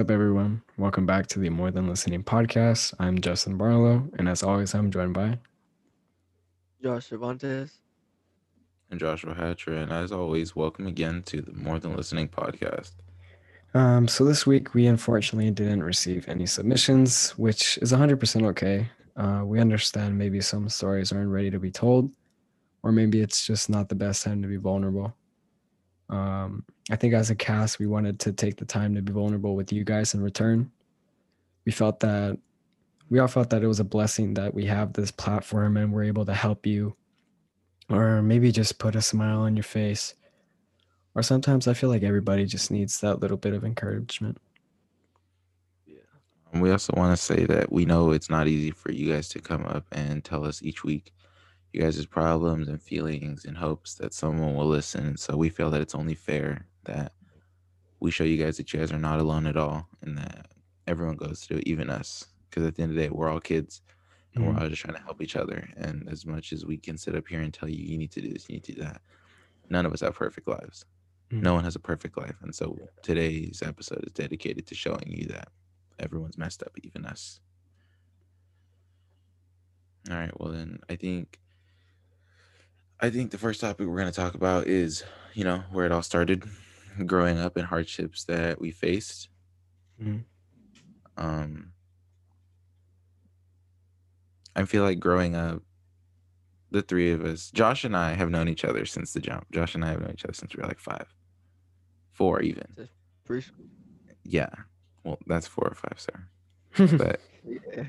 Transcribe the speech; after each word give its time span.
What's 0.00 0.08
up, 0.08 0.14
everyone? 0.14 0.62
Welcome 0.78 1.04
back 1.04 1.26
to 1.26 1.38
the 1.38 1.50
More 1.50 1.70
Than 1.70 1.86
Listening 1.86 2.24
podcast. 2.24 2.94
I'm 2.98 3.20
Justin 3.20 3.58
Barlow, 3.58 4.08
and 4.18 4.30
as 4.30 4.42
always, 4.42 4.74
I'm 4.74 4.90
joined 4.90 5.12
by 5.12 5.36
Josh 6.82 7.08
Cervantes. 7.08 7.82
and 8.90 8.98
Joshua 8.98 9.34
Hatcher. 9.34 9.74
And 9.74 9.92
as 9.92 10.10
always, 10.10 10.56
welcome 10.56 10.86
again 10.86 11.22
to 11.24 11.42
the 11.42 11.52
More 11.52 11.78
Than 11.78 11.94
Listening 11.94 12.28
podcast. 12.28 12.92
Um, 13.74 14.08
so 14.08 14.24
this 14.24 14.46
week 14.46 14.72
we 14.72 14.86
unfortunately 14.86 15.50
didn't 15.50 15.82
receive 15.82 16.26
any 16.30 16.46
submissions, 16.46 17.32
which 17.32 17.76
is 17.82 17.92
100% 17.92 18.46
okay. 18.46 18.88
Uh, 19.18 19.42
we 19.44 19.60
understand 19.60 20.16
maybe 20.16 20.40
some 20.40 20.70
stories 20.70 21.12
aren't 21.12 21.28
ready 21.28 21.50
to 21.50 21.58
be 21.58 21.70
told, 21.70 22.10
or 22.82 22.90
maybe 22.90 23.20
it's 23.20 23.46
just 23.46 23.68
not 23.68 23.90
the 23.90 23.94
best 23.94 24.22
time 24.22 24.40
to 24.40 24.48
be 24.48 24.56
vulnerable. 24.56 25.14
Um, 26.10 26.64
I 26.90 26.96
think 26.96 27.14
as 27.14 27.30
a 27.30 27.36
cast, 27.36 27.78
we 27.78 27.86
wanted 27.86 28.18
to 28.20 28.32
take 28.32 28.56
the 28.56 28.64
time 28.64 28.94
to 28.96 29.02
be 29.02 29.12
vulnerable 29.12 29.54
with 29.54 29.72
you 29.72 29.84
guys 29.84 30.12
in 30.12 30.20
return. 30.20 30.70
We 31.64 31.72
felt 31.72 32.00
that 32.00 32.36
we 33.08 33.18
all 33.18 33.28
felt 33.28 33.50
that 33.50 33.62
it 33.62 33.66
was 33.66 33.80
a 33.80 33.84
blessing 33.84 34.34
that 34.34 34.52
we 34.52 34.66
have 34.66 34.92
this 34.92 35.10
platform 35.10 35.76
and 35.76 35.92
we're 35.92 36.04
able 36.04 36.24
to 36.26 36.34
help 36.34 36.66
you, 36.66 36.96
or 37.88 38.22
maybe 38.22 38.52
just 38.52 38.78
put 38.78 38.96
a 38.96 39.02
smile 39.02 39.40
on 39.40 39.56
your 39.56 39.64
face. 39.64 40.14
Or 41.14 41.22
sometimes 41.22 41.66
I 41.66 41.74
feel 41.74 41.90
like 41.90 42.04
everybody 42.04 42.44
just 42.44 42.70
needs 42.70 43.00
that 43.00 43.20
little 43.20 43.36
bit 43.36 43.52
of 43.52 43.64
encouragement. 43.64 44.38
And 46.52 46.62
we 46.62 46.72
also 46.72 46.92
want 46.96 47.16
to 47.16 47.22
say 47.22 47.46
that 47.46 47.70
we 47.70 47.84
know 47.84 48.10
it's 48.10 48.30
not 48.30 48.48
easy 48.48 48.72
for 48.72 48.90
you 48.90 49.12
guys 49.12 49.28
to 49.30 49.40
come 49.40 49.64
up 49.66 49.86
and 49.92 50.24
tell 50.24 50.44
us 50.44 50.62
each 50.62 50.82
week 50.82 51.12
you 51.72 51.80
guys' 51.80 52.04
problems 52.06 52.68
and 52.68 52.82
feelings 52.82 53.44
in 53.44 53.54
hopes 53.54 53.94
that 53.94 54.12
someone 54.12 54.54
will 54.56 54.66
listen. 54.66 55.16
So 55.16 55.36
we 55.36 55.48
feel 55.48 55.70
that 55.70 55.80
it's 55.80 55.94
only 55.94 56.14
fair 56.14 56.66
that 56.84 57.12
we 58.00 58.10
show 58.10 58.24
you 58.24 58.42
guys 58.42 58.56
that 58.56 58.72
you 58.72 58.80
guys 58.80 58.92
are 58.92 58.98
not 58.98 59.20
alone 59.20 59.46
at 59.46 59.56
all 59.56 59.88
and 60.02 60.18
that 60.18 60.46
everyone 60.86 61.16
goes 61.16 61.40
through 61.40 61.58
it, 61.58 61.68
even 61.68 61.90
us. 61.90 62.26
Because 62.48 62.66
at 62.66 62.74
the 62.74 62.82
end 62.82 62.90
of 62.90 62.96
the 62.96 63.02
day, 63.02 63.08
we're 63.10 63.28
all 63.28 63.40
kids 63.40 63.82
and 64.34 64.42
Mhm. 64.42 64.48
we're 64.48 64.60
all 64.60 64.68
just 64.68 64.82
trying 64.82 64.96
to 64.96 65.02
help 65.02 65.22
each 65.22 65.36
other. 65.36 65.68
And 65.76 66.08
as 66.08 66.26
much 66.26 66.52
as 66.52 66.64
we 66.66 66.76
can 66.76 66.96
sit 66.96 67.14
up 67.14 67.28
here 67.28 67.40
and 67.40 67.54
tell 67.54 67.68
you, 67.68 67.84
you 67.84 67.98
need 67.98 68.10
to 68.12 68.20
do 68.20 68.32
this, 68.32 68.48
you 68.48 68.54
need 68.54 68.64
to 68.64 68.72
do 68.72 68.80
that, 68.82 69.02
none 69.68 69.86
of 69.86 69.92
us 69.92 70.00
have 70.00 70.14
perfect 70.14 70.48
lives. 70.48 70.84
No 71.30 71.54
one 71.54 71.62
has 71.62 71.76
a 71.76 71.80
perfect 71.80 72.18
life. 72.18 72.36
And 72.42 72.52
so 72.52 72.76
today's 73.02 73.62
episode 73.62 74.04
is 74.04 74.12
dedicated 74.12 74.66
to 74.66 74.74
showing 74.74 75.06
you 75.06 75.26
that 75.26 75.48
everyone's 76.00 76.36
messed 76.36 76.62
up, 76.64 76.76
even 76.82 77.06
us. 77.06 77.40
All 80.10 80.16
right. 80.16 80.40
Well, 80.40 80.52
then 80.52 80.80
I 80.88 80.96
think. 80.96 81.38
I 83.00 83.10
think 83.10 83.30
the 83.30 83.38
first 83.38 83.60
topic 83.60 83.86
we're 83.86 83.98
going 83.98 84.12
to 84.12 84.20
talk 84.20 84.34
about 84.34 84.66
is, 84.66 85.02
you 85.34 85.44
know, 85.44 85.62
where 85.70 85.86
it 85.86 85.92
all 85.92 86.02
started, 86.02 86.44
growing 87.06 87.38
up 87.38 87.56
and 87.56 87.66
hardships 87.66 88.24
that 88.24 88.60
we 88.60 88.70
faced. 88.70 89.28
Mhm. 90.02 90.24
Um, 91.16 91.72
I 94.54 94.64
feel 94.64 94.82
like 94.82 94.98
growing 95.00 95.34
up, 95.34 95.62
the 96.70 96.82
three 96.82 97.10
of 97.12 97.24
us, 97.24 97.50
Josh 97.50 97.84
and 97.84 97.96
I 97.96 98.12
have 98.14 98.30
known 98.30 98.48
each 98.48 98.64
other 98.64 98.84
since 98.86 99.12
the 99.12 99.20
jump. 99.20 99.50
Josh 99.50 99.74
and 99.74 99.84
I 99.84 99.88
have 99.88 100.00
known 100.00 100.12
each 100.12 100.24
other 100.24 100.34
since 100.34 100.54
we 100.54 100.60
were 100.62 100.68
like 100.68 100.78
five, 100.78 101.06
four 102.12 102.40
even. 102.42 102.88
Preschool. 103.26 103.68
Yeah. 104.24 104.50
Well, 105.04 105.18
that's 105.26 105.46
four 105.46 105.66
or 105.68 105.74
five, 105.74 105.98
sir. 105.98 106.26
But 106.98 107.20
Yeah. 107.44 107.84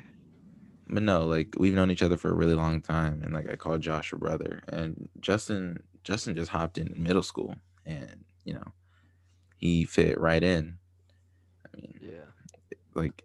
But 0.91 1.03
no, 1.03 1.25
like 1.25 1.55
we've 1.57 1.73
known 1.73 1.89
each 1.89 2.03
other 2.03 2.17
for 2.17 2.29
a 2.29 2.35
really 2.35 2.53
long 2.53 2.81
time, 2.81 3.21
and 3.23 3.33
like 3.33 3.49
I 3.49 3.55
called 3.55 3.81
Josh 3.81 4.11
a 4.11 4.17
brother, 4.17 4.61
and 4.67 5.09
Justin 5.19 5.81
Justin 6.03 6.35
just 6.35 6.51
hopped 6.51 6.77
in 6.77 6.93
middle 6.97 7.23
school, 7.23 7.55
and 7.85 8.25
you 8.43 8.53
know, 8.53 8.73
he 9.57 9.85
fit 9.85 10.19
right 10.19 10.43
in. 10.43 10.77
I 11.65 11.77
mean, 11.77 11.99
Yeah. 12.01 12.25
like, 12.93 13.23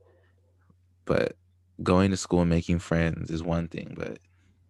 but 1.04 1.36
going 1.82 2.10
to 2.10 2.16
school 2.16 2.41
and 2.41 2.50
making 2.50 2.78
friends 2.78 3.30
is 3.30 3.42
one 3.42 3.68
thing, 3.68 3.94
but 3.98 4.18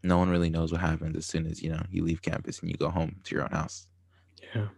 no 0.03 0.19
one 0.19 0.31
really 0.31 0.51
knows 0.51 0.73
what 0.73 0.81
happens 0.81 1.17
as 1.17 1.27
soon 1.27 1.47
as 1.47 1.63
you 1.63 1.71
know 1.71 1.83
you 1.91 2.03
leave 2.05 2.23
campus 2.23 2.61
and 2.61 2.71
you 2.71 2.77
go 2.77 2.91
home 2.91 3.17
to 3.25 3.35
your 3.35 3.45
own 3.45 3.51
house. 3.51 3.87
yeah. 4.55 4.69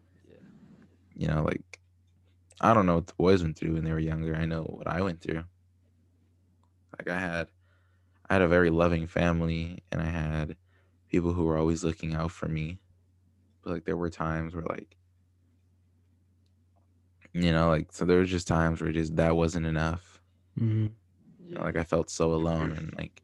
You 1.15 1.27
know, 1.29 1.43
like 1.43 1.81
I 2.61 2.75
don't 2.75 2.87
know 2.87 2.97
what 2.97 3.07
the 3.09 3.15
boys 3.15 3.43
went 3.43 3.57
through 3.59 3.75
when 3.75 3.85
they 3.85 3.93
were 3.93 3.99
younger. 3.99 4.35
I 4.37 4.45
know 4.47 4.63
what 4.63 4.87
I 4.87 5.01
went 5.03 5.21
through. 5.21 5.45
Like 6.99 7.09
I 7.09 7.19
had 7.21 7.49
I 8.31 8.35
had 8.35 8.43
a 8.43 8.49
very 8.49 8.71
loving 8.71 9.07
family 9.07 9.83
and 9.93 10.01
I 10.03 10.07
had 10.07 10.57
people 11.09 11.33
who 11.35 11.45
were 11.45 11.59
always 11.59 11.85
looking 11.85 12.15
out 12.15 12.33
for 12.33 12.49
me. 12.49 12.81
But 13.63 13.73
like 13.75 13.85
there 13.85 13.97
were 13.99 14.11
times 14.11 14.55
where 14.55 14.65
like 14.65 14.99
you 17.35 17.53
know, 17.53 17.69
like 17.69 17.93
so 17.93 18.05
there 18.05 18.19
was 18.21 18.31
just 18.31 18.49
times 18.49 18.81
where 18.81 18.93
just 18.93 19.17
that 19.17 19.37
wasn't 19.37 19.67
enough. 19.67 20.21
Mhm. 20.57 20.99
You 21.49 21.57
know, 21.57 21.63
like 21.65 21.77
I 21.77 21.85
felt 21.85 22.11
so 22.11 22.33
alone 22.35 22.73
and 22.73 22.95
like 22.97 23.23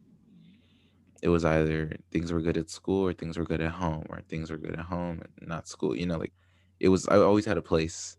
it 1.22 1.28
was 1.28 1.44
either 1.44 1.96
things 2.10 2.32
were 2.32 2.40
good 2.42 2.56
at 2.56 2.70
school 2.70 3.06
or 3.06 3.12
things 3.12 3.38
were 3.38 3.44
good 3.44 3.60
at 3.60 3.72
home 3.72 4.04
or 4.10 4.20
things 4.22 4.50
were 4.50 4.58
good 4.58 4.74
at 4.78 4.86
home 4.86 5.20
and 5.22 5.48
not 5.48 5.68
school. 5.68 5.96
You 5.96 6.06
know, 6.06 6.18
like 6.18 6.34
it 6.80 6.88
was 6.88 7.08
I 7.08 7.16
always 7.16 7.46
had 7.46 7.58
a 7.58 7.62
place. 7.62 8.16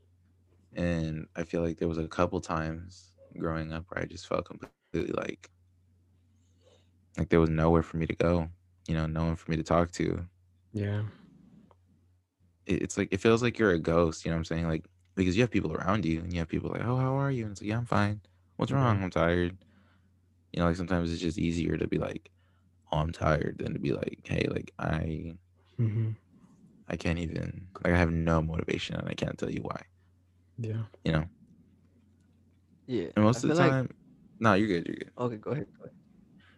And 0.74 1.28
I 1.36 1.44
feel 1.44 1.62
like 1.64 1.78
there 1.80 1.88
was 1.90 1.98
a 2.00 2.08
couple 2.10 2.42
times 2.42 3.14
growing 3.40 3.74
up 3.74 3.86
where 3.90 4.04
I 4.04 4.08
just 4.08 4.28
felt 4.28 4.46
completely 4.48 5.14
like 5.14 5.52
like 7.18 7.30
there 7.30 7.40
was 7.40 7.50
nowhere 7.50 7.84
for 7.84 7.98
me 7.98 8.06
to 8.06 8.16
go, 8.16 8.50
you 8.88 8.96
know, 8.96 9.06
no 9.08 9.26
one 9.26 9.36
for 9.36 9.50
me 9.52 9.58
to 9.58 9.64
talk 9.64 9.92
to. 9.94 10.26
Yeah. 10.74 11.04
It, 12.66 12.82
it's 12.82 12.98
like 12.98 13.10
it 13.12 13.22
feels 13.22 13.42
like 13.44 13.58
you're 13.60 13.72
a 13.72 13.80
ghost, 13.80 14.26
you 14.26 14.32
know 14.32 14.36
what 14.36 14.40
I'm 14.40 14.46
saying? 14.46 14.68
Like 14.68 14.86
because 15.16 15.36
you 15.38 15.44
have 15.44 15.52
people 15.52 15.74
around 15.74 16.04
you 16.06 16.20
and 16.20 16.34
you 16.34 16.40
have 16.40 16.50
people 16.50 16.72
like, 16.72 16.84
"Oh, 16.84 16.98
how 16.98 17.16
are 17.16 17.32
you?" 17.32 17.44
And 17.44 17.52
it's 17.54 17.62
like, 17.62 17.70
"Yeah, 17.70 17.78
I'm 17.78 17.86
fine." 17.86 18.22
What's 18.58 18.72
Yeah. 18.72 18.78
wrong? 18.80 19.02
I'm 19.04 19.10
tired. 19.10 19.58
You 20.52 20.60
know, 20.62 20.68
like 20.68 20.76
sometimes 20.76 21.12
it's 21.12 21.22
just 21.22 21.38
easier 21.38 21.78
to 21.78 21.88
be 21.88 21.98
like, 21.98 22.30
"Oh, 22.92 22.98
I'm 22.98 23.12
tired," 23.12 23.58
than 23.60 23.74
to 23.74 23.80
be 23.80 23.94
like, 23.94 24.20
"Hey, 24.26 24.48
like 24.50 24.72
I 24.80 25.36
hmm 25.78 26.12
I 26.88 26.96
can't 26.98 27.20
even 27.20 27.68
like 27.84 27.94
I 27.94 27.98
have 27.98 28.12
no 28.12 28.42
motivation 28.42 28.96
and 28.96 29.08
I 29.08 29.14
can't 29.14 29.38
tell 29.38 29.50
you 29.52 29.62
why." 29.62 29.82
Yeah. 30.58 30.84
You 31.06 31.12
know. 31.14 31.26
Yeah. 32.88 33.04
And 33.16 33.20
I 33.20 33.22
most 33.22 33.38
of 33.44 33.50
the 33.50 33.56
feel 33.56 33.64
like- 33.64 33.72
time, 33.72 33.90
no, 34.40 34.54
you're 34.56 34.68
good. 34.68 34.86
You're 34.88 34.96
good. 34.96 35.12
okay, 35.18 35.38
go 35.38 35.52
ahead. 35.52 35.68
Go 35.78 35.86
ahead. 35.86 35.96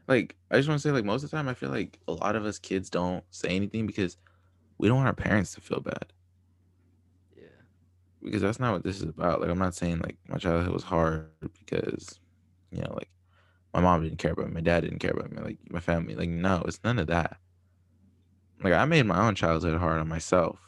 Like 0.07 0.35
I 0.49 0.57
just 0.57 0.69
want 0.69 0.81
to 0.81 0.87
say, 0.87 0.91
like 0.91 1.05
most 1.05 1.23
of 1.23 1.31
the 1.31 1.37
time, 1.37 1.49
I 1.49 1.53
feel 1.53 1.69
like 1.69 1.99
a 2.07 2.13
lot 2.13 2.35
of 2.35 2.45
us 2.45 2.59
kids 2.59 2.89
don't 2.89 3.23
say 3.31 3.49
anything 3.49 3.85
because 3.85 4.17
we 4.77 4.87
don't 4.87 4.97
want 4.97 5.07
our 5.07 5.13
parents 5.13 5.53
to 5.55 5.61
feel 5.61 5.81
bad. 5.81 6.13
Yeah. 7.35 7.43
because 8.23 8.41
that's 8.41 8.59
not 8.59 8.73
what 8.73 8.83
this 8.83 8.97
is 8.97 9.03
about. 9.03 9.41
Like 9.41 9.49
I'm 9.49 9.59
not 9.59 9.75
saying 9.75 9.99
like 9.99 10.17
my 10.27 10.37
childhood 10.37 10.73
was 10.73 10.83
hard 10.83 11.29
because 11.41 12.19
you 12.71 12.81
know 12.81 12.93
like 12.93 13.09
my 13.73 13.81
mom 13.81 14.03
didn't 14.03 14.17
care 14.19 14.31
about 14.31 14.47
me, 14.47 14.53
my 14.53 14.61
dad 14.61 14.81
didn't 14.81 14.99
care 14.99 15.11
about 15.11 15.31
me, 15.31 15.41
like 15.41 15.57
my 15.69 15.79
family. 15.79 16.15
Like 16.15 16.29
no, 16.29 16.63
it's 16.65 16.79
none 16.83 16.99
of 16.99 17.07
that. 17.07 17.37
Like 18.63 18.73
I 18.73 18.85
made 18.85 19.05
my 19.05 19.27
own 19.27 19.35
childhood 19.35 19.77
hard 19.77 19.99
on 19.99 20.07
myself. 20.07 20.59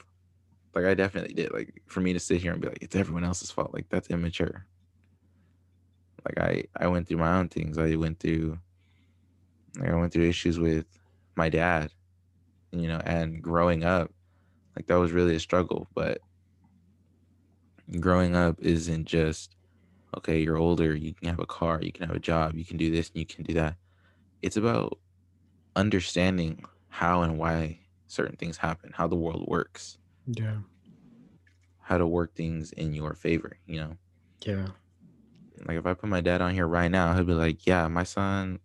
Like 0.76 0.86
I 0.86 0.94
definitely 0.94 1.34
did. 1.34 1.54
Like 1.54 1.82
for 1.88 2.02
me 2.02 2.14
to 2.14 2.20
sit 2.20 2.42
here 2.42 2.52
and 2.52 2.62
be 2.62 2.68
like 2.68 2.84
it's 2.84 2.96
everyone 2.96 3.24
else's 3.24 3.52
fault, 3.52 3.74
like 3.74 3.88
that's 3.90 4.10
immature. 4.10 4.66
Like 6.26 6.38
I 6.40 6.64
I 6.76 6.88
went 6.88 7.08
through 7.08 7.18
my 7.18 7.38
own 7.38 7.48
things. 7.48 7.78
I 7.78 7.96
went 7.96 8.20
through 8.20 8.60
like 9.78 9.90
I 9.90 9.96
went 9.96 10.14
through 10.14 10.28
issues 10.30 10.60
with 10.60 10.86
my 11.36 11.50
dad, 11.50 11.92
you 12.72 12.88
know, 12.88 13.02
and 13.06 13.42
growing 13.42 13.84
up, 13.84 14.12
like 14.76 14.88
that 14.88 14.96
was 15.00 15.12
really 15.12 15.36
a 15.36 15.40
struggle, 15.40 15.88
but 15.96 16.20
growing 18.00 18.36
up 18.36 18.58
isn't 18.60 19.06
just 19.06 19.56
okay 20.16 20.40
you're 20.40 20.58
older 20.58 20.96
you 20.96 21.14
can 21.14 21.28
have 21.30 21.40
a 21.40 21.46
car 21.46 21.80
you 21.82 21.92
can 21.92 22.08
have 22.08 22.16
a 22.16 22.20
job 22.20 22.56
you 22.56 22.66
can 22.66 22.78
do 22.78 22.92
this 22.92 23.10
and 23.10 23.20
you 23.20 23.26
can 23.26 23.44
do 23.44 23.54
that 23.54 23.76
it's 24.42 24.58
about 24.58 25.00
understanding 25.76 26.64
how 26.90 27.22
and 27.22 27.38
why 27.38 27.80
certain 28.08 28.36
things 28.36 28.58
happen 28.58 28.92
how 28.96 29.08
the 29.08 29.16
world 29.16 29.46
works 29.48 29.98
Yeah. 30.28 30.58
how 31.80 31.98
to 31.98 32.06
work 32.08 32.36
things 32.36 32.72
in 32.74 32.94
your 32.94 33.14
favor 33.14 33.58
you 33.66 33.80
know 33.80 33.98
Yeah. 34.46 34.68
like 35.66 35.78
if 35.78 35.86
i 35.86 35.94
put 35.94 36.10
my 36.10 36.22
dad 36.22 36.42
on 36.42 36.54
here 36.54 36.68
right 36.68 36.90
now 36.92 37.14
he'll 37.14 37.24
be 37.24 37.34
like 37.34 37.66
yeah 37.66 37.88
my 37.88 38.04
son 38.04 38.60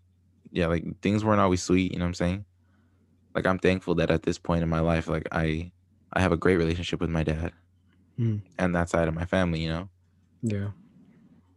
yeah 0.55 0.67
like 0.69 0.85
things 1.03 1.23
weren't 1.25 1.41
always 1.41 1.63
sweet 1.63 1.93
you 1.93 1.99
know 1.99 2.05
what 2.07 2.09
i'm 2.09 2.15
saying 2.15 2.45
like 3.35 3.45
i'm 3.47 3.59
thankful 3.59 3.95
that 3.97 4.11
at 4.11 4.23
this 4.23 4.39
point 4.39 4.63
in 4.63 4.69
my 4.71 4.81
life 4.81 5.07
like 5.09 5.29
i 5.33 5.71
i 6.15 6.21
have 6.21 6.33
a 6.33 6.37
great 6.39 6.57
relationship 6.57 7.01
with 7.01 7.11
my 7.11 7.23
dad 7.23 7.53
Mm. 8.19 8.41
and 8.59 8.75
that 8.77 8.89
side 8.89 9.09
of 9.09 9.15
my 9.15 9.25
family 9.27 9.61
you 9.61 9.69
know 9.69 9.89
Yeah. 10.43 10.71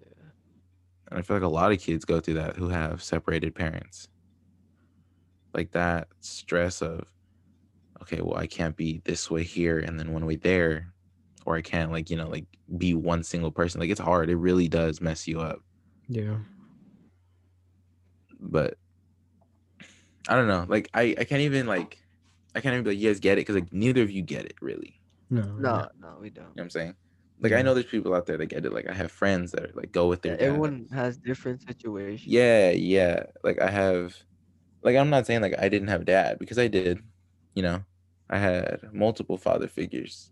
Yeah. 0.02 0.30
And 1.12 1.20
I 1.20 1.22
feel 1.22 1.38
like 1.38 1.44
a 1.44 1.48
lot 1.48 1.72
of 1.72 1.80
kids 1.80 2.04
go 2.04 2.20
through 2.20 2.34
that 2.42 2.56
who 2.58 2.70
have 2.70 3.04
separated 3.04 3.54
parents. 3.54 4.10
Like 5.54 5.72
that 5.74 6.08
stress 6.20 6.82
of, 6.82 7.06
okay, 8.02 8.22
well, 8.22 8.36
I 8.38 8.48
can't 8.48 8.76
be 8.76 9.02
this 9.06 9.30
way 9.30 9.44
here 9.44 9.78
and 9.78 10.00
then 10.00 10.12
one 10.14 10.26
way 10.26 10.36
there, 10.36 10.92
or 11.46 11.56
I 11.56 11.62
can't, 11.62 11.92
like, 11.92 12.10
you 12.10 12.18
know, 12.18 12.28
like 12.28 12.46
be 12.78 12.94
one 12.96 13.24
single 13.24 13.52
person. 13.52 13.80
Like, 13.80 13.92
it's 13.92 14.00
hard. 14.02 14.30
It 14.30 14.36
really 14.38 14.68
does 14.68 15.00
mess 15.00 15.28
you 15.28 15.40
up. 15.40 15.60
Yeah. 16.10 16.38
But 18.40 18.78
I 20.28 20.36
don't 20.36 20.48
know. 20.48 20.66
Like, 20.68 20.90
I, 20.94 21.16
I 21.18 21.24
can't 21.24 21.42
even, 21.42 21.68
like, 21.68 21.98
I 22.56 22.62
can't 22.62 22.74
even 22.74 22.84
be 22.84 22.92
like, 22.92 23.00
you 23.00 23.10
guys 23.10 23.20
get 23.20 23.34
it 23.34 23.42
because, 23.42 23.56
like, 23.56 23.72
neither 23.72 24.02
of 24.02 24.12
you 24.12 24.22
get 24.22 24.46
it 24.46 24.56
really. 24.62 25.00
No. 25.30 25.42
No, 25.44 25.88
no, 26.00 26.18
we 26.20 26.30
don't. 26.30 26.46
You 26.46 26.50
know 26.50 26.52
what 26.56 26.64
I'm 26.64 26.70
saying? 26.70 26.96
Like 27.40 27.54
I 27.54 27.62
know 27.62 27.74
there's 27.74 27.86
people 27.86 28.16
out 28.16 28.26
there 28.26 28.38
that 28.38 28.48
get 28.48 28.66
it. 28.66 28.74
Like 28.74 28.90
I 28.90 28.94
have 28.94 29.12
friends 29.12 29.52
that 29.52 29.64
are, 29.64 29.72
like 29.76 29.92
go 29.92 30.08
with 30.08 30.26
Yeah, 30.26 30.32
their 30.32 30.38
dad. 30.38 30.46
everyone 30.48 30.88
has 30.92 31.18
different 31.18 31.62
situations. 31.62 32.26
Yeah, 32.26 32.72
yeah. 32.72 33.24
Like 33.44 33.62
I 33.62 33.70
have 33.70 34.16
like 34.82 34.96
I'm 34.96 35.10
not 35.12 35.28
saying 35.28 35.42
like 35.42 35.54
I 35.60 35.70
didn't 35.70 35.90
have 35.90 36.06
dad 36.06 36.40
because 36.40 36.58
I 36.58 36.68
did. 36.68 37.00
You 37.54 37.64
know, 37.64 37.84
I 38.30 38.40
had 38.40 38.80
multiple 38.92 39.38
father 39.38 39.68
figures. 39.68 40.32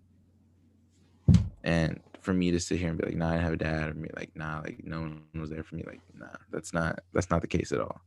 And 1.63 1.99
for 2.21 2.33
me 2.33 2.51
to 2.51 2.59
sit 2.59 2.79
here 2.79 2.89
and 2.89 2.97
be 2.97 3.05
like, 3.05 3.15
nah, 3.15 3.29
I 3.29 3.33
didn't 3.33 3.43
have 3.43 3.53
a 3.53 3.57
dad, 3.57 3.89
or 3.89 3.93
me 3.93 4.09
like, 4.15 4.31
nah, 4.35 4.61
like 4.61 4.83
no 4.83 5.01
one 5.01 5.23
was 5.35 5.49
there 5.51 5.63
for 5.63 5.75
me, 5.75 5.83
like, 5.85 6.01
nah, 6.17 6.27
that's 6.51 6.73
not 6.73 6.99
that's 7.13 7.29
not 7.29 7.41
the 7.41 7.47
case 7.47 7.71
at 7.71 7.79
all. 7.81 8.01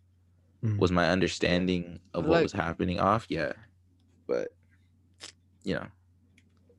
Mhm. 0.64 0.78
Was 0.78 0.90
my 0.90 1.08
understanding 1.10 2.00
of 2.14 2.25
what 2.26 2.37
like- 2.37 2.43
was 2.43 2.52
happening 2.52 2.99
off? 2.99 3.26
Yeah. 3.28 3.52
But 4.26 4.49
you 5.64 5.75
know. 5.75 5.88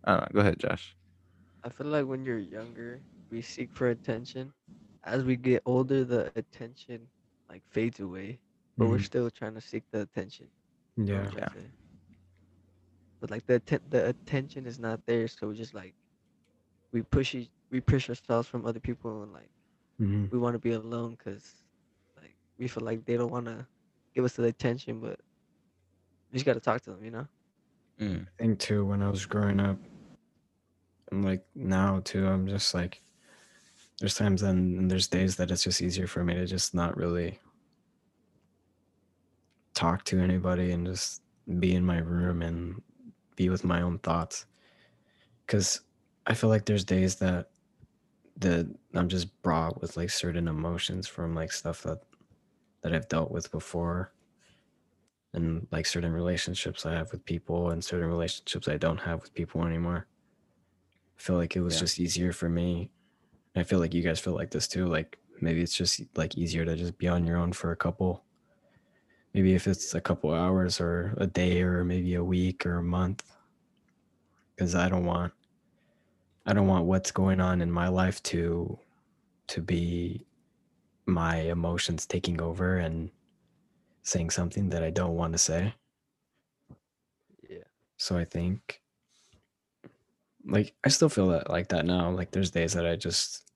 I 0.03 0.11
don't 0.13 0.21
know. 0.21 0.27
Go 0.33 0.39
ahead, 0.41 0.59
Josh. 0.59 0.95
I 1.63 1.69
feel 1.69 1.87
like 1.87 2.05
when 2.07 2.25
you're 2.25 2.37
younger, 2.39 3.03
we 3.29 3.41
seek 3.41 3.71
for 3.73 3.89
attention. 3.89 4.53
As 5.03 5.23
we 5.23 5.35
get 5.37 5.63
older, 5.65 6.03
the 6.05 6.25
attention 6.25 6.99
like 7.41 7.55
fades 7.59 7.91
away, 7.93 8.33
but 8.77 8.87
we're 8.87 8.97
Mhm. 8.97 9.03
still 9.03 9.29
trying 9.29 9.53
to 9.55 9.61
seek 9.61 9.83
the 9.91 10.01
attention. 10.01 10.49
you 11.07 11.13
know 11.13 11.15
Yeah. 11.15 11.21
I'm 11.21 11.27
trying 11.27 11.43
to 11.43 11.51
say? 11.51 11.71
But 13.21 13.29
like 13.31 13.45
the 13.45 13.55
atten- 13.55 13.89
the 13.89 14.07
attention 14.09 14.65
is 14.65 14.79
not 14.79 15.05
there, 15.05 15.27
so 15.27 15.49
we 15.49 15.55
just 15.55 15.73
like 15.73 15.95
we 16.91 17.01
push 17.03 17.35
each, 17.35 17.49
we 17.71 17.81
push 17.81 18.09
ourselves 18.09 18.47
from 18.47 18.65
other 18.65 18.79
people 18.79 19.23
and 19.23 19.31
like 19.33 19.51
hmm 19.99 20.25
we 20.31 20.37
want 20.37 20.53
to 20.55 20.59
be 20.59 20.71
alone 20.71 21.11
because 21.11 21.45
like 21.63 21.68
we 22.59 22.67
feel 22.67 22.83
like 22.83 23.05
they 23.05 23.17
don't 23.17 23.31
want 23.31 23.45
to 23.45 23.65
give 24.13 24.25
us 24.25 24.33
the 24.33 24.43
attention, 24.43 24.99
but 24.99 25.19
we 26.31 26.35
just 26.35 26.45
got 26.45 26.53
to 26.53 26.59
talk 26.59 26.81
to 26.81 26.91
them, 26.91 27.03
you 27.03 27.11
know? 27.11 27.27
Mm, 27.99 28.27
I 28.27 28.43
think 28.43 28.59
too 28.59 28.85
when 28.85 29.01
I 29.01 29.09
was 29.09 29.25
growing 29.25 29.59
up, 29.59 29.77
and 31.11 31.25
like 31.25 31.43
now 31.55 32.01
too, 32.03 32.27
I'm 32.27 32.47
just 32.47 32.73
like, 32.73 33.01
there's 33.99 34.15
times 34.15 34.43
and, 34.43 34.79
and 34.79 34.91
there's 34.91 35.07
days 35.07 35.37
that 35.37 35.51
it's 35.51 35.63
just 35.63 35.81
easier 35.81 36.07
for 36.07 36.23
me 36.23 36.35
to 36.35 36.45
just 36.45 36.73
not 36.73 36.95
really 36.95 37.39
talk 39.73 40.03
to 40.05 40.19
anybody 40.19 40.71
and 40.71 40.85
just 40.85 41.21
be 41.59 41.73
in 41.73 41.85
my 41.85 41.97
room 41.97 42.41
and 42.41 42.81
be 43.35 43.49
with 43.49 43.63
my 43.63 43.81
own 43.81 43.97
thoughts. 43.99 44.45
Cause 45.47 45.81
I 46.27 46.33
feel 46.33 46.49
like 46.49 46.65
there's 46.65 46.83
days 46.83 47.15
that 47.15 47.49
that 48.37 48.73
I'm 48.93 49.09
just 49.09 49.41
brought 49.41 49.81
with 49.81 49.97
like 49.97 50.09
certain 50.09 50.47
emotions 50.47 51.07
from 51.07 51.35
like 51.35 51.51
stuff 51.51 51.81
that 51.83 51.99
that 52.81 52.93
I've 52.93 53.07
dealt 53.07 53.31
with 53.31 53.51
before 53.51 54.13
and 55.33 55.67
like 55.71 55.85
certain 55.85 56.11
relationships 56.11 56.85
I 56.85 56.93
have 56.93 57.11
with 57.11 57.23
people 57.25 57.69
and 57.69 57.83
certain 57.83 58.07
relationships 58.07 58.67
I 58.67 58.77
don't 58.77 58.97
have 58.99 59.21
with 59.21 59.33
people 59.33 59.65
anymore. 59.65 60.07
I 61.17 61.21
feel 61.21 61.35
like 61.35 61.55
it 61.55 61.61
was 61.61 61.75
Yeah. 61.75 61.81
just 61.81 61.99
easier 61.99 62.31
for 62.31 62.49
me. 62.49 62.91
I 63.55 63.63
feel 63.63 63.79
like 63.79 63.93
you 63.93 64.01
guys 64.01 64.19
feel 64.19 64.33
like 64.33 64.51
this 64.51 64.67
too. 64.67 64.87
Like 64.87 65.19
maybe 65.41 65.61
it's 65.61 65.75
just 65.75 66.01
like 66.15 66.37
easier 66.37 66.65
to 66.65 66.75
just 66.75 66.97
be 66.97 67.07
on 67.07 67.25
your 67.27 67.37
own 67.37 67.53
for 67.53 67.71
a 67.71 67.75
couple. 67.75 68.23
Maybe 69.33 69.53
if 69.53 69.67
it's 69.67 69.93
a 69.93 70.01
couple 70.01 70.33
hours 70.33 70.81
or 70.81 71.13
a 71.17 71.27
day 71.27 71.61
or 71.61 71.83
maybe 71.83 72.15
a 72.15 72.23
week 72.23 72.65
or 72.65 72.77
a 72.77 72.83
month. 72.83 73.23
Cause 74.57 74.75
I 74.75 74.89
don't 74.89 75.05
want 75.05 75.33
I 76.45 76.53
don't 76.53 76.67
want 76.67 76.85
what's 76.85 77.11
going 77.11 77.39
on 77.39 77.61
in 77.61 77.71
my 77.71 77.87
life 77.89 78.21
to 78.23 78.79
to 79.47 79.61
be 79.61 80.25
my 81.09 81.37
emotions 81.37 82.05
taking 82.05 82.41
over 82.41 82.77
and 82.77 83.11
saying 84.03 84.29
something 84.31 84.69
that 84.69 84.83
I 84.83 84.89
don't 84.89 85.15
want 85.15 85.33
to 85.33 85.39
say. 85.39 85.73
Yeah. 87.49 87.63
So 87.97 88.17
I 88.17 88.25
think 88.25 88.81
like 90.45 90.73
I 90.85 90.89
still 90.89 91.09
feel 91.09 91.29
that 91.29 91.49
like 91.49 91.69
that 91.69 91.85
now. 91.85 92.09
Like 92.11 92.31
there's 92.31 92.51
days 92.51 92.73
that 92.73 92.85
I 92.85 92.95
just 92.95 93.51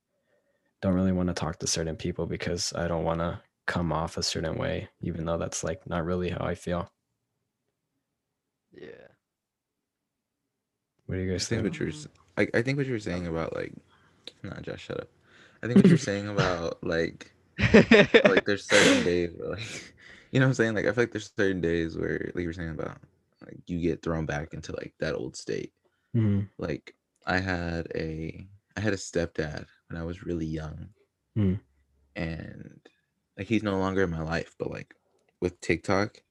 don't 0.82 0.94
really 0.94 1.12
want 1.14 1.28
to 1.30 1.34
talk 1.34 1.60
to 1.60 1.68
certain 1.68 1.96
people 1.96 2.26
because 2.28 2.74
I 2.76 2.88
don't 2.88 3.04
want 3.06 3.20
to 3.20 3.42
come 3.66 3.92
off 3.94 4.18
a 4.18 4.24
certain 4.24 4.58
way, 4.58 4.90
even 5.02 5.26
though 5.26 5.38
that's 5.38 5.64
like 5.64 5.88
not 5.88 6.06
really 6.06 6.30
how 6.30 6.46
I 6.46 6.56
feel. 6.56 6.92
Yeah. 8.74 9.08
What 11.06 11.16
do 11.16 11.22
you 11.22 11.32
I 11.32 11.34
guys 11.34 11.48
think 11.48 11.64
think? 11.64 11.74
what 11.74 11.80
you're 11.80 11.92
i 12.38 12.62
think 12.64 12.78
what 12.78 12.88
you 12.88 12.94
were 12.94 13.00
saying 13.00 13.28
about 13.28 13.56
like 13.56 13.74
nah 14.44 14.60
Josh 14.62 14.86
shut 14.86 15.02
up. 15.02 15.10
I 15.62 15.68
think 15.68 15.78
what 15.78 15.88
you're 15.88 15.98
saying 15.98 16.28
about 16.28 16.84
like 16.84 17.33
like 17.74 18.46
there's 18.46 18.68
certain 18.68 19.04
days 19.04 19.32
where 19.38 19.52
like 19.52 19.94
you 20.32 20.40
know 20.40 20.48
what 20.48 20.52
I'm 20.52 20.54
saying? 20.56 20.76
Like 20.76 20.86
I 20.86 20.92
feel 20.92 21.04
like 21.04 21.12
there's 21.12 21.32
certain 21.38 21.62
days 21.62 21.98
where 21.98 22.32
like 22.34 22.44
you're 22.44 22.54
saying 22.54 22.72
about 22.72 22.98
like 23.46 23.60
you 23.68 23.80
get 23.80 24.02
thrown 24.02 24.26
back 24.26 24.54
into 24.54 24.72
like 24.74 24.94
that 25.00 25.16
old 25.16 25.36
state. 25.36 25.72
Mhm. 26.16 26.50
Like 26.58 26.96
I 27.26 27.40
had 27.40 27.88
a 27.96 28.48
I 28.76 28.80
had 28.80 28.94
a 28.94 28.98
stepdad 28.98 29.66
when 29.88 30.02
I 30.02 30.04
was 30.04 30.24
really 30.24 30.46
young. 30.46 30.90
Mm. 31.38 31.60
And 32.16 32.80
like 33.38 33.48
he's 33.48 33.64
no 33.64 33.78
longer 33.78 34.04
in 34.04 34.10
my 34.10 34.22
life, 34.22 34.56
but 34.58 34.72
like 34.72 34.96
with 35.42 35.60
TikTok, 35.62 36.22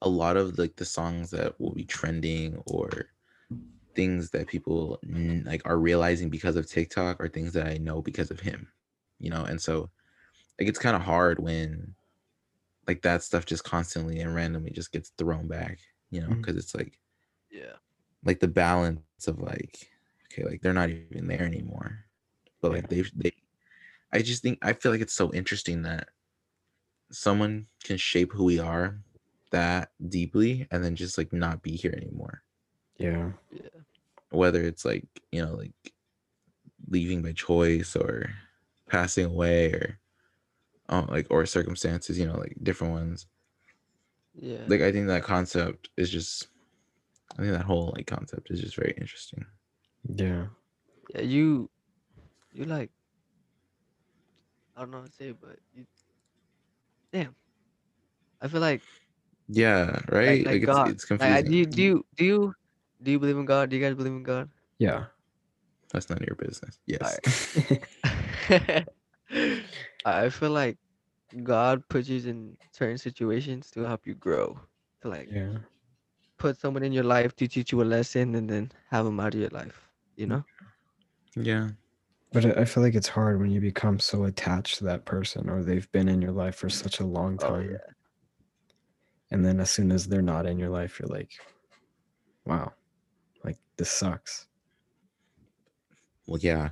a 0.00 0.08
lot 0.08 0.36
of 0.36 0.58
like 0.58 0.76
the 0.76 0.84
songs 0.84 1.30
that 1.30 1.60
will 1.60 1.72
be 1.72 1.84
trending 1.84 2.62
or 2.66 3.06
things 3.94 4.30
that 4.30 4.48
people 4.48 4.98
like 5.44 5.62
are 5.64 5.78
realizing 5.78 6.30
because 6.30 6.56
of 6.56 6.68
TikTok 6.68 7.20
are 7.20 7.28
things 7.28 7.52
that 7.52 7.66
I 7.66 7.76
know 7.76 8.00
because 8.00 8.30
of 8.30 8.40
him, 8.40 8.68
you 9.18 9.30
know? 9.30 9.44
And 9.44 9.60
so 9.60 9.90
like 10.62 10.68
it's 10.68 10.78
kind 10.78 10.94
of 10.94 11.02
hard 11.02 11.40
when 11.40 11.94
like 12.86 13.02
that 13.02 13.22
stuff 13.22 13.44
just 13.44 13.64
constantly 13.64 14.20
and 14.20 14.32
randomly 14.34 14.70
just 14.70 14.92
gets 14.92 15.10
thrown 15.18 15.48
back, 15.48 15.78
you 16.10 16.20
know, 16.20 16.28
mm-hmm. 16.28 16.40
because 16.40 16.56
it's 16.56 16.74
like 16.74 16.98
yeah. 17.50 17.74
like 18.24 18.38
the 18.38 18.48
balance 18.48 19.00
of 19.26 19.40
like 19.40 19.90
okay 20.32 20.48
like 20.48 20.60
they're 20.60 20.72
not 20.72 20.88
even 20.90 21.26
there 21.26 21.42
anymore 21.42 22.04
but 22.60 22.72
like 22.72 22.86
Yeah. 22.90 23.02
they 23.02 23.28
they 23.28 23.32
i 24.12 24.22
just 24.22 24.42
think 24.42 24.58
i 24.62 24.72
feel 24.72 24.92
like 24.92 25.00
it's 25.00 25.14
so 25.14 25.32
interesting 25.32 25.82
that 25.82 26.08
someone 27.10 27.66
can 27.84 27.96
shape 27.98 28.32
who 28.32 28.44
we 28.44 28.58
are 28.58 28.98
that 29.50 29.90
deeply 30.08 30.66
and 30.70 30.82
then 30.82 30.96
just 30.96 31.18
like 31.18 31.32
not 31.32 31.62
be 31.62 31.76
here 31.76 31.94
anymore 31.96 32.42
Yeah. 32.98 33.32
Yeah. 33.50 33.68
whether 34.30 34.62
it's 34.62 34.84
like 34.84 35.06
you 35.30 35.44
know 35.44 35.54
like 35.54 35.74
leaving 36.88 37.22
by 37.22 37.32
choice 37.32 37.94
or 37.94 38.30
passing 38.88 39.26
away 39.26 39.72
or 39.72 39.98
um, 40.92 41.06
like 41.08 41.26
or 41.30 41.46
circumstances 41.46 42.18
you 42.18 42.26
know 42.26 42.36
like 42.38 42.54
different 42.62 42.92
ones 42.92 43.26
Yeah. 44.34 44.64
like 44.68 44.82
i 44.82 44.92
think 44.92 45.06
that 45.08 45.22
concept 45.24 45.88
is 45.96 46.10
just 46.10 46.48
i 47.38 47.42
think 47.42 47.52
that 47.52 47.64
whole 47.64 47.92
like 47.96 48.06
concept 48.06 48.50
is 48.50 48.60
just 48.60 48.76
very 48.76 48.94
interesting 49.00 49.44
Yeah. 50.16 50.46
Yeah, 51.14 51.22
you, 51.22 51.68
you 52.52 52.64
like, 52.64 52.90
I 54.76 54.80
don't 54.80 54.90
know 54.90 55.00
how 55.00 55.04
to 55.06 55.12
say, 55.12 55.32
but 55.32 55.58
you, 55.74 55.84
damn, 57.12 57.34
I 58.40 58.48
feel 58.48 58.60
like, 58.60 58.80
yeah 59.48 59.98
right 60.08 60.44
like, 60.44 60.46
like 60.46 60.62
it's, 60.62 60.66
God. 60.66 60.88
it's 60.90 61.10
Like, 61.10 61.20
I- 61.20 61.42
confusing 61.42 61.50
do 61.50 61.56
you, 61.56 61.66
do 61.66 61.82
you, 61.82 62.06
do 62.16 62.24
you, 62.24 62.54
do 63.02 63.10
you 63.10 63.18
believe 63.18 63.36
in 63.36 63.44
God? 63.44 63.68
Do 63.70 63.76
you 63.76 63.82
guys 63.82 63.94
believe 63.94 64.12
in 64.12 64.22
God? 64.22 64.48
Yeah. 64.78 65.04
That's 65.92 66.08
none 66.08 66.18
of 66.22 66.26
your 66.26 66.36
business. 66.36 66.78
Yes. 66.86 67.18
I 68.44 68.86
I 70.04 70.30
feel 70.30 70.50
like 70.50 70.78
God 71.42 71.88
puts 71.88 72.08
you 72.08 72.18
in 72.28 72.56
certain 72.72 72.98
situations 72.98 73.70
to 73.72 73.82
help 73.82 74.06
you 74.06 74.14
grow, 74.14 74.58
to 75.02 75.08
like 75.08 75.28
yeah. 75.30 75.58
put 76.38 76.58
someone 76.60 76.82
in 76.82 76.92
your 76.92 77.04
life 77.04 77.34
to 77.36 77.48
teach 77.48 77.72
you 77.72 77.82
a 77.82 77.84
lesson, 77.84 78.34
and 78.34 78.48
then 78.48 78.72
have 78.90 79.04
them 79.04 79.20
out 79.20 79.34
of 79.34 79.40
your 79.40 79.50
life. 79.50 79.88
You 80.16 80.26
know? 80.26 80.44
Yeah. 81.36 81.70
But 82.32 82.46
I 82.46 82.62
I 82.62 82.64
feel 82.64 82.82
like 82.82 82.94
it's 82.94 83.08
hard 83.08 83.40
when 83.40 83.50
you 83.50 83.60
become 83.60 83.98
so 83.98 84.24
attached 84.24 84.78
to 84.78 84.84
that 84.84 85.04
person 85.04 85.48
or 85.48 85.62
they've 85.62 85.90
been 85.92 86.08
in 86.08 86.22
your 86.22 86.32
life 86.32 86.56
for 86.56 86.70
such 86.70 87.00
a 87.00 87.06
long 87.06 87.38
time. 87.38 87.50
Oh 87.50 87.56
time. 87.56 87.70
yeah. 87.72 87.92
And 89.30 89.44
then 89.44 89.60
as 89.60 89.70
soon 89.70 89.90
as 89.90 90.06
they're 90.06 90.20
not 90.22 90.46
in 90.46 90.58
your 90.58 90.68
life, 90.68 90.98
you're 91.00 91.08
like, 91.08 91.30
wow, 92.44 92.72
like 93.44 93.56
this 93.78 93.90
sucks. 93.90 94.46
Well, 96.26 96.40
yeah. 96.40 96.68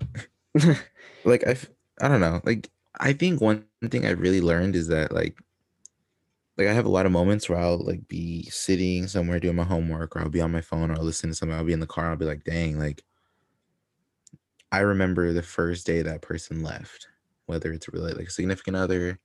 Like 1.25 1.47
I, 1.47 1.57
I 2.01 2.09
don't 2.09 2.21
know. 2.21 2.41
Like 2.45 2.71
I 3.01 3.13
think 3.15 3.41
one 3.41 3.67
thing 3.91 4.07
I 4.07 4.11
really 4.11 4.41
learned 4.41 4.77
is 4.77 4.89
that 4.89 5.11
like, 5.13 5.41
like 6.57 6.69
I 6.69 6.73
have 6.73 6.87
a 6.87 6.91
lot 6.91 7.07
of 7.07 7.13
moments 7.13 7.49
where 7.49 7.59
I'll 7.59 7.79
like 7.79 8.07
be 8.07 8.45
sitting 8.51 9.09
somewhere 9.09 9.41
doing 9.41 9.57
my 9.57 9.65
homework, 9.65 10.15
or 10.15 10.21
I'll 10.21 10.29
be 10.29 10.41
on 10.43 10.53
my 10.53 10.61
phone, 10.61 10.91
or 10.91 10.95
I'll 10.95 11.03
listen 11.03 11.31
to 11.31 11.35
something. 11.35 11.57
I'll 11.57 11.65
be 11.65 11.73
in 11.73 11.81
the 11.81 11.87
car. 11.87 12.11
I'll 12.11 12.17
be 12.17 12.27
like, 12.27 12.45
dang, 12.45 12.79
like. 12.79 13.03
I 14.73 14.81
remember 14.81 15.33
the 15.33 15.43
first 15.43 15.85
day 15.85 16.01
that 16.03 16.23
person 16.23 16.63
left, 16.63 17.09
whether 17.47 17.73
it's 17.73 17.89
really 17.89 18.13
like 18.13 18.29
a 18.29 18.31
significant 18.31 18.77
other, 18.77 19.19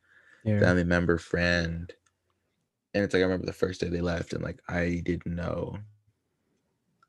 yeah. 0.44 0.60
family 0.60 0.84
member, 0.84 1.20
friend. 1.20 1.94
And 2.96 3.04
it's 3.04 3.14
like 3.14 3.22
I 3.22 3.26
remember 3.26 3.46
the 3.46 3.54
first 3.54 3.80
day 3.80 3.90
they 3.90 4.02
left, 4.02 4.34
and 4.34 4.44
like 4.44 4.60
I 4.68 5.02
didn't 5.06 5.36
know 5.36 5.78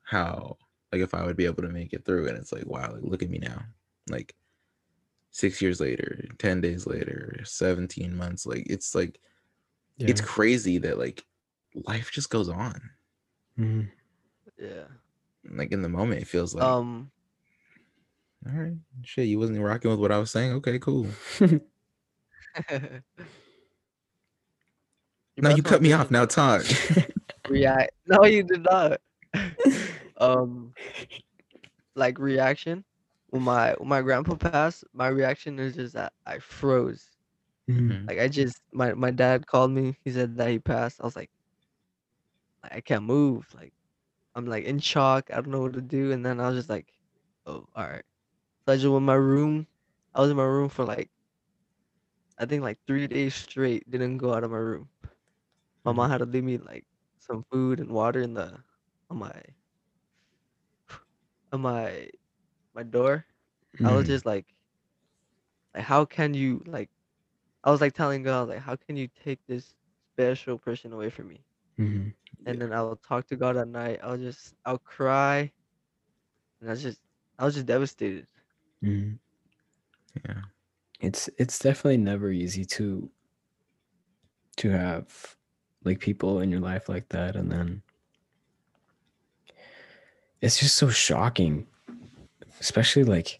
how, 0.03 0.57
like 0.91 1.01
if 1.01 1.15
I 1.15 1.25
would 1.25 1.35
be 1.35 1.45
able 1.45 1.63
to 1.63 1.69
make 1.69 1.93
it 1.93 2.05
through. 2.05 2.27
And 2.27 2.37
it's 2.37 2.51
like, 2.51 2.67
wow, 2.67 2.91
like 2.93 3.01
look 3.01 3.23
at 3.23 3.29
me 3.29 3.39
now. 3.39 3.63
Like 4.07 4.35
six 5.31 5.61
years 5.61 5.79
later, 5.79 6.23
10 6.39 6.61
days 6.61 6.87
later, 6.87 7.39
17 7.43 8.15
months. 8.15 8.45
Like 8.45 8.65
it's 8.69 8.95
like 8.95 9.19
yeah. 9.97 10.07
it's 10.09 10.21
crazy 10.21 10.77
that 10.79 10.97
like 10.97 11.23
life 11.87 12.11
just 12.11 12.29
goes 12.29 12.49
on. 12.49 12.81
Mhm. 13.59 13.89
Yeah. 14.57 14.85
Like 15.49 15.71
in 15.71 15.81
the 15.81 15.89
moment, 15.89 16.21
it 16.21 16.27
feels 16.27 16.53
like 16.53 16.63
Um. 16.63 17.11
All 18.45 18.53
right, 18.53 18.77
shit, 19.03 19.27
you 19.27 19.39
wasn't 19.39 19.59
rocking 19.59 19.89
with 19.91 19.99
what 19.99 20.11
I 20.11 20.19
was 20.19 20.31
saying. 20.31 20.53
Okay, 20.53 20.79
cool. 20.79 21.07
No, 25.39 25.51
you 25.51 25.61
cut 25.61 25.81
me 25.81 25.93
off. 25.93 26.09
Now 26.09 26.25
talk. 26.25 26.65
React. 27.49 27.91
No, 28.07 28.25
you 28.25 28.43
did 28.43 28.63
not. 28.63 28.99
um, 30.17 30.73
like 31.95 32.17
reaction 32.17 32.83
when 33.29 33.43
my 33.43 33.73
when 33.73 33.89
my 33.89 34.01
grandpa 34.01 34.35
passed, 34.35 34.83
my 34.93 35.07
reaction 35.07 35.59
is 35.59 35.75
just 35.75 35.93
that 35.93 36.13
I 36.25 36.39
froze. 36.39 37.11
Mhm. 37.67 38.09
Like 38.09 38.19
I 38.19 38.27
just 38.27 38.61
my 38.73 38.93
my 38.93 39.11
dad 39.11 39.47
called 39.47 39.71
me. 39.71 39.97
He 40.03 40.11
said 40.11 40.37
that 40.37 40.49
he 40.49 40.59
passed. 40.59 41.01
I 41.01 41.05
was 41.05 41.15
like, 41.15 41.31
I 42.63 42.81
can't 42.81 43.03
move. 43.03 43.53
Like 43.53 43.73
I'm 44.35 44.45
like 44.45 44.65
in 44.65 44.79
shock. 44.79 45.29
I 45.31 45.35
don't 45.35 45.49
know 45.51 45.61
what 45.61 45.73
to 45.73 45.81
do. 45.81 46.11
And 46.11 46.25
then 46.25 46.39
I 46.39 46.47
was 46.49 46.57
just 46.57 46.69
like, 46.69 46.93
oh, 47.45 47.67
all 47.75 47.87
right. 47.87 48.03
So 48.65 48.73
I 48.73 48.75
just 48.77 48.87
went 48.87 48.97
in 49.03 49.05
my 49.05 49.15
room. 49.15 49.67
I 50.13 50.21
was 50.21 50.31
in 50.31 50.37
my 50.37 50.43
room 50.45 50.69
for 50.69 50.85
like, 50.85 51.09
I 52.39 52.45
think 52.45 52.63
like 52.63 52.79
three 52.87 53.07
days 53.07 53.35
straight. 53.35 53.89
Didn't 53.89 54.17
go 54.17 54.33
out 54.33 54.43
of 54.43 54.51
my 54.51 54.57
room. 54.57 54.89
My 55.83 55.91
mom 55.93 56.09
had 56.09 56.19
to 56.19 56.25
leave 56.25 56.43
me 56.43 56.57
like 56.57 56.85
some 57.19 57.43
food 57.51 57.79
and 57.79 57.91
water 57.91 58.21
in 58.21 58.33
the 58.33 58.63
on 59.09 59.17
my 59.17 59.33
on 61.51 61.61
my 61.61 62.09
my 62.77 62.83
door. 62.83 63.25
I 63.83 63.93
was 63.93 64.07
Mhm. 64.07 64.07
just 64.07 64.25
like, 64.25 64.47
like 65.75 65.83
how 65.85 66.05
can 66.05 66.33
you 66.33 66.63
like? 66.67 66.89
I 67.63 67.71
was 67.71 67.81
like 67.81 67.93
telling 67.93 68.23
God 68.23 68.49
like, 68.49 68.59
how 68.59 68.75
can 68.77 68.97
you 68.97 69.09
take 69.23 69.39
this 69.47 69.75
special 70.13 70.57
person 70.59 70.93
away 70.93 71.09
from 71.09 71.29
me? 71.29 71.45
Mhm. 71.77 72.13
And 72.47 72.61
then 72.61 72.73
I'll 72.73 72.95
talk 72.97 73.27
to 73.27 73.35
God 73.35 73.57
at 73.57 73.67
night. 73.67 73.99
I'll 74.03 74.17
just 74.17 74.55
I'll 74.65 74.79
cry, 74.79 75.51
and 76.61 76.69
I 76.69 76.73
was 76.73 76.83
just 76.83 77.01
I 77.39 77.45
was 77.45 77.55
just 77.55 77.67
devastated. 77.67 78.27
Mhm. 78.81 79.19
Yeah. 80.25 80.41
It's 81.01 81.29
it's 81.39 81.59
definitely 81.59 81.97
never 81.97 82.31
easy 82.31 82.65
to 82.65 83.11
to 84.57 84.69
have 84.71 85.37
like 85.83 85.99
people 85.99 86.41
in 86.41 86.51
your 86.51 86.59
life 86.59 86.89
like 86.89 87.09
that 87.09 87.35
and 87.35 87.51
then 87.51 87.83
it's 90.41 90.59
just 90.59 90.77
so 90.77 90.89
shocking 90.89 91.67
especially 92.59 93.03
like 93.03 93.39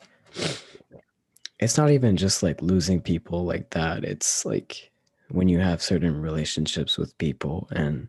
it's 1.59 1.77
not 1.77 1.89
even 1.91 2.15
just 2.15 2.43
like 2.43 2.61
losing 2.61 3.01
people 3.01 3.45
like 3.45 3.69
that. 3.71 4.03
It's 4.03 4.45
like 4.45 4.91
when 5.29 5.49
you 5.49 5.59
have 5.59 5.81
certain 5.81 6.21
relationships 6.21 6.97
with 6.97 7.17
people 7.17 7.67
and 7.71 8.07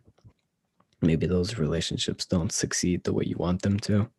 maybe 1.01 1.25
those 1.25 1.57
relationships 1.57 2.25
don't 2.25 2.51
succeed 2.51 3.03
the 3.03 3.13
way 3.13 3.23
you 3.25 3.35
want 3.37 3.61
them 3.61 3.79
to. 3.79 4.09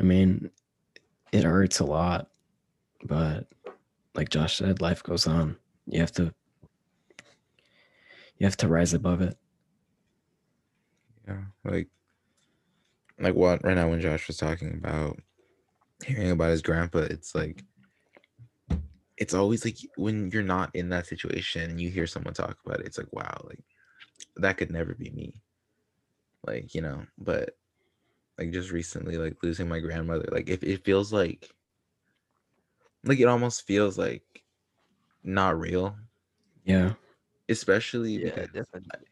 I 0.00 0.02
mean 0.02 0.50
it 1.32 1.44
hurts 1.44 1.80
a 1.80 1.84
lot 1.84 2.28
but 3.04 3.46
like 4.14 4.30
josh 4.30 4.56
said 4.56 4.80
life 4.80 5.02
goes 5.02 5.26
on. 5.26 5.56
You 5.86 6.00
have 6.00 6.12
to 6.12 6.32
you 8.38 8.46
have 8.46 8.56
to 8.58 8.68
rise 8.68 8.94
above 8.94 9.22
it. 9.22 9.36
Yeah, 11.26 11.44
like 11.64 11.88
like 13.18 13.34
what 13.34 13.64
right 13.64 13.74
now 13.74 13.88
when 13.88 14.00
Josh 14.00 14.28
was 14.28 14.36
talking 14.36 14.74
about 14.74 15.18
hearing 16.04 16.30
about 16.30 16.50
his 16.50 16.62
grandpa, 16.62 17.00
it's 17.00 17.34
like 17.34 17.64
it's 19.16 19.34
always 19.34 19.64
like 19.64 19.78
when 19.96 20.30
you're 20.30 20.42
not 20.42 20.74
in 20.74 20.90
that 20.90 21.06
situation 21.06 21.70
and 21.70 21.80
you 21.80 21.90
hear 21.90 22.06
someone 22.06 22.34
talk 22.34 22.58
about 22.64 22.80
it, 22.80 22.86
it's 22.86 22.98
like 22.98 23.12
wow, 23.12 23.40
like 23.48 23.60
that 24.36 24.56
could 24.58 24.70
never 24.70 24.94
be 24.94 25.10
me. 25.10 25.42
Like, 26.46 26.74
you 26.74 26.80
know, 26.80 27.06
but 27.18 27.56
like 28.38 28.52
just 28.52 28.70
recently, 28.70 29.16
like 29.16 29.42
losing 29.42 29.68
my 29.68 29.80
grandmother, 29.80 30.28
like 30.32 30.48
if 30.48 30.62
it 30.62 30.84
feels 30.84 31.12
like 31.12 31.50
like 33.04 33.20
it 33.20 33.26
almost 33.28 33.66
feels 33.66 33.96
like 33.98 34.42
not 35.24 35.58
real, 35.58 35.96
yeah 36.64 36.94
especially 37.48 38.18
Yeah, 38.18 38.30
because 38.30 38.48
definitely. 38.52 39.06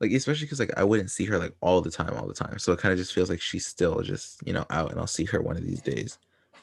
like 0.00 0.12
especially 0.12 0.46
because 0.46 0.60
like 0.60 0.76
I 0.76 0.84
wouldn't 0.84 1.10
see 1.10 1.24
her 1.26 1.38
like 1.38 1.54
all 1.60 1.80
the 1.80 1.90
time, 1.90 2.14
all 2.16 2.26
the 2.26 2.34
time. 2.34 2.58
So 2.58 2.72
it 2.72 2.78
kind 2.78 2.92
of 2.92 2.98
just 2.98 3.12
feels 3.12 3.30
like 3.30 3.40
she's 3.40 3.66
still 3.66 4.00
just 4.02 4.40
you 4.46 4.52
know 4.52 4.66
out, 4.70 4.90
and 4.90 5.00
I'll 5.00 5.06
see 5.06 5.24
her 5.26 5.42
one 5.42 5.56
of 5.56 5.64
these 5.64 5.82
days. 5.82 6.18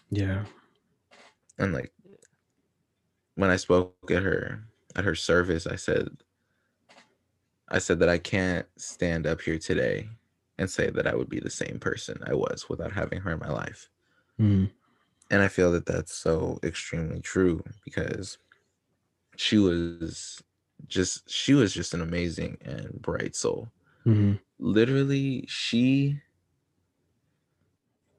Yeah 0.09 0.43
And 1.57 1.73
like 1.73 1.91
when 3.35 3.49
I 3.49 3.55
spoke 3.55 3.95
at 4.11 4.23
her 4.23 4.63
at 4.95 5.03
her 5.05 5.15
service, 5.15 5.67
I 5.67 5.75
said, 5.75 6.09
I 7.69 7.79
said 7.79 7.99
that 7.99 8.09
I 8.09 8.17
can't 8.17 8.67
stand 8.77 9.25
up 9.25 9.39
here 9.41 9.57
today 9.57 10.09
and 10.57 10.69
say 10.69 10.89
that 10.89 11.07
I 11.07 11.15
would 11.15 11.29
be 11.29 11.39
the 11.39 11.49
same 11.49 11.79
person 11.79 12.21
I 12.25 12.33
was 12.33 12.67
without 12.69 12.91
having 12.93 13.21
her 13.21 13.31
in 13.31 13.39
my 13.39 13.49
life. 13.49 13.89
Mhm. 14.39 14.71
And 15.29 15.41
I 15.41 15.47
feel 15.49 15.71
that 15.73 15.85
that's 15.85 16.13
so 16.13 16.59
extremely 16.63 17.19
true 17.21 17.63
because 17.83 18.37
she 19.35 19.57
was 19.57 20.41
just 20.87 21.29
she 21.29 21.53
was 21.53 21.73
just 21.73 21.93
an 21.93 22.01
amazing 22.01 22.57
and 22.61 23.01
bright 23.01 23.35
soul. 23.35 23.69
Mhm. 24.05 24.39
literally 24.59 25.45
she 25.49 26.21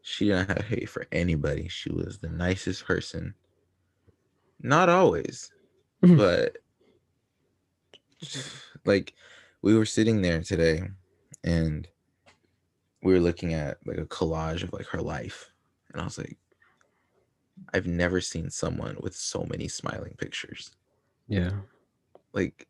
she 0.08 0.26
didn't 0.26 0.48
have 0.48 0.64
hate 0.66 0.88
for 0.88 1.06
anybody. 1.12 1.68
She 1.68 1.92
was 1.92 2.18
the 2.18 2.30
nicest 2.30 2.84
person. 2.86 3.34
Not 4.60 4.88
always 4.88 5.50
Mhm. 6.02 6.16
but 6.16 6.56
like 8.84 9.14
we 9.62 9.76
were 9.76 9.84
sitting 9.86 10.22
there 10.22 10.42
today 10.42 10.82
and 11.44 11.88
we 13.02 13.12
were 13.12 13.20
looking 13.20 13.54
at 13.54 13.78
like 13.86 13.98
a 13.98 14.06
collage 14.06 14.62
of 14.62 14.72
like 14.72 14.86
her 14.86 15.00
life. 15.02 15.52
And 15.92 16.00
i 16.00 16.04
was 16.04 16.18
like 16.18 16.38
i've 17.74 17.86
never 17.86 18.20
seen 18.20 18.50
someone 18.50 18.96
with 19.00 19.14
so 19.16 19.44
many 19.48 19.68
smiling 19.68 20.14
pictures. 20.16 20.70
Yeah. 21.26 21.52
Like 22.32 22.68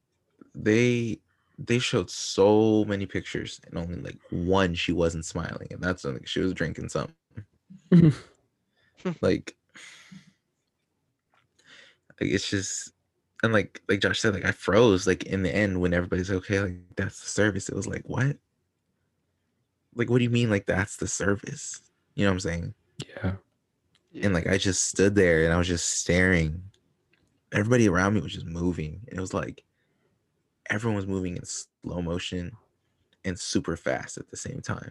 they 0.54 1.20
they 1.58 1.78
showed 1.78 2.10
so 2.10 2.84
many 2.84 3.04
pictures 3.06 3.60
and 3.66 3.76
only 3.78 4.00
like 4.00 4.18
one 4.30 4.74
she 4.74 4.92
wasn't 4.92 5.24
smiling 5.24 5.68
and 5.70 5.82
that's 5.82 6.04
when 6.04 6.20
she 6.24 6.40
was 6.40 6.54
drinking 6.54 6.88
something. 6.88 7.14
like 9.20 9.56
like 12.20 12.30
it's 12.30 12.48
just 12.48 12.92
and 13.42 13.52
like 13.52 13.82
like 13.88 14.00
josh 14.00 14.20
said 14.20 14.34
like 14.34 14.44
i 14.44 14.52
froze 14.52 15.06
like 15.06 15.24
in 15.24 15.42
the 15.42 15.54
end 15.54 15.80
when 15.80 15.94
everybody's 15.94 16.30
okay 16.30 16.60
like 16.60 16.76
that's 16.96 17.20
the 17.20 17.28
service. 17.28 17.68
It 17.68 17.76
was 17.76 17.86
like 17.86 18.02
what? 18.04 18.36
Like 19.94 20.10
what 20.10 20.18
do 20.18 20.24
you 20.24 20.30
mean 20.30 20.50
like 20.50 20.66
that's 20.66 20.96
the 20.96 21.06
service? 21.06 21.80
You 22.14 22.24
know 22.24 22.30
what 22.30 22.34
i'm 22.34 22.40
saying? 22.40 22.74
Yeah. 23.06 23.32
And 24.22 24.34
like 24.34 24.46
i 24.48 24.58
just 24.58 24.84
stood 24.84 25.14
there 25.14 25.44
and 25.44 25.52
i 25.52 25.58
was 25.58 25.68
just 25.68 26.00
staring. 26.00 26.62
Everybody 27.52 27.88
around 27.88 28.14
me 28.14 28.20
was 28.20 28.34
just 28.34 28.46
moving. 28.46 29.00
And 29.08 29.18
it 29.18 29.20
was 29.20 29.32
like 29.32 29.64
everyone 30.68 30.96
was 30.96 31.06
moving 31.06 31.36
in 31.36 31.44
slow 31.44 32.02
motion 32.02 32.52
and 33.24 33.38
super 33.38 33.76
fast 33.76 34.18
at 34.18 34.28
the 34.28 34.36
same 34.36 34.60
time. 34.60 34.90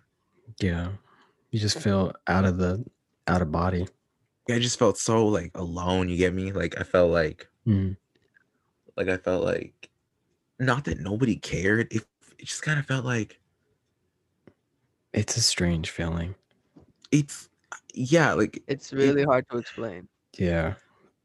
Yeah 0.59 0.89
you 1.51 1.59
just 1.59 1.79
feel 1.79 2.13
out 2.27 2.45
of 2.45 2.57
the 2.57 2.83
out 3.27 3.41
of 3.41 3.51
body. 3.51 3.87
Yeah, 4.47 4.55
i 4.55 4.59
just 4.59 4.79
felt 4.79 4.97
so 4.97 5.27
like 5.27 5.51
alone 5.55 6.09
you 6.09 6.17
get 6.17 6.33
me? 6.33 6.51
Like 6.51 6.79
i 6.79 6.83
felt 6.83 7.11
like 7.11 7.47
Mhm. 7.67 7.97
like 8.95 9.09
i 9.09 9.17
felt 9.17 9.43
like 9.43 9.89
not 10.59 10.85
that 10.85 10.99
nobody 10.99 11.35
cared 11.35 11.91
it, 11.93 12.05
it 12.39 12.45
just 12.45 12.61
kind 12.63 12.79
of 12.79 12.85
felt 12.85 13.05
like 13.05 13.39
it's 15.13 15.37
a 15.37 15.41
strange 15.41 15.89
feeling. 15.89 16.35
It's 17.11 17.49
yeah 17.93 18.33
like 18.33 18.61
It's 18.67 18.93
really 18.93 19.23
hard 19.23 19.45
to 19.51 19.57
explain. 19.57 20.07
yeah 20.37 20.75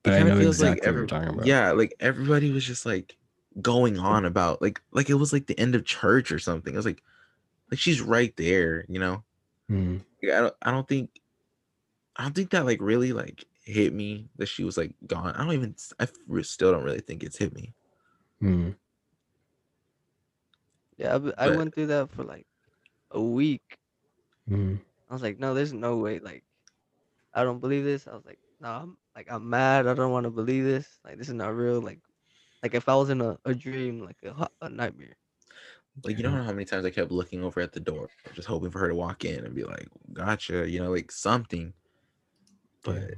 but 0.02 0.14
i 0.14 0.22
know 0.22 0.38
feels 0.38 0.56
exactly 0.60 0.86
like 0.86 0.86
what 0.86 0.98
you're 0.98 1.06
talking 1.06 1.28
about. 1.34 1.46
yeah 1.46 1.70
like 1.72 1.94
everybody 2.00 2.50
was 2.50 2.64
just 2.64 2.84
like 2.86 3.16
going 3.60 3.98
on 3.98 4.24
about 4.24 4.60
like 4.62 4.80
like 4.92 5.10
it 5.10 5.14
was 5.14 5.32
like 5.32 5.46
the 5.46 5.58
end 5.60 5.74
of 5.74 5.84
church 5.84 6.32
or 6.32 6.38
something. 6.38 6.72
It 6.72 6.76
was 6.76 6.86
like 6.86 7.02
like 7.70 7.78
she's 7.78 8.00
right 8.00 8.34
there 8.36 8.84
you 8.88 8.98
know 8.98 9.22
Mhm. 9.70 10.04
Like, 10.22 10.32
I 10.32 10.40
don't 10.40 10.54
I 10.62 10.70
don't 10.70 10.88
think 10.88 11.10
I 12.16 12.22
don't 12.24 12.34
think 12.34 12.50
that 12.50 12.64
like 12.66 12.80
really 12.80 13.12
like 13.12 13.44
hit 13.64 13.92
me 13.92 14.28
that 14.36 14.46
she 14.46 14.64
was 14.64 14.76
like 14.76 14.92
gone. 15.06 15.34
I 15.34 15.44
don't 15.44 15.54
even 15.54 15.74
I 16.00 16.08
re- 16.26 16.42
still 16.42 16.72
don't 16.72 16.84
really 16.84 17.00
think 17.00 17.22
it's 17.22 17.38
hit 17.38 17.54
me. 17.54 17.74
Mhm. 18.42 18.76
Yeah, 20.98 21.14
I, 21.14 21.18
But- 21.18 21.56
went 21.56 21.74
through 21.74 21.86
that 21.88 22.10
for 22.10 22.24
like 22.24 22.46
a 23.10 23.20
week. 23.20 23.78
Mhm. 24.48 24.80
I 25.08 25.12
was 25.12 25.22
like, 25.22 25.38
no, 25.38 25.54
there's 25.54 25.72
no 25.72 25.98
way. 25.98 26.18
Like, 26.18 26.44
I 27.34 27.44
don't 27.44 27.60
believe 27.60 27.84
this. 27.84 28.06
I 28.06 28.14
was 28.14 28.24
like, 28.24 28.38
no, 28.60 28.68
I'm 28.68 28.96
like, 29.14 29.30
I'm 29.30 29.48
mad. 29.48 29.86
I 29.86 29.94
don't 29.94 30.10
want 30.12 30.24
to 30.24 30.30
believe 30.30 30.64
this. 30.64 30.98
Like, 31.04 31.18
this 31.18 31.28
is 31.28 31.34
not 31.34 31.54
real. 31.54 31.80
Like, 31.80 32.00
like 32.62 32.74
if 32.74 32.88
I 32.88 32.94
was 32.94 33.10
in 33.10 33.20
a, 33.20 33.38
a 33.44 33.54
dream, 33.54 34.00
like 34.00 34.16
a, 34.24 34.48
a 34.62 34.68
nightmare. 34.68 35.16
Like 36.04 36.16
you 36.16 36.22
don't 36.22 36.34
know 36.34 36.42
how 36.42 36.52
many 36.52 36.64
times 36.64 36.84
I 36.84 36.90
kept 36.90 37.10
looking 37.12 37.44
over 37.44 37.60
at 37.60 37.72
the 37.72 37.80
door, 37.80 38.08
just 38.34 38.48
hoping 38.48 38.70
for 38.70 38.78
her 38.80 38.88
to 38.88 38.94
walk 38.94 39.24
in 39.24 39.44
and 39.44 39.54
be 39.54 39.64
like, 39.64 39.88
"Gotcha," 40.12 40.68
you 40.68 40.80
know, 40.80 40.90
like 40.90 41.12
something. 41.12 41.74
But 42.84 43.14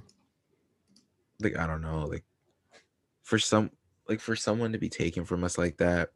like 1.41 1.57
I 1.57 1.67
don't 1.67 1.83
know, 1.83 2.05
like 2.07 2.25
for 3.23 3.39
some 3.39 3.71
like 4.09 4.21
for 4.21 4.37
someone 4.37 4.73
to 4.73 4.79
be 4.79 4.89
taken 4.89 5.25
from 5.25 5.45
us 5.45 5.57
like 5.57 5.79
that, 5.79 6.11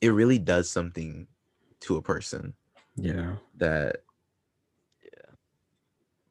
it 0.00 0.10
really 0.10 0.38
does 0.38 0.70
something 0.70 1.26
to 1.80 1.96
a 1.96 2.02
person 2.02 2.54
yeah 2.96 3.36
that 3.56 4.04
Yeah. 5.02 5.32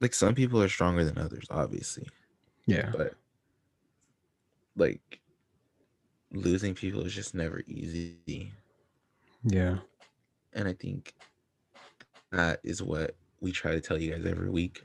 like 0.02 0.14
some 0.14 0.36
people 0.36 0.62
are 0.62 0.70
stronger 0.70 1.04
than 1.04 1.18
others, 1.18 1.46
obviously, 1.50 2.08
Yeah. 2.66 2.92
but 2.92 3.16
like 4.76 5.22
losing 6.32 6.74
people 6.74 7.02
is 7.06 7.14
just 7.14 7.36
never 7.36 7.62
easy. 7.68 8.54
Yeah. 9.44 9.78
And 10.54 10.68
I 10.68 10.74
think 10.74 11.14
that 12.32 12.60
is 12.64 12.82
what 12.82 13.16
we 13.42 13.52
try 13.52 13.72
to 13.72 13.82
tell 13.82 14.00
you 14.02 14.12
guys 14.12 14.26
every 14.26 14.50
week. 14.50 14.84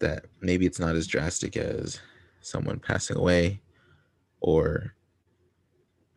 That 0.00 0.26
maybe 0.40 0.66
it's 0.66 0.78
not 0.78 0.94
as 0.96 1.06
drastic 1.06 1.56
as 1.56 2.00
someone 2.40 2.78
passing 2.78 3.16
away 3.16 3.60
or 4.40 4.94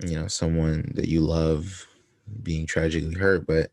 you 0.03 0.19
know, 0.19 0.27
someone 0.27 0.91
that 0.95 1.07
you 1.07 1.21
love 1.21 1.87
being 2.41 2.65
tragically 2.65 3.13
hurt, 3.13 3.45
but 3.45 3.71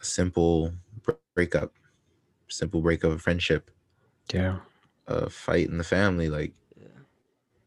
a 0.00 0.04
simple 0.04 0.72
breakup, 1.34 1.74
simple 2.48 2.80
breakup 2.80 3.12
of 3.12 3.22
friendship, 3.22 3.70
Yeah. 4.32 4.60
a 5.06 5.28
fight 5.28 5.68
in 5.68 5.78
the 5.78 5.84
family, 5.84 6.28
like 6.28 6.54
Yeah. 6.76 6.86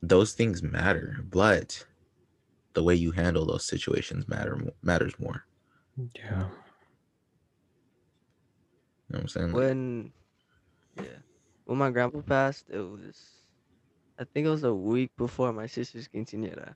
those 0.01 0.33
things 0.33 0.63
matter, 0.63 1.17
but 1.29 1.85
the 2.79 2.83
way 2.83 2.95
you 2.95 3.11
handle 3.11 3.45
those 3.45 3.65
situations 3.65 4.25
matter 4.29 4.57
matters 4.81 5.19
more. 5.19 5.43
Yeah. 6.15 6.47
You 9.03 9.09
know 9.09 9.19
what 9.19 9.19
I'm 9.19 9.27
saying? 9.27 9.51
When 9.51 10.13
yeah. 10.95 11.19
When 11.65 11.77
my 11.77 11.91
grandpa 11.91 12.21
passed, 12.21 12.69
it 12.69 12.79
was 12.79 13.17
I 14.17 14.23
think 14.23 14.47
it 14.47 14.49
was 14.49 14.63
a 14.63 14.73
week 14.73 15.11
before 15.17 15.51
my 15.51 15.67
sister's 15.67 16.07
quinceañera. 16.07 16.73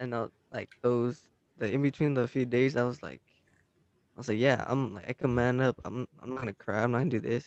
And 0.00 0.12
I, 0.12 0.26
like 0.52 0.70
those 0.82 1.22
the 1.56 1.70
in 1.70 1.82
between 1.82 2.14
the 2.14 2.26
few 2.26 2.44
days 2.44 2.74
I 2.76 2.82
was 2.82 3.00
like 3.00 3.22
I 4.16 4.18
was 4.18 4.26
like, 4.28 4.38
yeah, 4.40 4.64
I'm 4.66 4.92
like 4.94 5.08
I 5.08 5.12
can 5.12 5.32
man 5.36 5.60
up. 5.60 5.80
I'm 5.84 6.08
I'm 6.20 6.30
not 6.30 6.40
gonna 6.40 6.54
cry, 6.54 6.82
I'm 6.82 6.90
not 6.90 6.98
gonna 6.98 7.10
do 7.10 7.20
this. 7.20 7.46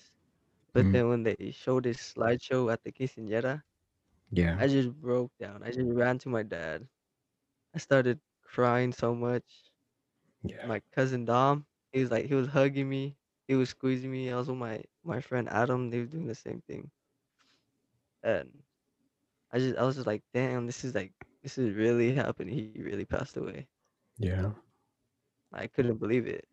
But 0.73 0.85
Mhm. 0.85 0.93
then 0.93 1.09
when 1.09 1.23
they 1.23 1.51
showed 1.51 1.83
this 1.83 2.13
slideshow 2.13 2.71
at 2.71 2.81
the 2.85 2.93
quinceañera, 2.93 3.63
Yeah. 4.31 4.55
I 4.57 4.67
just 4.69 4.91
broke 5.01 5.33
down. 5.39 5.61
I 5.63 5.71
just 5.71 5.91
ran 5.91 6.19
to 6.19 6.29
my 6.29 6.43
dad. 6.43 6.87
I 7.75 7.79
started 7.79 8.19
crying 8.43 8.91
so 8.93 9.13
much. 9.15 9.43
Yeah. 10.43 10.65
My 10.67 10.81
cousin 10.95 11.25
Dom, 11.25 11.65
he 11.91 12.01
was 12.01 12.11
like 12.11 12.25
he 12.25 12.35
was 12.35 12.47
hugging 12.47 12.89
me, 12.89 13.15
he 13.47 13.55
was 13.55 13.69
squeezing 13.69 14.11
me. 14.11 14.31
I 14.31 14.37
was 14.37 14.47
with 14.47 14.57
my 14.57 14.83
my 15.03 15.21
friend 15.21 15.47
Adam, 15.49 15.89
they 15.89 15.99
were 15.99 16.05
doing 16.05 16.27
the 16.27 16.35
same 16.35 16.61
thing. 16.67 16.89
And 18.23 18.49
I 19.51 19.59
just 19.59 19.77
I 19.77 19.83
was 19.83 19.95
just 19.95 20.07
like, 20.07 20.23
damn, 20.33 20.65
this 20.65 20.83
is 20.83 20.95
like 20.95 21.11
this 21.43 21.57
is 21.57 21.75
really 21.75 22.13
happening. 22.13 22.53
He 22.53 22.81
really 22.81 23.05
passed 23.05 23.37
away. 23.37 23.67
Yeah. 24.17 24.51
I 25.53 25.67
couldn't 25.67 25.97
believe 25.99 26.27
it. 26.27 26.45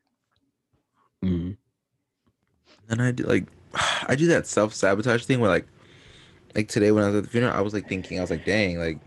Mhm. 1.25 1.57
and 2.89 3.03
I 3.03 3.11
do 3.11 3.25
like 3.25 3.47
I 4.09 4.15
do 4.17 4.27
that 4.29 4.47
self 4.47 4.75
sabotage 4.75 5.25
thing 5.25 5.41
where 5.41 5.51
like 5.51 5.67
like 6.55 6.69
today 6.69 6.93
when 6.93 7.05
I 7.05 7.09
was 7.09 7.17
at 7.17 7.25
the 7.25 7.31
funeral, 7.31 7.55
I 7.55 7.61
was 7.61 7.75
like 7.75 7.89
thinking, 7.89 8.19
I 8.19 8.23
was 8.23 8.31
like, 8.31 8.45
dang, 8.45 8.79
like 8.79 8.99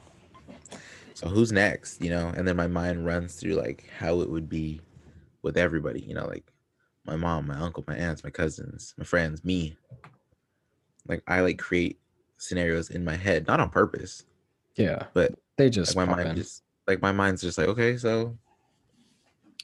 so 1.19 1.27
who's 1.27 1.51
next? 1.51 2.01
You 2.01 2.11
know, 2.11 2.31
and 2.35 2.47
then 2.47 2.55
my 2.55 2.67
mind 2.67 3.05
runs 3.05 3.35
through 3.35 3.55
like 3.55 3.89
how 3.97 4.21
it 4.21 4.29
would 4.29 4.47
be 4.47 4.79
with 5.41 5.57
everybody, 5.57 5.99
you 6.01 6.13
know, 6.13 6.25
like 6.25 6.49
my 7.05 7.17
mom, 7.17 7.47
my 7.47 7.55
uncle, 7.57 7.83
my 7.87 7.95
aunts, 7.97 8.23
my 8.23 8.29
cousins, 8.29 8.93
my 8.97 9.03
friends, 9.03 9.43
me. 9.43 9.75
Like 11.07 11.21
I 11.27 11.41
like 11.41 11.57
create 11.59 11.99
scenarios 12.37 12.89
in 12.89 13.03
my 13.03 13.15
head, 13.17 13.47
not 13.47 13.59
on 13.59 13.69
purpose, 13.69 14.23
Yeah. 14.77 15.07
but 15.13 15.33
They 15.57 15.69
just 15.69 15.93
like 15.97 16.07
my 16.07 16.15
mind 16.15 16.29
in. 16.29 16.35
just 16.37 16.63
like 16.87 17.01
my 17.01 17.11
mind's 17.11 17.41
just 17.41 17.57
like 17.57 17.67
okay 17.67 17.97
so 17.97 18.37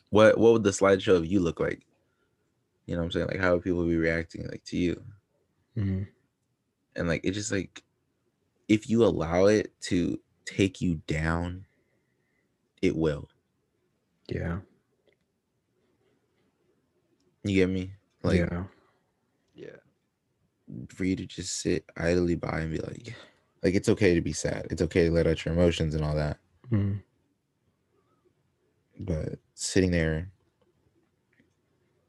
what 0.09 0.37
what 0.37 0.53
would 0.53 0.63
the 0.63 0.69
slideshow 0.69 1.15
of 1.15 1.25
you 1.25 1.39
look 1.39 1.59
like 1.59 1.85
you 2.85 2.93
know 2.93 2.99
what 3.01 3.05
i'm 3.05 3.11
saying 3.11 3.27
like 3.27 3.39
how 3.39 3.53
would 3.53 3.63
people 3.63 3.83
be 3.83 3.95
reacting 3.97 4.45
like 4.47 4.63
to 4.65 4.77
you 4.77 5.03
Mhm. 5.75 6.07
and 6.95 7.07
like 7.07 7.21
it 7.23 7.31
just 7.31 7.51
like 7.51 7.81
if 8.67 8.87
you 8.89 9.03
allow 9.03 9.45
it 9.45 9.73
to 9.81 10.19
take 10.45 10.79
you 10.81 11.01
down 11.07 11.65
it 12.81 12.95
will 12.95 13.27
Yeah. 14.27 14.59
you 17.43 17.55
get 17.55 17.69
me 17.69 17.91
like 18.23 18.39
yeah. 18.39 18.63
Yeah. 19.55 19.77
for 20.89 21.03
you 21.05 21.15
to 21.15 21.25
just 21.25 21.61
sit 21.61 21.85
idly 21.97 22.35
by 22.35 22.59
and 22.61 22.71
be 22.71 22.79
like 22.79 23.15
like 23.63 23.73
it's 23.75 23.89
okay 23.89 24.13
to 24.15 24.21
be 24.21 24.33
sad 24.33 24.67
it's 24.69 24.81
okay 24.81 25.05
to 25.05 25.11
let 25.11 25.27
out 25.27 25.43
your 25.45 25.53
emotions 25.53 25.95
and 25.95 26.03
all 26.03 26.15
that 26.15 26.37
Mhm. 26.71 27.01
but 28.99 29.39
sitting 29.53 29.91
there 29.91 30.31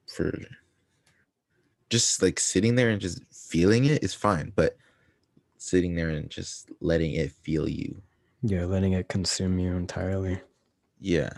for 0.06 0.32
just 1.90 2.22
like 2.22 2.40
sitting 2.40 2.74
there 2.74 2.90
and 2.90 3.00
just 3.00 3.22
feeling 3.32 3.84
it 3.84 4.02
is 4.02 4.14
fine 4.14 4.52
but 4.56 4.76
sitting 5.58 5.94
there 5.94 6.08
and 6.10 6.30
just 6.30 6.70
letting 6.80 7.12
it 7.12 7.30
feel 7.32 7.68
you 7.68 8.02
Yeah. 8.46 8.64
Letting 8.64 8.92
it 8.92 9.08
consume 9.08 9.58
you 9.58 9.74
entirely. 9.76 10.40
yeah 11.00 11.30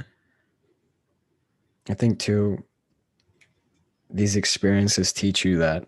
I 1.88 1.94
think 1.94 2.18
too 2.18 2.62
these 4.10 4.36
experiences 4.36 5.12
teach 5.12 5.44
you 5.44 5.58
that 5.58 5.86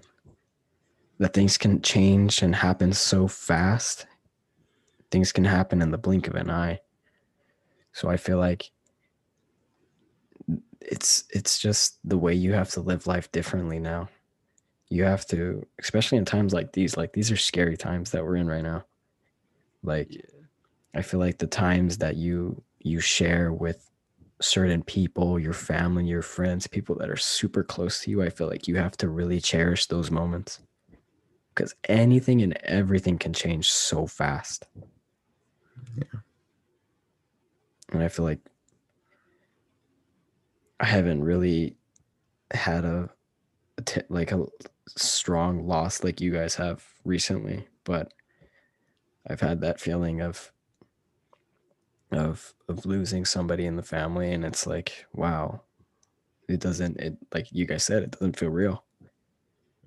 that 1.18 1.34
things 1.34 1.58
can 1.58 1.82
change 1.82 2.42
and 2.42 2.54
happen 2.54 2.92
so 2.94 3.28
fast. 3.28 4.06
Things 5.10 5.32
can 5.32 5.44
happen 5.44 5.82
in 5.82 5.90
the 5.90 5.98
blink 5.98 6.26
of 6.26 6.34
an 6.34 6.50
eye. 6.50 6.80
So 7.92 8.08
I 8.08 8.16
feel 8.16 8.38
like 8.38 8.70
it's 10.80 11.24
it's 11.30 11.58
just 11.58 11.98
the 12.04 12.16
way 12.18 12.32
you 12.34 12.54
have 12.54 12.70
to 12.70 12.80
live 12.80 13.06
life 13.06 13.30
differently 13.32 13.78
now. 13.78 14.08
You 14.88 15.04
have 15.04 15.26
to 15.26 15.66
especially 15.78 16.18
in 16.18 16.24
times 16.24 16.54
like 16.54 16.72
these, 16.72 16.96
like 16.96 17.12
these 17.12 17.30
are 17.30 17.36
scary 17.36 17.76
times 17.76 18.10
that 18.12 18.24
we're 18.24 18.36
in 18.36 18.48
right 18.48 18.62
now. 18.64 18.84
Like 19.82 20.08
Yeah. 20.10 20.39
I 20.94 21.02
feel 21.02 21.20
like 21.20 21.38
the 21.38 21.46
times 21.46 21.98
that 21.98 22.16
you 22.16 22.62
you 22.80 23.00
share 23.00 23.52
with 23.52 23.90
certain 24.40 24.82
people, 24.82 25.38
your 25.38 25.52
family, 25.52 26.06
your 26.06 26.22
friends, 26.22 26.66
people 26.66 26.96
that 26.96 27.10
are 27.10 27.16
super 27.16 27.62
close 27.62 28.02
to 28.02 28.10
you, 28.10 28.22
I 28.22 28.30
feel 28.30 28.48
like 28.48 28.66
you 28.66 28.76
have 28.76 28.96
to 28.98 29.08
really 29.08 29.40
cherish 29.40 29.86
those 29.86 30.10
moments. 30.10 30.60
Because 31.54 31.74
anything 31.88 32.40
and 32.40 32.56
everything 32.62 33.18
can 33.18 33.32
change 33.32 33.68
so 33.70 34.06
fast. 34.06 34.66
Yeah. 35.96 36.20
And 37.92 38.02
I 38.02 38.08
feel 38.08 38.24
like 38.24 38.40
I 40.78 40.86
haven't 40.86 41.22
really 41.22 41.76
had 42.52 42.84
a, 42.84 43.10
a 43.76 43.82
t- 43.82 44.02
like 44.08 44.32
a 44.32 44.46
strong 44.96 45.66
loss 45.66 46.02
like 46.02 46.20
you 46.20 46.32
guys 46.32 46.54
have 46.54 46.84
recently, 47.04 47.66
but 47.84 48.12
I've 49.28 49.40
had 49.40 49.60
that 49.60 49.80
feeling 49.80 50.22
of 50.22 50.52
of 52.12 52.54
of 52.68 52.84
losing 52.86 53.24
somebody 53.24 53.66
in 53.66 53.76
the 53.76 53.82
family 53.82 54.32
and 54.32 54.44
it's 54.44 54.66
like 54.66 55.06
wow 55.14 55.60
it 56.48 56.60
doesn't 56.60 56.96
it 56.98 57.16
like 57.32 57.52
you 57.52 57.64
guys 57.66 57.84
said 57.84 58.02
it 58.02 58.10
doesn't 58.12 58.36
feel 58.38 58.50
real 58.50 58.84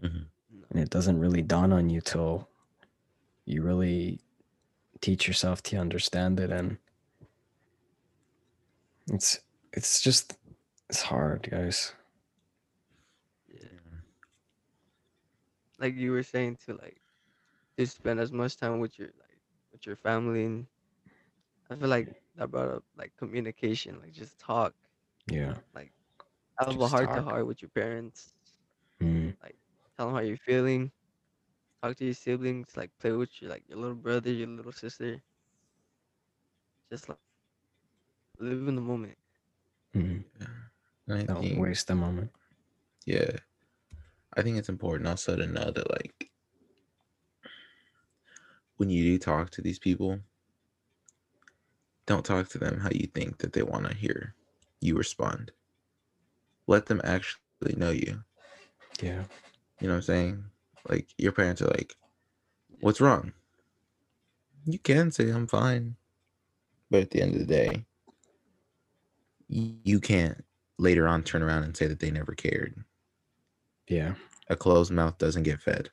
Mhm. 0.01 0.25
and 0.69 0.79
it 0.79 0.89
doesn't 0.89 1.19
really 1.19 1.41
dawn 1.41 1.71
on 1.73 1.89
you 1.89 2.01
till 2.01 2.47
you 3.45 3.61
really 3.61 4.19
teach 5.01 5.27
yourself 5.27 5.61
to 5.63 5.77
understand 5.77 6.39
it 6.39 6.49
and 6.51 6.77
it's 9.07 9.39
it's 9.73 9.99
just 10.01 10.37
it's 10.89 11.01
hard 11.01 11.47
guys 11.51 11.93
Yeah. 13.49 13.67
Like 15.79 15.95
you 15.95 16.11
were 16.11 16.23
saying 16.23 16.57
to 16.65 16.73
like 16.75 17.01
to 17.77 17.85
spend 17.85 18.19
as 18.19 18.31
much 18.31 18.55
time 18.57 18.79
with 18.79 18.97
your 18.97 19.09
like 19.19 19.39
with 19.71 19.85
your 19.85 19.95
family 19.97 20.45
and 20.45 20.67
I 21.73 21.79
feel 21.81 21.89
like 21.89 22.09
that 22.37 22.51
brought 22.51 22.69
up 22.77 22.85
like 22.97 23.13
communication, 23.17 23.99
like 24.01 24.13
just 24.13 24.39
talk, 24.39 24.73
yeah 25.27 25.55
Like 25.73 25.91
have 26.59 26.79
a 26.79 26.87
Just 26.87 26.89
heart 26.89 27.11
to 27.13 27.21
talk. 27.23 27.23
heart 27.23 27.47
with 27.47 27.61
your 27.61 27.69
parents, 27.69 28.33
Mm, 29.01 29.33
tell 29.97 30.07
them 30.07 30.15
how 30.15 30.21
you're 30.21 30.37
feeling, 30.37 30.91
talk 31.81 31.95
to 31.97 32.05
your 32.05 32.13
siblings, 32.13 32.75
like 32.77 32.91
play 32.99 33.11
with 33.11 33.41
your 33.41 33.51
like 33.51 33.63
your 33.67 33.77
little 33.77 33.95
brother, 33.95 34.31
your 34.31 34.47
little 34.47 34.71
sister. 34.71 35.21
Just 36.91 37.09
like 37.09 37.19
live 37.19 37.47
in 37.47 37.55
the 37.55 37.61
moment. 37.61 37.95
mm. 39.95 40.23
And 41.07 41.19
I 41.19 41.23
don't 41.23 41.55
think, 41.55 41.57
waste 41.57 41.87
the 41.87 41.95
moment 41.95 42.31
yeah 43.05 43.37
i 44.35 44.41
think 44.41 44.57
it's 44.57 44.69
important 44.69 45.07
also 45.07 45.35
to 45.35 45.45
know 45.47 45.71
that 45.71 45.89
like 45.91 46.29
when 48.77 48.89
you 48.89 49.03
do 49.03 49.17
talk 49.17 49.49
to 49.51 49.61
these 49.61 49.79
people 49.79 50.19
don't 52.05 52.25
talk 52.25 52.49
to 52.49 52.57
them 52.57 52.79
how 52.79 52.89
you 52.91 53.07
think 53.07 53.37
that 53.39 53.53
they 53.53 53.63
want 53.63 53.87
to 53.87 53.93
hear 53.95 54.35
you 54.81 54.95
respond 54.97 55.51
let 56.67 56.85
them 56.87 57.01
actually 57.03 57.75
know 57.77 57.91
you 57.91 58.23
yeah 59.01 59.23
You 59.79 59.87
know 59.87 59.95
what 59.95 59.97
I'm 59.97 60.03
saying? 60.03 60.43
Like 60.89 61.09
your 61.17 61.33
parents 61.33 61.61
are 61.61 61.67
like, 61.67 61.95
"What's 62.79 63.01
wrong?" 63.01 63.33
You 64.65 64.79
can 64.79 65.11
say 65.11 65.29
I'm 65.29 65.47
fine, 65.47 65.97
but 66.89 67.01
at 67.01 67.11
the 67.11 67.21
end 67.21 67.33
of 67.33 67.39
the 67.39 67.45
day, 67.45 67.85
you 69.49 69.99
can't 69.99 70.45
later 70.77 71.07
on 71.07 71.23
turn 71.23 71.43
around 71.43 71.63
and 71.63 71.75
say 71.75 71.87
that 71.87 71.99
they 71.99 72.11
never 72.11 72.33
cared. 72.33 72.83
yeah 73.87 74.15
a 74.49 74.55
closed 74.55 74.91
mouth 74.91 75.17
doesn't 75.17 75.43
get 75.43 75.61
fed. 75.61 75.89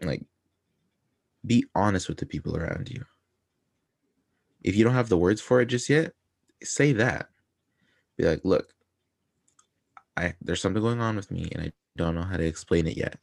Yeah. 0.00 0.06
Like, 0.08 0.24
be 1.46 1.64
honest 1.74 2.08
with 2.08 2.18
the 2.18 2.26
people 2.26 2.56
around 2.56 2.88
you. 2.90 3.04
If 4.64 4.74
you 4.74 4.82
don't 4.82 4.94
have 4.94 5.10
the 5.10 5.18
words 5.18 5.40
for 5.40 5.60
it 5.60 5.66
just 5.66 5.88
yet, 5.88 6.12
say 6.62 6.92
that. 6.94 7.28
Be 8.16 8.24
like, 8.24 8.40
look, 8.44 8.72
I 10.16 10.34
there's 10.40 10.60
something 10.60 10.82
going 10.82 11.00
on 11.00 11.16
with 11.16 11.30
me 11.30 11.50
and 11.52 11.62
I 11.62 11.72
don't 11.96 12.14
know 12.14 12.22
how 12.22 12.36
to 12.36 12.44
explain 12.44 12.86
it 12.86 12.96
yet. 12.96 13.18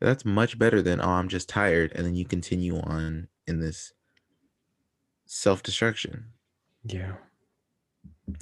That's 0.00 0.24
much 0.24 0.58
better 0.58 0.82
than 0.82 1.00
oh 1.00 1.10
I'm 1.10 1.28
just 1.28 1.48
tired 1.48 1.92
and 1.94 2.06
then 2.06 2.14
you 2.14 2.24
continue 2.24 2.78
on 2.80 3.28
in 3.46 3.60
this 3.60 3.92
self-destruction. 5.26 6.26
Yeah. 6.84 7.12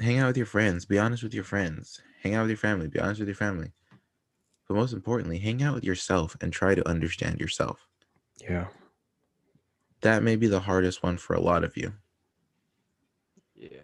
Hang 0.00 0.18
out 0.18 0.28
with 0.28 0.36
your 0.36 0.46
friends, 0.46 0.84
be 0.84 0.98
honest 0.98 1.22
with 1.22 1.34
your 1.34 1.44
friends. 1.44 2.00
Hang 2.22 2.34
out 2.34 2.42
with 2.42 2.50
your 2.50 2.58
family, 2.58 2.88
be 2.88 3.00
honest 3.00 3.20
with 3.20 3.28
your 3.28 3.36
family. 3.36 3.72
But 4.68 4.74
most 4.74 4.92
importantly, 4.92 5.38
hang 5.38 5.62
out 5.62 5.74
with 5.74 5.84
yourself 5.84 6.36
and 6.40 6.52
try 6.52 6.74
to 6.74 6.88
understand 6.88 7.40
yourself. 7.40 7.86
Yeah. 8.40 8.66
That 10.04 10.22
may 10.22 10.36
be 10.36 10.48
the 10.48 10.60
hardest 10.60 11.02
one 11.02 11.16
for 11.16 11.32
a 11.32 11.40
lot 11.40 11.64
of 11.64 11.78
you. 11.78 11.94
Yeah. 13.56 13.80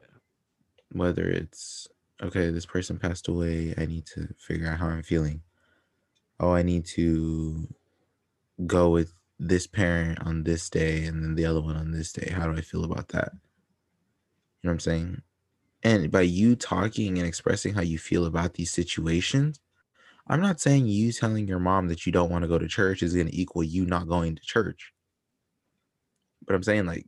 Whether 0.92 1.24
it's 1.24 1.88
okay, 2.22 2.50
this 2.50 2.66
person 2.66 2.98
passed 2.98 3.26
away, 3.26 3.72
I 3.78 3.86
need 3.86 4.04
to 4.14 4.28
figure 4.38 4.68
out 4.68 4.80
how 4.80 4.88
I'm 4.88 5.02
feeling. 5.02 5.40
Oh, 6.38 6.52
I 6.52 6.62
need 6.62 6.84
to 6.96 7.66
go 8.66 8.90
with 8.90 9.14
this 9.38 9.66
parent 9.66 10.20
on 10.20 10.42
this 10.42 10.68
day 10.68 11.06
and 11.06 11.24
then 11.24 11.36
the 11.36 11.46
other 11.46 11.62
one 11.62 11.76
on 11.76 11.92
this 11.92 12.12
day. 12.12 12.30
How 12.30 12.44
do 12.44 12.52
I 12.52 12.60
feel 12.60 12.84
about 12.84 13.08
that? 13.08 13.30
You 13.32 14.68
know 14.68 14.68
what 14.68 14.72
I'm 14.72 14.80
saying? 14.80 15.22
And 15.82 16.10
by 16.10 16.20
you 16.20 16.54
talking 16.54 17.16
and 17.16 17.26
expressing 17.26 17.72
how 17.72 17.80
you 17.80 17.98
feel 17.98 18.26
about 18.26 18.52
these 18.54 18.70
situations, 18.70 19.58
I'm 20.26 20.42
not 20.42 20.60
saying 20.60 20.86
you 20.86 21.12
telling 21.12 21.48
your 21.48 21.60
mom 21.60 21.88
that 21.88 22.04
you 22.04 22.12
don't 22.12 22.30
want 22.30 22.42
to 22.42 22.48
go 22.48 22.58
to 22.58 22.68
church 22.68 23.02
is 23.02 23.14
going 23.14 23.28
to 23.28 23.34
equal 23.34 23.64
you 23.64 23.86
not 23.86 24.06
going 24.06 24.36
to 24.36 24.42
church. 24.42 24.92
But 26.46 26.54
I'm 26.54 26.62
saying, 26.62 26.86
like, 26.86 27.06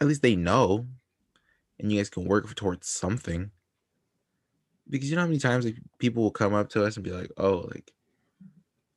at 0.00 0.06
least 0.06 0.22
they 0.22 0.36
know 0.36 0.86
and 1.78 1.90
you 1.90 1.98
guys 1.98 2.10
can 2.10 2.24
work 2.24 2.54
towards 2.54 2.88
something. 2.88 3.50
Because 4.88 5.08
you 5.10 5.16
know 5.16 5.22
how 5.22 5.28
many 5.28 5.38
times 5.38 5.64
like, 5.64 5.76
people 5.98 6.22
will 6.22 6.30
come 6.30 6.54
up 6.54 6.68
to 6.70 6.84
us 6.84 6.96
and 6.96 7.04
be 7.04 7.12
like, 7.12 7.30
oh, 7.36 7.68
like, 7.72 7.92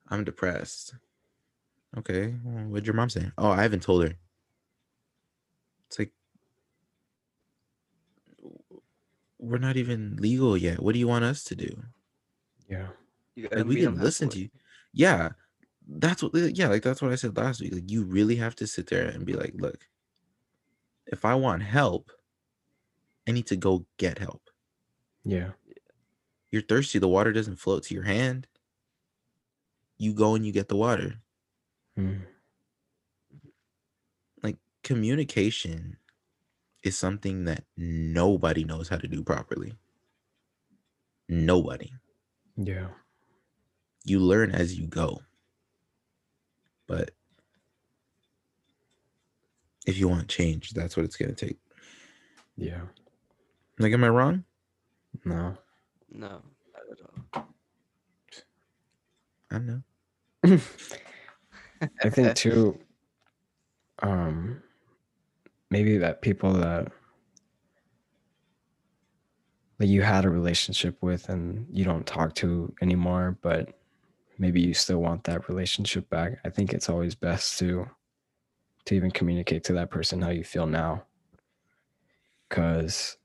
I'm 0.09 0.23
depressed. 0.23 0.95
Okay, 1.97 2.35
well, 2.43 2.65
what'd 2.65 2.85
your 2.85 2.95
mom 2.95 3.09
say? 3.09 3.31
Oh, 3.37 3.49
I 3.49 3.61
haven't 3.61 3.83
told 3.83 4.03
her. 4.03 4.15
It's 5.87 5.99
like, 5.99 6.11
we're 9.39 9.57
not 9.57 9.77
even 9.77 10.17
legal 10.17 10.57
yet. 10.57 10.81
What 10.81 10.93
do 10.93 10.99
you 10.99 11.07
want 11.07 11.23
us 11.23 11.43
to 11.45 11.55
do? 11.55 11.83
Yeah. 12.67 12.87
You 13.35 13.47
Like 13.51 13.65
we 13.65 13.75
meet 13.75 13.85
'em 13.85 13.95
can 13.95 14.03
listen 14.03 14.29
to 14.29 14.39
you. 14.39 14.49
Yeah. 14.91 15.31
That's 15.87 16.23
what 16.23 16.33
yeah, 16.33 16.67
like 16.67 16.81
that's 16.81 17.01
what 17.01 17.11
I 17.11 17.15
said 17.15 17.37
last 17.37 17.61
week. 17.61 17.73
Like 17.73 17.91
you 17.91 18.03
really 18.03 18.35
have 18.37 18.55
to 18.55 18.67
sit 18.67 18.87
there 18.87 19.07
and 19.07 19.25
be 19.25 19.33
like, 19.33 19.53
look, 19.55 19.87
if 21.07 21.25
I 21.25 21.35
want 21.35 21.63
help, 21.63 22.11
I 23.27 23.31
need 23.31 23.47
to 23.47 23.55
go 23.55 23.85
get 23.97 24.17
help. 24.19 24.49
Yeah. 25.23 25.51
You're 26.51 26.61
thirsty, 26.61 26.99
the 26.99 27.07
water 27.07 27.33
doesn't 27.33 27.57
float 27.57 27.83
to 27.83 27.93
your 27.93 28.03
hand. 28.03 28.47
You 29.97 30.13
go 30.13 30.35
and 30.35 30.45
you 30.45 30.51
get 30.51 30.69
the 30.69 30.75
water. 30.75 31.15
Mm. 31.97 32.21
Like 34.43 34.57
communication 34.83 35.97
is 36.83 36.97
something 36.97 37.45
that 37.45 37.63
nobody 37.75 38.63
knows 38.63 38.89
how 38.89 38.97
to 38.97 39.07
do 39.07 39.23
properly. 39.23 39.73
Nobody. 41.27 41.91
Yeah. 42.55 42.87
You 44.03 44.19
learn 44.19 44.51
as 44.51 44.77
you 44.77 44.85
go. 44.85 45.21
But 46.87 47.11
if 49.85 49.97
you 49.97 50.07
want 50.07 50.27
change, 50.27 50.71
that's 50.71 50.95
what 50.95 51.05
it's 51.05 51.15
going 51.15 51.33
to 51.33 51.45
take. 51.45 51.57
Yeah. 52.57 52.81
Like, 53.79 53.93
am 53.93 54.03
I 54.03 54.09
wrong? 54.09 54.43
No. 55.23 55.57
No, 56.11 56.41
not 56.73 56.83
at 56.91 56.99
all. 57.33 57.47
I 59.51 59.59
know. 59.59 59.81
I 62.03 62.09
think 62.09 62.35
too 62.35 62.79
um 63.99 64.61
maybe 65.69 65.97
that 65.97 66.21
people 66.21 66.53
that 66.53 66.91
that 69.77 69.87
you 69.87 70.01
had 70.01 70.25
a 70.25 70.29
relationship 70.29 70.97
with 71.01 71.27
and 71.29 71.67
you 71.71 71.83
don't 71.83 72.05
talk 72.05 72.33
to 72.35 72.73
anymore, 72.81 73.37
but 73.41 73.77
maybe 74.37 74.61
you 74.61 74.73
still 74.73 74.99
want 74.99 75.23
that 75.25 75.47
relationship 75.49 76.09
back. 76.09 76.39
I 76.45 76.49
think 76.49 76.73
it's 76.73 76.89
always 76.89 77.15
best 77.15 77.57
to 77.59 77.89
to 78.85 78.95
even 78.95 79.09
communicate 79.09 79.63
to 79.63 79.73
that 79.73 79.89
person 79.89 80.21
how 80.21 80.29
you 80.29 80.43
feel 80.43 80.67
now. 80.67 81.03
Cause 82.49 83.17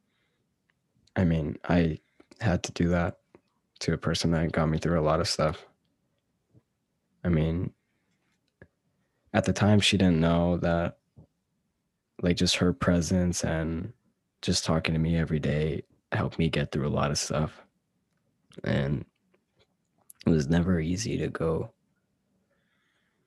I 1.15 1.25
mean, 1.25 1.59
I 1.69 1.99
had 2.41 2.63
to 2.63 2.73
do 2.73 2.89
that 2.89 3.19
to 3.81 3.93
a 3.93 3.99
person 3.99 4.31
that 4.31 4.53
got 4.53 4.71
me 4.71 4.79
through 4.79 4.99
a 4.99 5.03
lot 5.03 5.21
of 5.21 5.29
stuff. 5.29 5.67
I 7.23 7.29
mean, 7.29 7.73
at 9.35 9.45
the 9.45 9.53
time 9.53 9.81
she 9.81 9.99
didn't 9.99 10.21
know 10.21 10.57
that 10.59 10.97
like 12.23 12.37
just 12.37 12.57
her 12.57 12.73
presence 12.73 13.45
and 13.45 13.93
just 14.43 14.65
talking 14.65 14.95
to 14.95 15.01
me 15.01 15.17
every 15.17 15.39
day 15.39 15.83
helped 16.13 16.39
me 16.39 16.49
get 16.49 16.73
through 16.73 16.89
a 16.89 16.91
lot 16.91 17.11
of 17.11 17.19
stuff 17.19 17.63
and 18.65 19.05
it 20.27 20.31
was 20.31 20.49
never 20.49 20.81
easy 20.81 21.17
to 21.19 21.29
go 21.29 21.71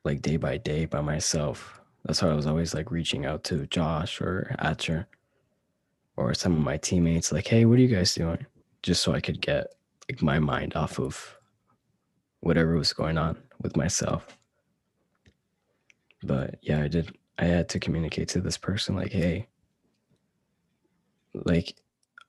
like 0.03 0.21
day 0.21 0.37
by 0.37 0.57
day 0.57 0.85
by 0.85 1.01
myself. 1.01 1.79
That's 2.05 2.21
why 2.21 2.29
i 2.29 2.33
was 2.33 2.47
always 2.47 2.73
like 2.73 2.91
reaching 2.91 3.25
out 3.25 3.43
to 3.45 3.65
josh 3.67 4.19
or 4.19 4.55
Hatcher 4.59 5.07
or 6.17 6.33
some 6.33 6.53
of 6.53 6.59
my 6.59 6.77
teammates 6.77 7.31
like 7.31 7.47
hey 7.47 7.65
what 7.65 7.79
are 7.79 7.81
you 7.81 7.95
guys 7.95 8.13
doing? 8.13 8.45
Just 8.81 9.01
so 9.01 9.13
i 9.13 9.21
could 9.21 9.41
get 9.41 9.67
like 10.09 10.21
my 10.21 10.39
mind 10.39 10.75
off 10.75 10.99
of 10.99 11.37
whatever 12.41 12.75
was 12.75 12.91
going 12.93 13.17
on 13.17 13.37
with 13.61 13.77
myself. 13.77 14.37
But 16.23 16.55
yeah 16.61 16.81
i 16.83 16.87
did 16.87 17.17
i 17.39 17.45
had 17.45 17.69
to 17.69 17.79
communicate 17.79 18.27
to 18.29 18.41
this 18.41 18.57
person 18.57 18.95
like 18.95 19.11
hey 19.11 19.47
like 21.33 21.75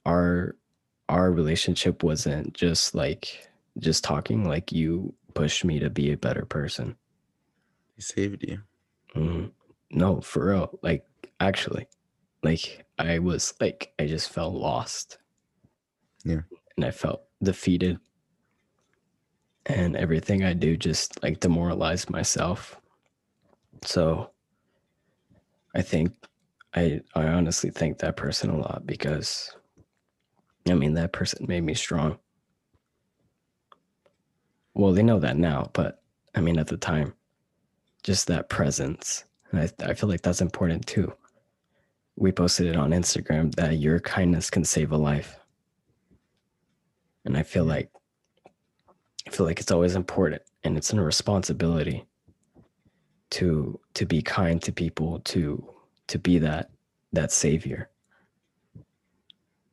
our 0.06 0.56
our 1.08 1.30
relationship 1.30 2.02
wasn't 2.02 2.54
just 2.54 2.94
like 2.94 3.48
just 3.78 4.04
talking 4.04 4.46
like 4.48 4.72
you 4.72 5.14
pushed 5.34 5.64
me 5.64 5.78
to 5.80 5.90
be 5.90 6.12
a 6.12 6.16
better 6.16 6.44
person. 6.44 6.96
He 7.96 8.02
saved 8.02 8.42
you. 8.42 8.60
Mhm. 9.14 9.52
no 9.90 10.20
for 10.20 10.46
real. 10.50 10.78
Like 10.82 11.04
actually. 11.40 11.86
Like 12.42 12.84
i 12.98 13.18
was 13.18 13.54
like 13.60 13.92
i 13.98 14.06
just 14.06 14.30
felt 14.30 14.54
lost. 14.54 15.18
Yeah. 16.24 16.42
and 16.76 16.84
i 16.84 16.90
felt 16.90 17.22
defeated. 17.42 17.98
And 19.66 19.96
everything 19.96 20.44
i 20.44 20.52
do 20.52 20.76
just 20.76 21.22
like 21.22 21.40
demoralized 21.40 22.10
myself. 22.10 22.80
So 23.84 24.30
i 25.74 25.82
think 25.82 26.14
i 26.74 27.00
i 27.14 27.24
honestly 27.26 27.70
thank 27.70 27.98
that 27.98 28.16
person 28.16 28.50
a 28.50 28.56
lot 28.56 28.82
because 28.86 29.54
i 30.68 30.74
mean 30.74 30.94
that 30.94 31.12
person 31.12 31.44
made 31.48 31.62
me 31.62 31.74
strong 31.74 32.18
well 34.74 34.92
they 34.92 35.02
know 35.02 35.18
that 35.18 35.36
now 35.36 35.70
but 35.72 36.02
i 36.34 36.40
mean 36.40 36.58
at 36.58 36.66
the 36.66 36.76
time 36.76 37.14
just 38.04 38.26
that 38.28 38.50
presence. 38.50 39.24
And 39.50 39.60
I, 39.60 39.90
I 39.90 39.94
feel 39.94 40.08
like 40.08 40.20
that's 40.22 40.42
important 40.42 40.86
too. 40.86 41.12
We 42.16 42.30
posted 42.30 42.68
it 42.68 42.76
on 42.76 42.90
instagram 42.90 43.52
that 43.56 43.78
your 43.78 43.98
kindness 43.98 44.50
can 44.50 44.64
save 44.64 44.92
a 44.92 44.96
life. 44.96 45.40
And 47.24 47.36
i 47.36 47.42
feel 47.42 47.64
like 47.64 47.90
i 49.26 49.30
feel 49.30 49.46
like 49.46 49.58
it's 49.58 49.72
always 49.72 49.96
important 49.96 50.42
and 50.62 50.76
it's 50.76 50.92
a 50.92 51.00
responsibility 51.00 52.04
to 53.30 53.80
to 53.94 54.04
be 54.04 54.20
kind 54.20 54.62
to 54.62 54.70
people 54.70 55.20
to 55.20 55.66
to 56.06 56.18
be 56.18 56.38
that 56.38 56.70
that 57.12 57.32
savior. 57.32 57.88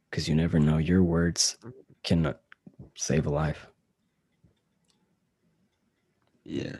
Because 0.09 0.27
you 0.27 0.35
never 0.35 0.59
know 0.59 0.77
your 0.77 1.03
words 1.03 1.57
can 2.03 2.33
save 2.95 3.25
a 3.25 3.29
life 3.29 3.70
Yeah. 6.43 6.77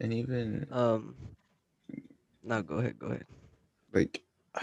And 0.00 0.12
even 0.12 0.66
Um. 0.70 1.14
No, 2.42 2.62
go 2.62 2.76
ahead. 2.76 2.98
Go 2.98 3.06
ahead. 3.08 3.26
like 3.92 4.22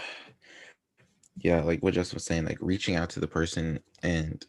yeah 1.36 1.60
like 1.62 1.82
what 1.82 1.94
Justin 1.94 2.16
was 2.16 2.24
saying 2.24 2.44
like 2.44 2.58
reaching 2.60 2.96
out 2.96 3.10
to 3.10 3.20
the 3.20 3.26
person 3.26 3.80
and 4.02 4.46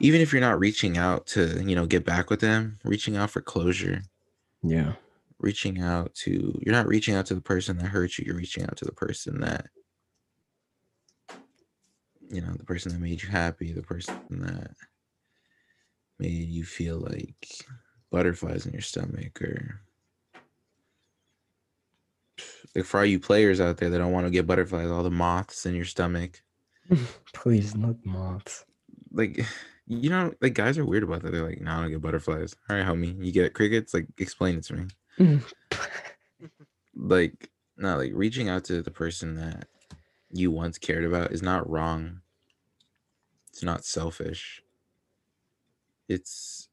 even 0.00 0.20
if 0.20 0.32
you're 0.32 0.40
not 0.40 0.58
reaching 0.58 0.98
out 0.98 1.26
to 1.26 1.62
you 1.64 1.76
know 1.76 1.86
get 1.86 2.04
back 2.04 2.30
with 2.30 2.40
them 2.40 2.78
reaching 2.84 3.16
out 3.16 3.30
for 3.30 3.40
closure 3.40 4.02
yeah 4.64 4.92
reaching 5.38 5.80
out 5.80 6.12
to 6.14 6.58
you're 6.64 6.74
not 6.74 6.88
reaching 6.88 7.14
out 7.14 7.26
to 7.26 7.34
the 7.34 7.40
person 7.40 7.78
that 7.78 7.86
hurt 7.86 8.18
you 8.18 8.24
you're 8.26 8.36
reaching 8.36 8.64
out 8.64 8.76
to 8.76 8.84
the 8.84 8.92
person 8.92 9.40
that 9.40 9.66
you 12.30 12.40
know, 12.40 12.52
the 12.54 12.64
person 12.64 12.92
that 12.92 13.00
made 13.00 13.22
you 13.22 13.28
happy, 13.28 13.72
the 13.72 13.82
person 13.82 14.16
that 14.30 14.72
made 16.18 16.48
you 16.48 16.64
feel 16.64 16.98
like 16.98 17.64
butterflies 18.10 18.66
in 18.66 18.72
your 18.72 18.82
stomach 18.82 19.40
or 19.42 19.80
like 22.74 22.84
for 22.84 23.00
all 23.00 23.06
you 23.06 23.18
players 23.18 23.60
out 23.60 23.78
there 23.78 23.88
that 23.90 23.98
don't 23.98 24.12
want 24.12 24.26
to 24.26 24.30
get 24.30 24.46
butterflies, 24.46 24.90
all 24.90 25.02
the 25.02 25.10
moths 25.10 25.66
in 25.66 25.74
your 25.74 25.84
stomach. 25.84 26.42
Please, 27.32 27.74
not 27.74 27.96
moths. 28.04 28.64
Like 29.12 29.46
you 29.86 30.10
know, 30.10 30.34
like 30.40 30.54
guys 30.54 30.78
are 30.78 30.84
weird 30.84 31.04
about 31.04 31.22
that. 31.22 31.32
They're 31.32 31.46
like, 31.46 31.60
no, 31.60 31.70
I 31.70 31.80
don't 31.80 31.90
get 31.90 32.02
butterflies. 32.02 32.54
All 32.68 32.76
right, 32.76 32.84
homie. 32.84 33.24
You 33.24 33.32
get 33.32 33.54
crickets? 33.54 33.94
Like 33.94 34.06
explain 34.18 34.58
it 34.58 34.64
to 34.64 34.88
me. 35.18 35.40
like 36.94 37.50
no, 37.78 37.96
like 37.96 38.12
reaching 38.14 38.48
out 38.48 38.64
to 38.64 38.82
the 38.82 38.90
person 38.90 39.36
that 39.36 39.68
you 40.30 40.50
once 40.50 40.78
cared 40.78 41.04
about 41.04 41.32
is 41.32 41.42
not 41.42 41.68
wrong. 41.68 42.20
It's 43.50 43.62
not 43.62 43.84
selfish. 43.84 44.62
It's 46.08 46.65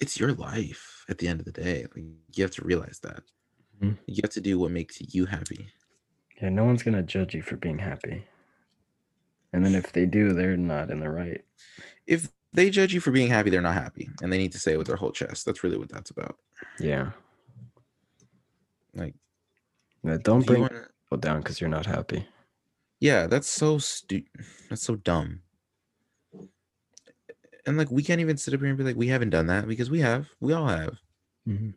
it's 0.00 0.18
your 0.18 0.32
life 0.32 1.04
at 1.08 1.18
the 1.18 1.28
end 1.28 1.40
of 1.40 1.46
the 1.46 1.52
day. 1.52 1.86
Like 1.94 2.04
you 2.34 2.42
have 2.44 2.50
to 2.52 2.64
realize 2.64 2.98
that. 3.02 3.22
Mhm. 3.80 3.98
You 4.06 4.20
have 4.22 4.32
to 4.32 4.40
do 4.40 4.58
what 4.58 4.70
makes 4.70 5.00
you 5.14 5.26
happy. 5.26 5.68
Yeah, 6.40 6.50
no 6.50 6.64
one's 6.64 6.82
gonna 6.82 7.02
judge 7.02 7.34
you 7.34 7.42
for 7.42 7.56
being 7.56 7.78
happy. 7.78 8.26
And 9.52 9.64
then 9.64 9.74
if 9.74 9.92
they 9.92 10.06
do, 10.06 10.32
they're 10.32 10.56
not 10.56 10.90
in 10.90 11.00
the 11.00 11.08
right. 11.10 11.44
If 12.06 12.28
they 12.52 12.68
judge 12.70 12.92
you 12.94 13.00
for 13.00 13.10
being 13.10 13.28
happy, 13.28 13.50
they're 13.50 13.62
not 13.62 13.74
happy. 13.74 14.10
And 14.22 14.32
they 14.32 14.38
need 14.38 14.52
to 14.52 14.58
say 14.58 14.72
it 14.74 14.78
with 14.78 14.86
their 14.86 14.96
whole 14.96 15.12
chest. 15.12 15.44
That's 15.46 15.62
really 15.64 15.78
what 15.78 15.88
that's 15.88 16.10
about. 16.10 16.38
Yeah. 16.78 17.12
Like 18.94 19.14
Yeah, 20.02 20.18
don't 20.22 20.46
bring 20.46 20.62
wanna- 20.62 20.88
people 21.04 21.18
down 21.18 21.40
because 21.40 21.60
you're 21.60 21.70
not 21.70 21.86
happy. 21.86 22.26
Yeah, 23.00 23.26
that's 23.26 23.48
so 23.48 23.78
stupid. 23.78 24.44
that's 24.68 24.82
so 24.82 24.96
dumb. 24.96 25.42
And 27.66 27.76
like 27.76 27.90
we 27.90 28.02
can't 28.02 28.20
even 28.20 28.36
sit 28.36 28.54
up 28.54 28.60
here 28.60 28.68
and 28.68 28.78
be 28.78 28.84
like, 28.84 28.96
we 28.96 29.08
haven't 29.08 29.30
done 29.30 29.48
that 29.48 29.66
because 29.66 29.90
we 29.90 30.00
have. 30.00 30.28
We 30.40 30.52
all 30.52 30.68
have. 30.68 30.98
Mhm. 31.48 31.74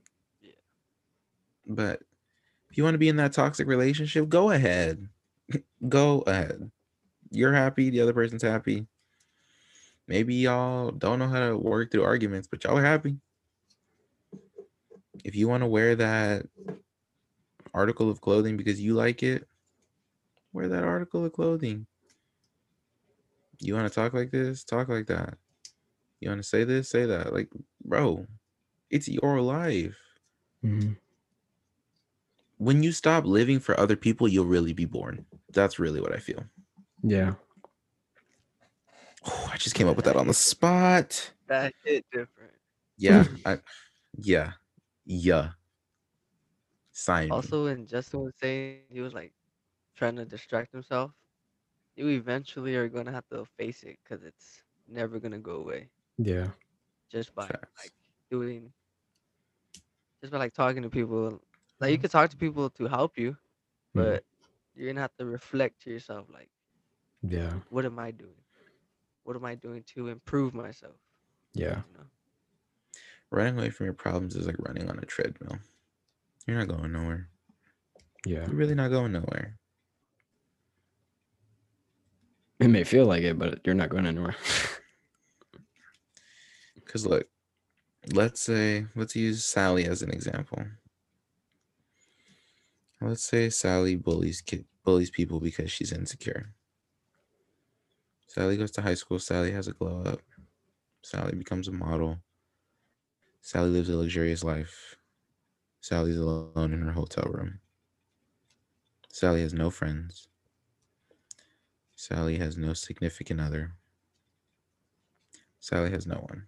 But 1.65 2.02
if 2.69 2.78
you 2.78 2.84
want 2.84 2.93
to 2.93 2.99
be 2.99 3.10
in 3.10 3.17
that 3.17 3.34
toxic 3.34 3.67
relationship, 3.67 4.30
go 4.30 4.52
ahead. 4.52 5.08
go 5.89 6.21
ahead. 6.21 6.71
You're 7.32 7.54
happy, 7.54 7.89
the 7.89 8.02
other 8.02 8.13
person's 8.13 8.43
happy. 8.43 8.88
Maybe 10.08 10.36
y'all 10.36 10.91
don't 10.91 11.19
know 11.19 11.28
how 11.28 11.49
to 11.49 11.58
work 11.58 11.91
through 11.91 12.04
arguments, 12.04 12.47
but 12.47 12.63
y'all 12.63 12.78
are 12.78 12.84
happy. 12.84 13.17
If 15.23 15.36
you 15.36 15.47
want 15.47 15.62
to 15.62 15.67
wear 15.67 15.95
that 15.95 16.47
article 17.73 18.10
of 18.10 18.21
clothing 18.21 18.58
because 18.58 18.82
you 18.82 18.93
like 18.93 19.21
it, 19.21 19.47
wear 20.54 20.67
that 20.67 20.84
article 20.84 21.25
of 21.25 21.34
clothing. 21.34 21.86
You 23.60 23.75
want 23.75 23.88
to 23.88 23.93
talk 23.93 24.13
like 24.13 24.32
this? 24.32 24.63
Talk 24.63 24.88
like 24.89 25.08
that. 25.08 25.38
You 26.20 26.30
want 26.30 26.42
to 26.42 26.48
say 26.48 26.64
this? 26.64 26.90
Say 26.90 27.06
that. 27.06 27.34
Like, 27.34 27.50
bro, 27.84 28.28
it's 28.90 29.08
your 29.08 29.42
life 29.42 29.98
Mhm. 30.64 30.98
when 32.58 32.84
you 32.84 32.92
stop 32.92 33.26
living 33.26 33.60
for 33.60 33.80
other 33.80 33.96
people, 33.96 34.28
you'll 34.28 34.46
really 34.46 34.74
be 34.74 34.86
born. 34.86 35.26
That's 35.54 35.80
really 35.80 36.02
what 36.02 36.14
I 36.14 36.20
feel. 36.20 36.44
Yeah. 37.02 37.36
Oh, 39.26 39.50
I 39.54 39.58
just 39.58 39.76
came 39.76 39.88
up 39.88 39.96
with 39.96 40.06
that 40.06 40.18
on 40.18 40.28
the 40.28 40.34
spot. 40.34 41.32
That 41.48 41.74
hit 41.84 42.06
different. 42.12 42.52
Yeah, 42.98 43.24
I, 43.46 43.60
yeah, 44.18 44.54
yeah. 45.06 45.52
Sign. 46.92 47.26
me. 47.26 47.32
Also, 47.32 47.64
when 47.66 47.88
Justin 47.88 48.22
was 48.22 48.34
saying 48.42 48.82
he 48.90 49.00
was 49.00 49.14
like 49.14 49.32
trying 49.96 50.18
to 50.18 50.26
distract 50.26 50.74
himself, 50.74 51.12
you 51.96 52.10
eventually 52.10 52.76
are 52.76 52.90
gonna 52.90 53.12
have 53.12 53.28
to 53.30 53.46
face 53.58 53.84
it 53.84 53.98
because 54.04 54.24
it's 54.26 54.64
never 54.88 55.20
gonna 55.20 55.40
go 55.40 55.56
away 55.56 55.90
Yeah. 56.22 56.48
just 57.10 57.34
by 57.34 57.48
Facts. 57.48 57.72
like 57.82 57.92
doing, 58.30 58.72
just 60.22 60.32
by 60.34 60.38
like 60.38 60.54
talking 60.54 60.84
to 60.84 60.90
people. 60.90 61.42
Like 61.80 61.92
you 61.92 61.96
Mm-hmm. 61.98 62.02
could 62.02 62.12
talk 62.12 62.30
to 62.32 62.38
people 62.38 62.70
to 62.72 62.88
help 62.88 63.18
you, 63.18 63.32
Mhm. 63.32 63.38
but 63.96 64.24
you're 64.76 64.88
gonna 64.92 65.00
have 65.02 65.16
to 65.18 65.26
reflect 65.26 65.82
to 65.84 65.90
yourself 65.90 66.28
like, 66.30 66.50
Yeah. 67.24 67.54
what 67.70 67.86
am 67.86 67.98
I 68.00 68.12
doing? 68.12 68.36
What 69.24 69.36
am 69.38 69.46
I 69.46 69.56
doing 69.56 69.84
to 69.96 70.10
improve 70.10 70.54
myself? 70.54 70.96
Yeah. 71.54 71.84
You 71.92 71.98
know? 71.98 72.06
running 73.32 73.58
away 73.58 73.70
from 73.70 73.86
your 73.86 73.94
problems 73.94 74.36
is 74.36 74.48
like 74.48 74.58
running 74.60 74.90
on 74.90 74.98
a 75.00 75.06
treadmill. 75.06 75.60
You're 76.48 76.58
not 76.58 76.68
going 76.68 76.92
nowhere. 76.92 77.30
Yeah. 78.26 78.46
You're 78.48 78.56
really 78.56 78.74
not 78.76 78.90
going 78.90 79.12
nowhere. 79.12 79.58
It 82.60 82.68
may 82.70 82.84
feel 82.84 83.06
like 83.06 83.22
it, 83.24 83.38
but 83.40 83.62
you're 83.66 83.76
not 83.76 83.90
going 83.90 84.06
anywhere. 84.08 84.36
Because 86.89 87.06
look, 87.06 87.28
let's 88.13 88.41
say 88.41 88.88
let's 88.95 89.15
use 89.15 89.45
Sally 89.45 89.86
as 89.86 90.02
an 90.02 90.10
example. 90.10 90.65
Let's 92.99 93.23
say 93.23 93.52
Sally 93.52 93.95
bullies 93.95 94.41
ki- 94.41 94.65
bullies 94.84 95.12
people 95.12 95.39
because 95.39 95.71
she's 95.71 95.91
insecure. 95.91 96.49
Sally 98.25 98.58
goes 98.58 98.71
to 98.71 98.82
high 98.82 98.95
school. 98.95 99.19
Sally 99.19 99.52
has 99.52 99.67
a 99.67 99.73
glow 99.73 100.02
up. 100.04 100.21
Sally 101.04 101.36
becomes 101.36 101.67
a 101.67 101.71
model. 101.71 102.17
Sally 103.41 103.69
lives 103.69 103.89
a 103.89 103.95
luxurious 103.95 104.43
life. 104.43 104.97
Sally's 105.82 106.17
alone 106.17 106.73
in 106.73 106.82
her 106.82 106.93
hotel 106.93 107.30
room. 107.32 107.60
Sally 109.12 109.43
has 109.43 109.54
no 109.54 109.69
friends. 109.69 110.28
Sally 111.95 112.39
has 112.39 112.58
no 112.58 112.73
significant 112.73 113.39
other. 113.39 113.73
Sally 115.60 115.91
has 115.91 116.08
no 116.08 116.15
one. 116.15 116.47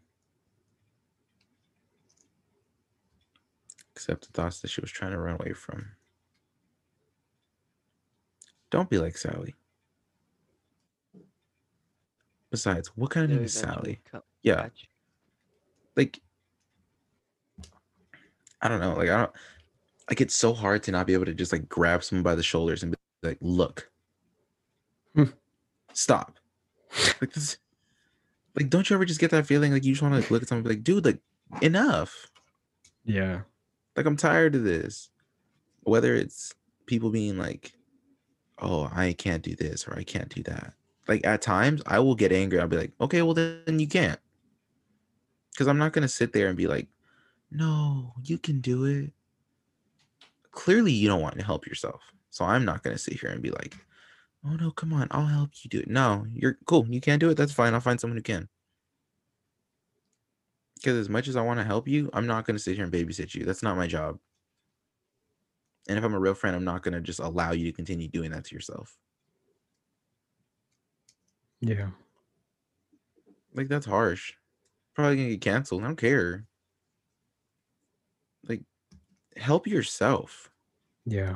Except 3.96 4.26
the 4.26 4.32
thoughts 4.34 4.60
that 4.62 4.70
she 4.70 4.82
was 4.82 4.92
trying 4.92 5.12
to 5.12 5.20
run 5.20 5.36
away 5.40 5.54
from. 5.54 5.86
Don't 8.70 8.90
be 8.90 8.98
like 8.98 9.18
Sally. 9.18 9.54
Besides, 12.50 12.90
what 12.96 13.12
kind 13.12 13.26
of 13.26 13.32
name 13.32 13.44
is 13.44 13.54
Sally? 13.54 14.00
Yeah, 14.44 14.70
like 15.96 16.20
I 18.62 18.68
don't 18.68 18.80
know. 18.80 18.94
Like 18.94 19.10
I 19.10 19.18
don't 19.18 19.32
like 20.10 20.22
it's 20.22 20.36
so 20.36 20.54
hard 20.54 20.84
to 20.84 20.92
not 20.92 21.08
be 21.08 21.14
able 21.14 21.26
to 21.26 21.34
just 21.34 21.52
like 21.52 21.68
grab 21.70 22.04
someone 22.04 22.24
by 22.24 22.36
the 22.36 22.44
shoulders 22.44 22.84
and 22.84 22.92
be 22.92 22.98
like, 23.24 23.38
look. 23.42 23.90
Hmm. 25.16 25.26
Stop. 25.94 26.38
Like 27.22 27.32
this 27.32 27.58
like 28.56 28.70
don't 28.70 28.90
you 28.90 28.96
ever 28.96 29.06
just 29.06 29.20
get 29.20 29.32
that 29.32 29.48
feeling 29.48 29.72
like 29.72 29.86
you 29.86 29.94
just 29.94 30.02
want 30.02 30.14
to 30.14 30.20
like 30.20 30.30
look 30.30 30.42
at 30.42 30.50
someone 30.50 30.66
and 30.66 30.70
be 30.70 30.76
like, 30.76 30.84
dude, 30.84 31.06
like 31.06 31.20
enough. 31.62 32.28
yeah. 33.06 33.42
Like 33.96 34.06
I'm 34.06 34.18
tired 34.18 34.56
of 34.56 34.64
this. 34.64 35.10
Whether 35.84 36.16
it's 36.16 36.54
people 36.88 37.12
being 37.12 37.38
like, 37.38 37.74
"Oh, 38.60 38.90
I 38.94 39.14
can't 39.14 39.44
do 39.44 39.56
this" 39.56 39.88
or 39.88 39.98
"I 39.98 40.04
can't 40.04 40.30
do 40.34 40.44
that." 40.44 40.74
Like 41.08 41.26
at 41.26 41.42
times, 41.42 41.82
I 41.86 42.00
will 42.00 42.16
get 42.16 42.32
angry. 42.32 42.60
I'll 42.60 42.68
be 42.68 42.78
like, 42.78 42.94
"Okay, 43.02 43.22
well 43.22 43.34
then 43.36 43.80
you 43.80 43.88
can't," 43.88 44.20
because 45.52 45.68
I'm 45.68 45.78
not 45.78 45.94
gonna 45.94 46.08
sit 46.08 46.34
there 46.34 46.48
and 46.48 46.58
be 46.58 46.68
like, 46.68 46.88
"No, 47.52 48.14
you 48.24 48.38
can 48.38 48.62
do 48.62 48.86
it." 48.86 49.14
Clearly, 50.52 50.92
you 50.92 51.08
don't 51.08 51.22
want 51.22 51.38
to 51.40 51.46
help 51.46 51.66
yourself, 51.68 52.02
so 52.30 52.46
I'm 52.46 52.66
not 52.66 52.84
gonna 52.84 52.98
sit 52.98 53.20
here 53.20 53.30
and 53.30 53.42
be 53.42 53.52
like, 53.52 53.76
"Oh 54.46 54.56
no, 54.56 54.72
come 54.72 54.94
on, 54.94 55.08
I'll 55.12 55.28
help 55.28 55.52
you 55.64 55.70
do 55.70 55.80
it." 55.80 55.90
No, 55.90 56.26
you're 56.34 56.58
cool. 56.66 56.88
You 56.90 57.02
can't 57.02 57.20
do 57.22 57.30
it. 57.30 57.36
That's 57.38 57.54
fine. 57.54 57.74
I'll 57.74 57.82
find 57.82 58.00
someone 58.00 58.18
who 58.18 58.24
can. 58.24 58.50
Because 60.82 60.98
as 60.98 61.10
much 61.10 61.28
as 61.28 61.36
I 61.36 61.42
want 61.42 61.60
to 61.60 61.64
help 61.64 61.88
you, 61.88 62.10
I'm 62.12 62.26
not 62.26 62.46
going 62.46 62.56
to 62.56 62.62
sit 62.62 62.76
here 62.76 62.84
and 62.84 62.92
babysit 62.92 63.36
you. 63.36 63.46
That's 63.46 63.62
not 63.62 63.78
my 63.78 63.86
job. 63.86 64.18
And 65.88 65.98
if 65.98 66.04
I'm 66.04 66.16
a 66.16 66.20
real 66.20 66.34
friend, 66.34 66.56
I'm 66.56 66.64
not 66.64 66.82
going 66.82 66.96
to 66.96 67.02
just 67.02 67.20
allow 67.20 67.52
you 67.52 67.66
to 67.66 67.72
continue 67.72 68.08
doing 68.08 68.32
that 68.32 68.46
to 68.46 68.56
yourself. 68.56 68.98
Yeah. 71.60 71.90
Like, 73.54 73.68
that's 73.68 73.86
harsh. 73.86 74.34
Probably 74.96 75.18
going 75.18 75.28
to 75.30 75.36
get 75.36 75.42
canceled. 75.42 75.84
I 75.84 75.88
don't 75.88 75.96
care. 75.98 76.46
Like, 78.48 78.62
help 79.38 79.68
yourself. 79.68 80.50
Yeah. 81.06 81.36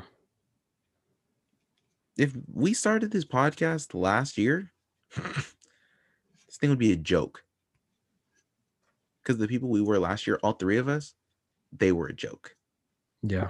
If 2.18 2.36
we 2.52 2.74
started 2.74 3.12
this 3.12 3.26
podcast 3.26 3.94
last 3.94 4.40
year, 4.40 4.72
this 5.16 6.58
thing 6.60 6.72
would 6.72 6.80
be 6.80 6.94
a 6.94 6.98
joke. 6.98 7.45
Because 9.26 9.40
the 9.40 9.48
people 9.48 9.70
we 9.70 9.82
were 9.82 9.98
last 9.98 10.28
year, 10.28 10.40
all 10.44 10.54
three 10.54 10.78
of 10.78 10.88
us, 10.88 11.16
they 11.72 11.92
were 11.92 12.06
a 12.06 12.14
joke. 12.14 12.56
Yeah. 13.24 13.50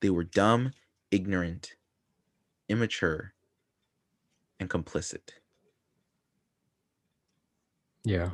They 0.00 0.10
were 0.10 0.22
dumb, 0.22 0.72
ignorant, 1.10 1.74
immature, 2.68 3.34
and 4.60 4.70
complicit. 4.70 5.30
Yeah. 8.04 8.30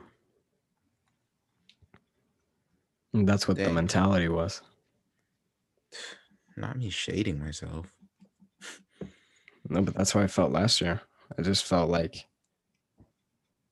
And 3.15 3.27
that's 3.27 3.49
what 3.49 3.57
the 3.57 3.71
mentality 3.71 4.29
was. 4.29 4.61
Not 6.59 6.77
me 6.77 6.91
shading 6.91 7.41
myself. 7.41 7.87
No, 9.69 9.81
but 9.81 9.95
that's 9.95 10.13
how 10.13 10.21
I 10.21 10.27
felt 10.27 10.53
last 10.53 10.83
year. 10.83 11.01
I 11.39 11.43
just 11.43 11.65
felt 11.65 11.89
like, 11.89 12.27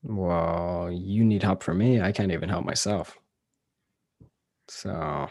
well, 0.03 0.91
you 0.91 1.25
need 1.25 1.43
help 1.43 1.63
from 1.63 1.79
me. 1.79 2.01
I 2.01 2.13
can't 2.13 2.33
even 2.33 2.49
help 2.49 2.65
myself. 2.65 3.19
So 4.69 5.29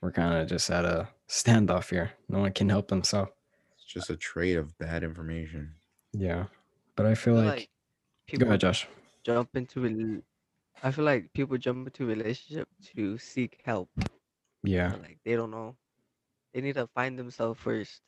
we're 0.00 0.12
kind 0.12 0.34
of 0.34 0.48
just 0.48 0.70
at 0.70 0.84
a 0.84 1.08
standoff 1.28 1.90
here. 1.90 2.12
No 2.28 2.40
one 2.40 2.52
can 2.52 2.68
help 2.68 2.88
themselves. 2.88 3.30
It's 3.76 3.84
just 3.84 4.10
a 4.10 4.16
trade 4.16 4.56
of 4.56 4.76
bad 4.78 5.04
information. 5.04 5.74
Yeah. 6.12 6.46
But 6.96 7.06
I 7.06 7.14
feel 7.14 7.36
I 7.38 7.40
feel 7.40 7.44
like, 7.44 7.46
like 7.46 7.68
go 7.68 7.68
people 8.26 8.48
ahead, 8.48 8.60
Josh. 8.60 8.88
jump 9.24 9.50
into 9.54 9.80
rel- 9.80 10.22
I 10.82 10.90
feel 10.90 11.04
like 11.04 11.32
people 11.32 11.56
jump 11.58 11.86
into 11.86 12.06
relationship 12.06 12.68
to 12.94 13.18
seek 13.18 13.60
help. 13.64 13.88
Yeah. 14.64 14.94
like 15.00 15.18
they 15.24 15.36
don't 15.36 15.50
know. 15.50 15.76
They 16.52 16.60
need 16.60 16.74
to 16.74 16.86
find 16.88 17.18
themselves 17.18 17.60
first. 17.60 18.00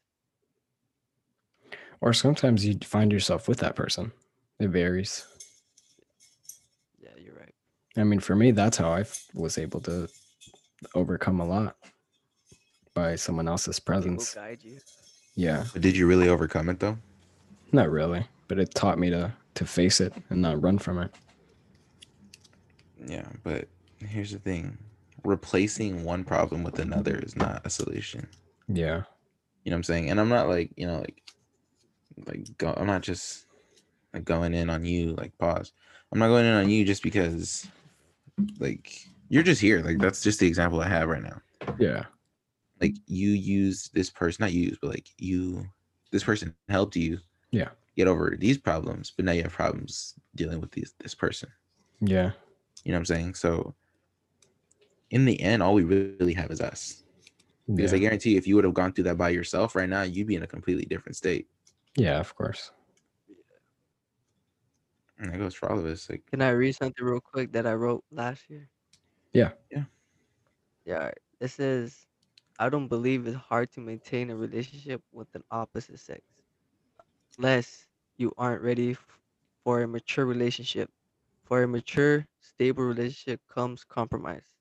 Or 2.01 2.13
sometimes 2.13 2.67
you 2.67 2.77
find 2.83 3.13
yourself 3.13 3.49
with 3.49 3.59
that 3.59 3.77
person. 3.77 4.13
It 4.65 4.71
varies. 4.71 5.27
Yeah, 6.99 7.11
you're 7.23 7.35
right. 7.35 7.53
I 7.99 8.05
mean, 8.05 8.19
for 8.19 8.35
me, 8.35 8.51
that's 8.51 8.79
how 8.79 8.95
I 8.95 9.05
was 9.35 9.59
able 9.59 9.81
to 9.83 10.09
overcome 10.95 11.41
a 11.41 11.45
lot 11.45 11.77
by 12.95 13.17
someone 13.17 13.47
else's 13.47 13.79
presence. 13.79 14.33
guide 14.33 14.61
you. 14.63 14.79
Yeah. 15.35 15.65
But 15.75 15.83
did 15.83 15.95
you 15.95 16.07
really 16.07 16.31
overcome 16.31 16.71
it 16.71 16.81
though? 16.81 16.97
Not 17.73 17.91
really, 17.91 18.27
but 18.49 18.59
it 18.59 18.75
taught 18.75 18.99
me 18.99 19.11
to 19.11 19.35
to 19.57 19.67
face 19.67 20.01
it 20.01 20.15
and 20.31 20.41
not 20.41 20.63
run 20.63 20.79
from 20.79 20.99
it. 20.99 21.11
Yeah, 23.07 23.29
but 23.43 23.69
here's 23.99 24.33
the 24.33 24.39
thing. 24.39 24.79
Replacing 25.25 26.05
one 26.05 26.25
problem 26.25 26.65
with 26.65 26.79
another 26.79 27.19
is 27.19 27.37
not 27.37 27.67
a 27.67 27.71
solution. 27.71 28.29
Yeah. 28.67 29.03
You 29.65 29.71
know 29.71 29.75
what 29.75 29.81
I'm 29.81 29.83
saying? 29.83 30.09
And 30.09 30.19
I'm 30.19 30.31
not 30.31 30.49
like, 30.49 30.71
you 30.77 30.87
know, 30.87 31.01
like 31.01 31.21
like 32.27 32.57
go, 32.57 32.73
I'm 32.75 32.87
not 32.87 33.03
just 33.03 33.44
like 34.15 34.25
going 34.25 34.55
in 34.55 34.71
on 34.71 34.85
you 34.85 35.15
like 35.17 35.37
pause. 35.39 35.73
I'm 36.13 36.19
not 36.21 36.29
going 36.29 36.47
in 36.47 36.53
on 36.55 36.71
you 36.71 36.85
just 36.85 37.03
because 37.03 37.67
like 38.59 39.07
you're 39.29 39.43
just 39.43 39.61
here. 39.61 39.83
Like 39.83 39.99
that's 39.99 40.23
just 40.23 40.39
the 40.41 40.47
example 40.47 40.81
I 40.81 40.89
have 40.89 41.09
right 41.09 41.23
now. 41.23 41.41
Yeah. 41.79 42.05
Like 42.81 42.95
you 43.07 43.31
use 43.31 43.91
this 43.93 44.11
person, 44.11 44.43
not 44.45 44.53
use, 44.53 44.79
but 44.81 44.91
like 44.91 45.09
you 45.19 45.67
this 46.11 46.25
person 46.25 46.55
helped 46.69 46.95
you 46.97 47.19
Yeah. 47.51 47.71
get 47.97 48.07
over 48.07 48.37
these 48.39 48.57
problems, 48.57 49.13
but 49.15 49.25
now 49.25 49.33
you 49.33 49.43
have 49.43 49.53
problems 49.53 50.15
dealing 50.37 50.61
with 50.61 50.71
these 50.71 50.95
this 51.01 51.15
person. 51.15 51.49
Yeah. 52.01 52.31
You 52.85 52.93
know 52.93 52.97
what 52.99 53.01
I'm 53.01 53.05
saying? 53.07 53.35
So 53.35 53.75
in 55.11 55.25
the 55.25 55.41
end, 55.41 55.63
all 55.63 55.75
we 55.75 55.85
really 55.85 56.35
have 56.35 56.51
is 56.51 56.61
us. 56.61 57.03
Because 57.75 57.95
I 57.95 57.99
guarantee 57.99 58.33
you, 58.33 58.39
if 58.39 58.47
you 58.47 58.57
would 58.57 58.65
have 58.65 58.75
gone 58.75 58.93
through 58.93 59.05
that 59.05 59.17
by 59.17 59.31
yourself 59.31 59.75
right 59.75 59.89
now, 59.89 60.03
you'd 60.03 60.27
be 60.27 60.35
in 60.35 60.43
a 60.43 60.47
completely 60.47 60.85
different 60.85 61.17
state. 61.17 61.47
Yeah, 61.97 62.21
of 62.21 62.35
course. 62.35 62.73
Mm, 65.21 65.33
and 65.33 65.33
that 65.35 65.39
goes 65.39 65.55
for 65.55 65.71
all 65.71 65.79
of 65.79 65.87
us. 65.87 66.09
Like, 66.11 66.25
Can 66.31 66.43
I 66.43 66.51
read 66.51 66.73
something 66.75 67.03
real 67.05 67.21
quick 67.21 67.53
that 67.53 67.67
I 67.67 67.73
wrote 67.75 68.05
last 68.11 68.51
year? 68.51 68.71
Yeah. 69.33 69.53
Yeah. 69.71 69.85
Yeah. 70.85 70.97
alright. 70.99 71.19
It 71.41 71.49
says, 71.49 72.07
I 72.59 72.69
don't 72.69 72.89
believe 72.89 73.27
it's 73.27 73.37
hard 73.37 73.71
to 73.73 73.81
maintain 73.81 74.31
a 74.31 74.37
relationship 74.37 75.03
with 75.13 75.29
an 75.35 75.45
opposite 75.51 75.99
sex, 75.99 76.23
unless 77.39 77.89
you 78.17 78.33
aren't 78.37 78.63
ready 78.63 78.91
f- 78.93 79.21
for 79.63 79.81
a 79.83 79.87
mature 79.89 80.25
relationship. 80.27 80.91
For 81.45 81.63
a 81.63 81.69
mature, 81.69 82.27
stable 82.41 82.85
relationship 82.85 83.41
comes 83.49 83.85
compromise. 83.85 84.57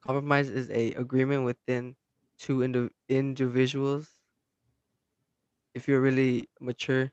Compromise 0.00 0.48
is 0.48 0.70
a 0.70 0.94
agreement 0.94 1.44
within 1.44 1.96
two 2.38 2.62
indi- 2.62 2.88
individuals. 3.08 4.18
If 5.74 5.86
you're 5.86 6.00
really 6.00 6.48
mature 6.60 7.12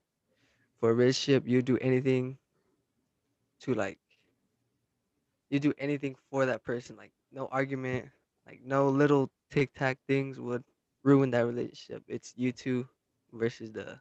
for 0.83 0.89
a 0.89 0.93
relationship, 0.93 1.47
you 1.47 1.61
do 1.61 1.77
anything 1.77 2.37
to 3.61 3.73
like 3.73 3.97
you 5.49 5.57
do 5.57 5.73
anything 5.77 6.13
for 6.29 6.45
that 6.45 6.61
person. 6.61 6.97
Like 6.97 7.13
no 7.31 7.47
argument, 7.53 8.09
like 8.45 8.59
no 8.65 8.89
little 8.89 9.29
tic 9.49 9.73
tac 9.73 9.97
things 10.09 10.41
would 10.41 10.61
ruin 11.01 11.31
that 11.31 11.45
relationship. 11.45 12.03
It's 12.09 12.33
you 12.35 12.51
two 12.51 12.85
versus 13.31 13.71
the 13.71 13.97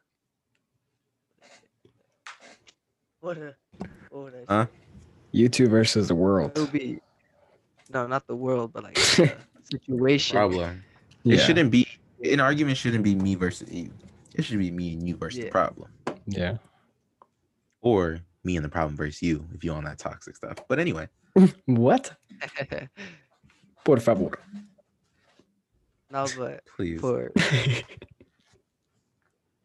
what 3.21 3.37
a 3.37 3.55
what 4.09 4.23
would 4.23 4.33
I 4.35 4.53
Huh? 4.53 4.65
You 5.31 5.47
two 5.47 5.69
versus 5.69 6.09
the 6.09 6.15
world. 6.15 6.51
It'll 6.53 6.67
be 6.67 6.99
no, 7.93 8.07
not 8.07 8.27
the 8.27 8.35
world, 8.35 8.73
but 8.73 8.83
like 8.83 8.95
the 9.15 9.37
situation. 9.63 10.35
problem. 10.35 10.83
Yeah. 11.23 11.35
It 11.35 11.37
shouldn't 11.39 11.71
be 11.71 11.87
an 12.29 12.41
argument. 12.41 12.75
Shouldn't 12.75 13.05
be 13.05 13.15
me 13.15 13.35
versus 13.35 13.71
you. 13.71 13.89
It 14.35 14.43
should 14.43 14.59
be 14.59 14.69
me 14.69 14.91
and 14.91 15.07
you 15.07 15.15
versus 15.15 15.39
the 15.39 15.49
problem, 15.49 15.89
Yeah. 16.27 16.57
Or 17.83 18.19
me 18.43 18.55
and 18.55 18.65
the 18.65 18.69
problem 18.69 18.97
versus 18.97 19.21
you 19.21 19.45
if 19.53 19.63
you 19.63 19.71
on 19.71 19.83
that 19.83 19.99
toxic 19.99 20.35
stuff. 20.35 20.57
But 20.67 20.79
anyway, 20.79 21.07
What? 21.65 22.15
Por 23.85 23.99
favor. 23.99 24.31
no, 26.09 26.25
but 26.37 26.63
please. 26.75 26.99
for 26.99 27.31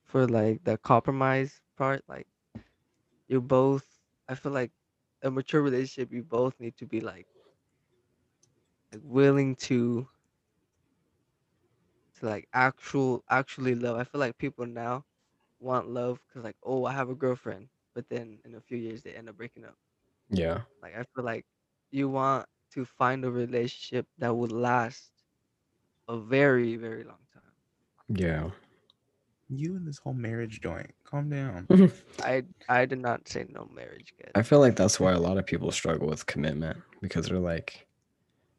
for 0.05 0.27
like 0.27 0.63
the 0.65 0.77
compromise 0.79 1.61
part, 1.77 2.03
like 2.09 2.27
you 3.29 3.41
both 3.41 3.85
I 4.29 4.35
feel 4.35 4.53
like 4.53 4.71
a 5.23 5.31
mature 5.31 5.63
relationship 5.63 6.13
you 6.13 6.23
both 6.23 6.59
need 6.61 6.77
to 6.79 6.87
be 6.87 7.01
like, 7.01 7.27
like 8.93 9.03
willing 9.05 9.55
to 9.57 10.09
to 12.19 12.27
like 12.27 12.49
actual 12.53 13.25
actually 13.31 13.75
love. 13.75 13.97
I 13.97 14.05
feel 14.05 14.21
like 14.21 14.39
people 14.39 14.67
now 14.67 15.05
want 15.61 15.89
love 15.89 16.21
because 16.27 16.45
like, 16.45 16.57
oh 16.63 16.85
I 16.85 16.93
have 16.93 17.11
a 17.11 17.15
girlfriend, 17.15 17.69
but 17.99 18.09
then 18.09 18.39
in 18.45 18.55
a 18.55 18.61
few 18.61 18.79
years 18.79 19.03
they 19.03 19.11
end 19.11 19.29
up 19.29 19.37
breaking 19.37 19.65
up. 19.65 19.75
Yeah. 20.31 20.61
Like 20.81 20.95
I 20.97 21.03
feel 21.17 21.25
like 21.25 21.45
you 21.91 22.09
want 22.09 22.47
to 22.75 22.85
find 22.85 23.25
a 23.25 23.31
relationship 23.31 24.07
that 24.19 24.33
would 24.33 24.53
last 24.53 25.11
a 26.09 26.17
very, 26.17 26.77
very 26.77 27.03
long 27.03 27.19
time. 27.35 27.43
Yeah. 28.09 28.51
You 29.49 29.75
and 29.75 29.85
this 29.85 29.99
whole 29.99 30.15
marriage 30.15 30.61
joint. 30.61 30.95
Calm 31.03 31.29
down. 31.29 31.67
I 32.23 32.45
I 32.69 32.85
did 32.85 33.01
not 33.01 33.27
say 33.27 33.47
no 33.49 33.69
marriage, 33.75 34.15
guys. 34.23 34.31
I 34.37 34.43
feel 34.43 34.61
like 34.61 34.77
that's 34.77 35.01
why 35.01 35.11
a 35.11 35.19
lot 35.19 35.37
of 35.37 35.45
people 35.45 35.73
struggle 35.73 36.07
with 36.07 36.25
commitment 36.27 36.77
because 37.03 37.27
they're 37.27 37.41
like, 37.41 37.89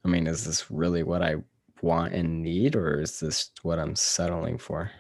I 0.04 0.10
mean, 0.10 0.28
is 0.28 0.43
this 0.43 0.69
really 0.69 1.04
what 1.04 1.21
I 1.21 1.36
want 1.82 2.13
and 2.13 2.43
need, 2.43 2.75
or 2.75 2.99
is 2.99 3.21
this 3.21 3.52
what 3.62 3.80
I'm 3.80 3.95
settling 3.95 4.58
for? 4.58 4.91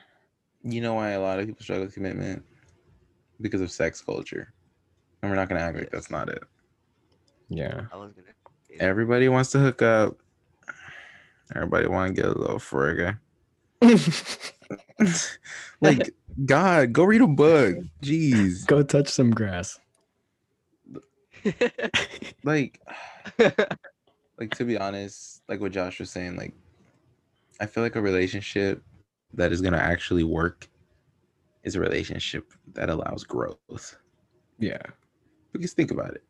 You 0.63 0.79
know 0.79 0.93
why 0.93 1.09
a 1.09 1.19
lot 1.19 1.39
of 1.39 1.47
people 1.47 1.61
struggle 1.61 1.87
with 1.87 1.93
commitment? 1.93 2.45
Because 3.41 3.61
of 3.61 3.71
sex 3.71 4.01
culture. 4.01 4.53
And 5.21 5.31
we're 5.31 5.35
not 5.35 5.49
gonna 5.49 5.61
act 5.61 5.77
like 5.77 5.91
that's 5.91 6.11
not 6.11 6.29
it. 6.29 6.43
Yeah. 7.49 7.85
I 7.91 7.97
was 7.97 8.11
gonna. 8.13 8.27
say 8.67 8.77
that. 8.77 8.83
Everybody 8.83 9.27
wants 9.29 9.51
to 9.51 9.59
hook 9.59 9.81
up. 9.81 10.17
Everybody 11.55 11.87
want 11.87 12.15
to 12.15 12.21
get 12.21 12.31
a 12.31 12.37
little 12.37 12.59
frigga. 12.59 13.19
like 15.81 16.13
God, 16.45 16.93
go 16.93 17.03
read 17.03 17.21
a 17.21 17.27
book. 17.27 17.77
Jeez. 18.01 18.65
Go 18.65 18.83
touch 18.83 19.09
some 19.09 19.31
grass. 19.31 19.79
Like 22.43 22.79
like 24.37 24.55
to 24.55 24.65
be 24.65 24.77
honest, 24.77 25.41
like 25.47 25.59
what 25.59 25.71
Josh 25.71 25.99
was 25.99 26.09
saying, 26.09 26.35
like 26.35 26.53
I 27.59 27.65
feel 27.65 27.83
like 27.83 27.95
a 27.95 28.01
relationship 28.01 28.81
that 29.33 29.51
is 29.51 29.61
gonna 29.61 29.77
actually 29.77 30.23
work 30.23 30.68
is 31.63 31.75
a 31.75 31.79
relationship 31.79 32.53
that 32.73 32.89
allows 32.89 33.23
growth. 33.23 33.97
Yeah. 34.59 34.81
Because 35.51 35.73
think 35.73 35.91
about 35.91 36.15
it. 36.15 36.23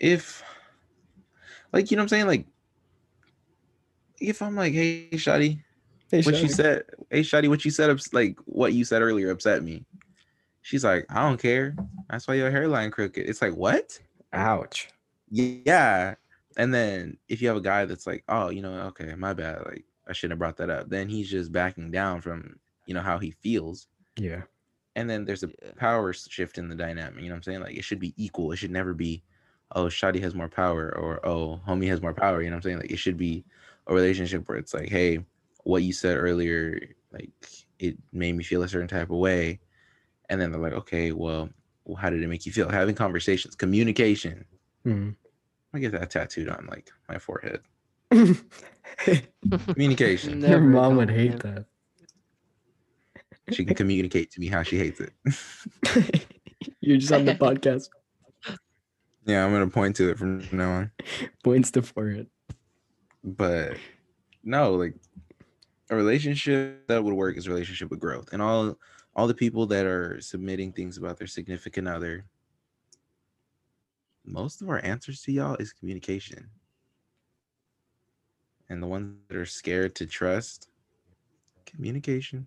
If 0.00 0.42
like 1.72 1.90
you 1.90 1.96
know 1.96 2.02
what 2.02 2.04
I'm 2.04 2.08
saying? 2.08 2.26
Like 2.26 2.46
if 4.20 4.42
I'm 4.42 4.56
like, 4.56 4.72
hey 4.72 5.08
Shotty, 5.12 5.62
Hey, 6.10 6.22
what 6.22 6.42
you 6.42 6.48
said, 6.48 6.82
hey 7.10 7.20
Shotty, 7.20 7.48
what 7.48 7.64
you 7.64 7.70
said 7.70 7.98
like 8.12 8.38
what 8.44 8.74
you 8.74 8.84
said 8.84 9.00
earlier 9.00 9.30
upset 9.30 9.62
me. 9.62 9.84
She's 10.60 10.84
like, 10.84 11.06
I 11.10 11.22
don't 11.22 11.40
care. 11.40 11.74
That's 12.08 12.28
why 12.28 12.34
your 12.34 12.50
hairline 12.50 12.90
crooked. 12.90 13.28
It's 13.28 13.42
like, 13.42 13.54
what? 13.54 13.98
Ouch. 14.32 14.88
Yeah. 15.30 16.14
And 16.56 16.72
then 16.72 17.16
if 17.28 17.40
you 17.40 17.48
have 17.48 17.56
a 17.56 17.62
guy 17.62 17.84
that's 17.84 18.06
like, 18.06 18.22
oh, 18.28 18.50
you 18.50 18.62
know, 18.62 18.72
okay, 18.88 19.14
my 19.14 19.32
bad. 19.32 19.62
Like 19.66 19.84
I 20.06 20.12
shouldn't 20.12 20.32
have 20.32 20.38
brought 20.38 20.58
that 20.58 20.70
up. 20.70 20.88
Then 20.88 21.08
he's 21.08 21.30
just 21.30 21.50
backing 21.50 21.90
down 21.90 22.20
from, 22.20 22.58
you 22.86 22.94
know, 22.94 23.00
how 23.00 23.18
he 23.18 23.30
feels. 23.30 23.86
Yeah. 24.16 24.42
And 24.96 25.08
then 25.08 25.24
there's 25.24 25.42
a 25.42 25.48
Yeah. 25.48 25.72
power 25.76 26.12
shift 26.12 26.58
in 26.58 26.68
the 26.68 26.74
dynamic. 26.74 27.22
You 27.22 27.28
know 27.28 27.34
what 27.34 27.38
I'm 27.38 27.42
saying? 27.44 27.60
Like 27.60 27.76
it 27.76 27.84
should 27.84 27.98
be 28.00 28.14
equal. 28.16 28.52
It 28.52 28.56
should 28.56 28.70
never 28.70 28.92
be, 28.94 29.22
oh, 29.74 29.86
Shotty 29.86 30.20
has 30.20 30.34
more 30.34 30.48
power 30.48 30.94
or 30.96 31.24
oh, 31.26 31.60
homie 31.66 31.88
has 31.88 32.02
more 32.02 32.12
power. 32.14 32.42
You 32.42 32.50
know 32.50 32.56
what 32.56 32.64
I'm 32.64 32.70
saying? 32.70 32.78
Like 32.78 32.90
it 32.90 32.98
should 32.98 33.16
be 33.16 33.44
a 33.86 33.94
relationship 33.94 34.48
where 34.48 34.58
it's 34.58 34.74
like, 34.74 34.88
hey, 34.90 35.24
what 35.64 35.82
you 35.82 35.92
said 35.92 36.16
earlier, 36.16 36.78
like 37.12 37.30
it 37.78 37.96
made 38.12 38.34
me 38.36 38.44
feel 38.44 38.62
a 38.62 38.68
certain 38.68 38.88
type 38.88 39.10
of 39.10 39.16
way. 39.16 39.60
And 40.28 40.40
then 40.40 40.52
they're 40.52 40.60
like, 40.60 40.72
okay, 40.72 41.12
well, 41.12 41.48
well 41.84 41.96
how 41.96 42.10
did 42.10 42.22
it 42.22 42.28
make 42.28 42.44
you 42.46 42.52
feel? 42.52 42.68
Having 42.68 42.94
conversations, 42.96 43.54
communication. 43.54 44.44
Mhm. 44.86 45.14
I 45.74 45.78
get 45.78 45.92
that 45.92 46.10
tattooed 46.10 46.48
on 46.48 46.66
like 46.66 46.90
my 47.08 47.18
forehead. 47.18 47.60
Communication. 49.72 50.40
Never 50.40 50.60
mom 50.64 50.96
would 50.96 51.10
hate 51.10 51.40
that. 51.40 51.64
She 53.52 53.64
can 53.64 53.74
communicate 53.74 54.30
to 54.32 54.40
me 54.40 54.48
how 54.48 54.62
she 54.62 54.78
hates 54.78 55.00
it. 55.00 55.12
You're 56.80 56.98
just 56.98 57.12
on 57.12 57.24
the 57.24 57.34
podcast. 57.34 57.88
yeah, 59.24 59.44
I'm 59.44 59.52
gonna 59.52 59.68
point 59.68 59.96
to 59.96 60.10
it 60.10 60.18
from 60.18 60.46
now 60.52 60.70
on. 60.70 60.90
Points 61.44 61.70
to 61.72 61.82
forehead. 61.82 62.28
But 63.24 63.76
no, 64.42 64.74
like 64.74 64.94
a 65.90 65.96
relationship 65.96 66.86
that 66.88 67.02
would 67.02 67.14
work 67.14 67.36
is 67.36 67.46
a 67.46 67.50
relationship 67.50 67.90
with 67.90 68.00
growth. 68.00 68.32
And 68.32 68.42
all 68.42 68.76
all 69.14 69.26
the 69.26 69.34
people 69.34 69.66
that 69.66 69.86
are 69.86 70.20
submitting 70.20 70.72
things 70.72 70.96
about 70.96 71.18
their 71.18 71.26
significant 71.26 71.86
other, 71.86 72.24
most 74.24 74.62
of 74.62 74.70
our 74.70 74.82
answers 74.84 75.20
to 75.22 75.32
y'all 75.32 75.56
is 75.56 75.72
communication. 75.72 76.48
And 78.68 78.82
the 78.82 78.86
ones 78.86 79.16
that 79.28 79.36
are 79.36 79.44
scared 79.44 79.94
to 79.96 80.06
trust, 80.06 80.68
communication. 81.66 82.46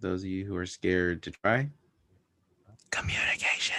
Those 0.00 0.22
of 0.22 0.28
you 0.28 0.46
who 0.46 0.56
are 0.56 0.66
scared 0.66 1.22
to 1.24 1.30
try, 1.30 1.70
communication. 2.90 3.76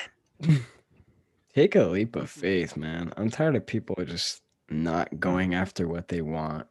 Take 1.53 1.75
a 1.75 1.83
leap 1.83 2.15
of 2.15 2.29
faith, 2.29 2.77
man. 2.77 3.11
I'm 3.17 3.29
tired 3.29 3.55
of 3.55 3.65
people 3.65 3.95
just 4.05 4.41
not 4.69 5.19
going 5.19 5.53
after 5.53 5.87
what 5.87 6.07
they 6.07 6.21
want 6.21 6.65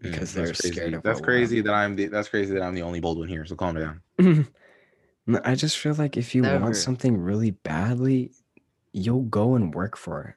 because 0.00 0.34
that's 0.34 0.34
they're 0.34 0.46
crazy. 0.54 0.72
scared 0.74 0.94
of 0.94 1.02
That's 1.02 1.20
what 1.20 1.24
crazy 1.26 1.60
that 1.60 1.72
I'm 1.72 1.94
the 1.94 2.06
that's 2.06 2.28
crazy 2.28 2.54
that 2.54 2.62
I'm 2.62 2.74
the 2.74 2.82
only 2.82 3.00
bold 3.00 3.18
one 3.18 3.28
here. 3.28 3.44
So 3.44 3.54
calm 3.54 3.76
down. 3.76 4.00
I 5.44 5.54
just 5.54 5.78
feel 5.78 5.94
like 5.94 6.16
if 6.16 6.34
you 6.34 6.42
Never. 6.42 6.58
want 6.58 6.76
something 6.76 7.16
really 7.18 7.52
badly, 7.52 8.32
you'll 8.92 9.22
go 9.22 9.54
and 9.54 9.72
work 9.72 9.96
for 9.96 10.24
it. 10.24 10.34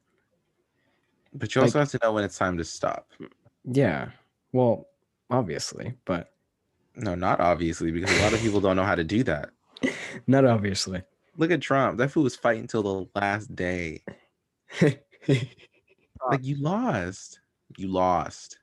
But 1.33 1.55
you 1.55 1.61
also 1.61 1.79
have 1.79 1.89
to 1.91 1.99
know 2.03 2.11
when 2.13 2.23
it's 2.23 2.37
time 2.37 2.57
to 2.57 2.63
stop. 2.63 3.09
Yeah. 3.63 4.11
Well, 4.51 4.87
obviously, 5.31 5.95
but 6.05 6.32
No, 6.95 7.15
not 7.15 7.39
obviously, 7.39 7.91
because 7.91 8.11
a 8.17 8.21
lot 8.21 8.33
of 8.33 8.41
people 8.41 8.61
don't 8.61 8.75
know 8.75 8.83
how 8.83 8.95
to 8.95 9.03
do 9.03 9.23
that. 9.23 9.49
not 10.27 10.45
obviously. 10.45 11.01
Look 11.37 11.51
at 11.51 11.61
Trump. 11.61 11.97
That 11.97 12.11
fool 12.11 12.23
was 12.23 12.35
fighting 12.35 12.67
till 12.67 12.83
the 12.83 13.19
last 13.19 13.55
day. 13.55 14.03
Like 16.29 16.43
you 16.43 16.55
lost. 16.55 17.39
You 17.77 17.87
lost. 17.89 18.59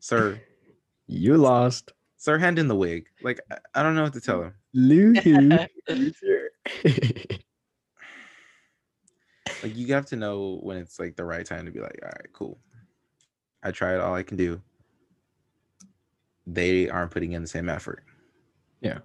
Sir, 0.00 0.40
you 1.06 1.36
lost. 1.36 1.92
sir, 2.16 2.38
hand 2.38 2.58
in 2.58 2.68
the 2.68 2.74
wig. 2.74 3.06
Like 3.22 3.40
I, 3.50 3.58
I 3.74 3.82
don't 3.82 3.94
know 3.94 4.02
what 4.02 4.14
to 4.14 4.20
tell 4.20 4.42
him. 4.42 4.54
Loser. 4.74 5.70
Like 9.62 9.76
you 9.76 9.86
have 9.94 10.06
to 10.06 10.16
know 10.16 10.58
when 10.62 10.76
it's 10.76 10.98
like 10.98 11.16
the 11.16 11.24
right 11.24 11.46
time 11.46 11.64
to 11.66 11.72
be 11.72 11.80
like, 11.80 11.98
all 12.02 12.08
right, 12.08 12.32
cool. 12.32 12.58
I 13.62 13.70
tried 13.70 14.00
all 14.00 14.14
I 14.14 14.22
can 14.22 14.36
do. 14.36 14.60
They 16.46 16.88
aren't 16.88 17.10
putting 17.10 17.32
in 17.32 17.42
the 17.42 17.48
same 17.48 17.68
effort. 17.68 18.04
Yeah. 18.80 18.98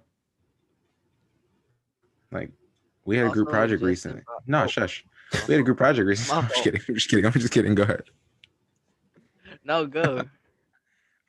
Like 2.30 2.50
we 3.04 3.16
had 3.16 3.26
a 3.26 3.30
group 3.30 3.48
Also, 3.48 3.56
project 3.56 3.82
recently. 3.82 4.22
about- 4.22 4.46
No, 4.48 4.64
oh, 4.64 4.66
shush. 4.66 5.04
We 5.48 5.54
had 5.54 5.60
a 5.60 5.64
group 5.64 5.78
project 5.78 6.06
recently. 6.06 6.34
My 6.36 6.42
I'm 6.42 6.48
just 6.48 6.62
kidding. 6.62 6.80
I'm 6.88 6.94
just 6.94 7.08
kidding. 7.08 7.26
I'm 7.26 7.32
just 7.32 7.52
kidding. 7.52 7.74
Go 7.74 7.82
ahead. 7.84 8.02
No, 9.64 9.86
go. 9.98 10.00
I 10.02 10.04
don't 10.14 10.28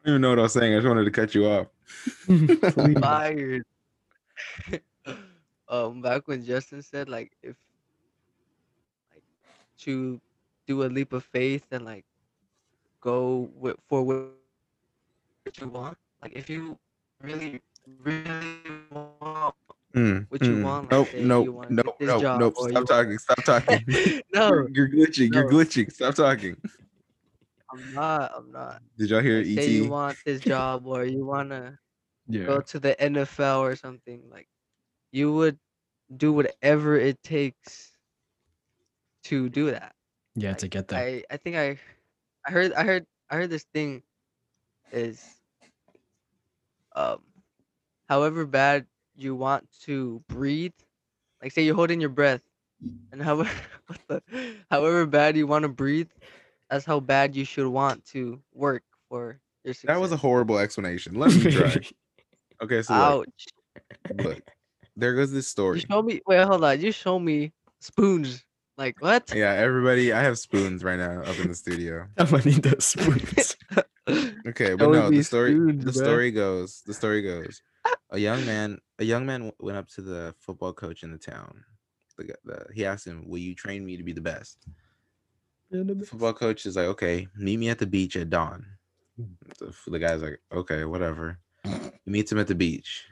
even 0.06 0.22
know 0.22 0.30
what 0.30 0.40
I 0.40 0.44
was 0.44 0.54
saying. 0.54 0.74
I 0.74 0.78
just 0.78 0.88
wanted 0.88 1.06
to 1.06 1.12
cut 1.12 1.34
you 1.34 1.46
off. 1.46 1.68
Fired. 3.00 3.64
um, 5.70 6.02
back 6.02 6.28
when 6.28 6.44
Justin 6.44 6.82
said 6.82 7.08
like 7.08 7.32
if 7.42 7.56
like 9.14 9.24
to 9.80 10.20
do 10.68 10.84
a 10.84 10.88
leap 10.88 11.14
of 11.14 11.24
faith 11.24 11.66
and 11.72 11.86
like 11.86 12.06
go 13.00 13.50
with, 13.56 13.78
for 13.88 14.04
what 14.04 14.32
you 15.60 15.68
want. 15.70 15.98
Like 16.24 16.34
if 16.36 16.50
you 16.50 16.78
really, 17.22 17.62
really 18.00 18.58
want 18.90 19.56
Mm, 19.96 20.26
What 20.30 20.42
you 20.42 20.56
mm. 20.56 20.64
want, 20.64 20.92
like, 20.92 20.92
Nope, 20.92 21.14
you 21.14 21.26
nope, 21.28 21.48
wanna 21.50 21.70
nope, 21.70 22.00
this 22.00 22.08
nope, 22.08 22.22
job 22.22 22.40
nope. 22.40 22.54
or 22.58 22.70
Stop 22.70 22.80
you 22.82 22.86
talking. 22.88 23.18
Stop 23.20 23.44
talking. 23.44 23.86
no, 24.34 24.50
You're, 24.50 24.70
you're 24.74 24.90
glitching. 24.90 25.34
You're 25.34 25.50
glitching. 25.50 25.92
Stop 25.94 26.16
talking. 26.16 26.58
I'm 27.72 27.94
not. 27.94 28.32
I'm 28.36 28.52
not. 28.52 28.82
Did 28.98 29.12
y'all 29.12 29.22
hear 29.22 29.42
E 29.42 29.56
Like, 29.56 29.66
say 29.66 29.72
you 29.72 29.90
want 29.90 30.18
this 30.26 30.42
job 30.42 30.88
or 30.88 31.06
you 31.06 31.24
wanna 31.26 31.78
yeah. 32.28 32.46
go 32.46 32.60
to 32.62 32.80
the 32.80 32.96
NFL 32.96 33.60
or 33.60 33.76
something, 33.76 34.24
like 34.32 34.48
you 35.12 35.32
would 35.32 35.60
do 36.18 36.34
whatever 36.34 36.98
it 36.98 37.22
takes 37.22 37.92
to 39.26 39.48
do 39.50 39.72
that. 39.72 39.94
Yeah, 40.36 40.54
to 40.54 40.68
get 40.68 40.88
there. 40.88 41.00
I 41.00 41.24
I 41.30 41.38
think 41.38 41.56
I 41.56 41.78
I 42.48 42.52
heard 42.52 42.74
I 42.74 42.84
heard 42.84 43.06
I 43.30 43.36
heard 43.36 43.50
this 43.52 43.66
thing 43.74 44.02
is 44.92 45.24
um 46.96 47.20
however 48.10 48.46
bad 48.46 48.86
you 49.16 49.36
want 49.36 49.68
to 49.82 50.22
breathe, 50.28 50.74
like 51.42 51.52
say 51.52 51.64
you're 51.64 51.76
holding 51.76 52.00
your 52.02 52.10
breath 52.10 52.42
and 53.12 53.22
however 53.22 53.50
the 54.08 54.22
however 54.70 55.06
bad 55.06 55.38
you 55.38 55.48
want 55.48 55.64
to 55.64 55.70
breathe, 55.70 56.10
that's 56.70 56.86
how 56.86 57.00
bad 57.00 57.36
you 57.36 57.46
should 57.46 57.68
want 57.68 58.04
to 58.06 58.40
work 58.54 58.84
for 59.10 59.40
your 59.64 59.74
success. 59.74 59.96
That 59.96 60.02
was 60.02 60.12
a 60.12 60.18
horrible 60.18 60.58
explanation. 60.58 61.16
Let 61.16 61.34
me 61.34 61.52
try. 61.52 61.78
Okay, 62.62 62.82
so 62.82 62.94
look, 62.94 63.28
ouch. 63.28 63.46
look, 64.24 64.42
there 64.96 65.14
goes 65.16 65.34
this 65.34 65.48
You 65.48 65.50
story. 65.50 65.84
show 65.90 66.02
me 66.02 66.22
wait, 66.26 66.46
hold 66.46 66.64
on. 66.64 66.80
You 66.80 66.94
show 66.94 67.20
me 67.20 67.52
spoons. 67.82 68.46
Like 68.78 69.02
what? 69.02 69.34
Yeah, 69.36 69.52
everybody, 69.52 70.14
I 70.14 70.22
have 70.22 70.40
spoons 70.40 70.84
right 70.84 70.98
now 70.98 71.22
up 71.24 71.38
in 71.40 71.50
the 71.50 71.56
studio. 71.56 72.08
I 72.18 72.24
need 72.46 72.64
those 72.64 72.86
spoons. 72.86 73.58
Okay, 74.46 74.76
but 74.76 74.90
no, 74.90 75.10
the 75.10 75.24
story 75.24 75.54
the 75.54 75.92
bruh. 75.92 75.94
story 75.94 76.32
goes, 76.32 76.82
the 76.86 76.94
story 76.94 77.22
goes. 77.22 77.62
A 78.12 78.20
young 78.20 78.46
man, 78.46 78.80
a 79.00 79.06
young 79.06 79.26
man 79.26 79.54
went 79.60 79.78
up 79.78 79.88
to 79.90 80.02
the 80.02 80.36
football 80.38 80.74
coach 80.74 81.04
in 81.04 81.12
the 81.12 81.18
town. 81.18 81.64
The, 82.18 82.36
the, 82.44 82.66
he 82.74 82.86
asked 82.86 83.08
him, 83.08 83.28
"Will 83.28 83.40
you 83.40 83.56
train 83.56 83.86
me 83.86 83.96
to 83.96 84.04
be 84.04 84.12
the 84.12 84.22
best?" 84.22 84.68
The 85.72 86.06
football 86.06 86.34
coach 86.34 86.66
is 86.66 86.76
like, 86.76 86.88
"Okay, 86.88 87.28
meet 87.38 87.58
me 87.58 87.70
at 87.70 87.80
the 87.80 87.88
beach 87.88 88.18
at 88.18 88.30
dawn." 88.30 88.66
The, 89.60 89.74
the 89.88 90.00
guy's 90.00 90.22
like, 90.22 90.42
"Okay, 90.52 90.84
whatever." 90.86 91.40
He 92.06 92.12
meets 92.12 92.30
him 92.30 92.40
at 92.40 92.48
the 92.48 92.56
beach. 92.56 93.06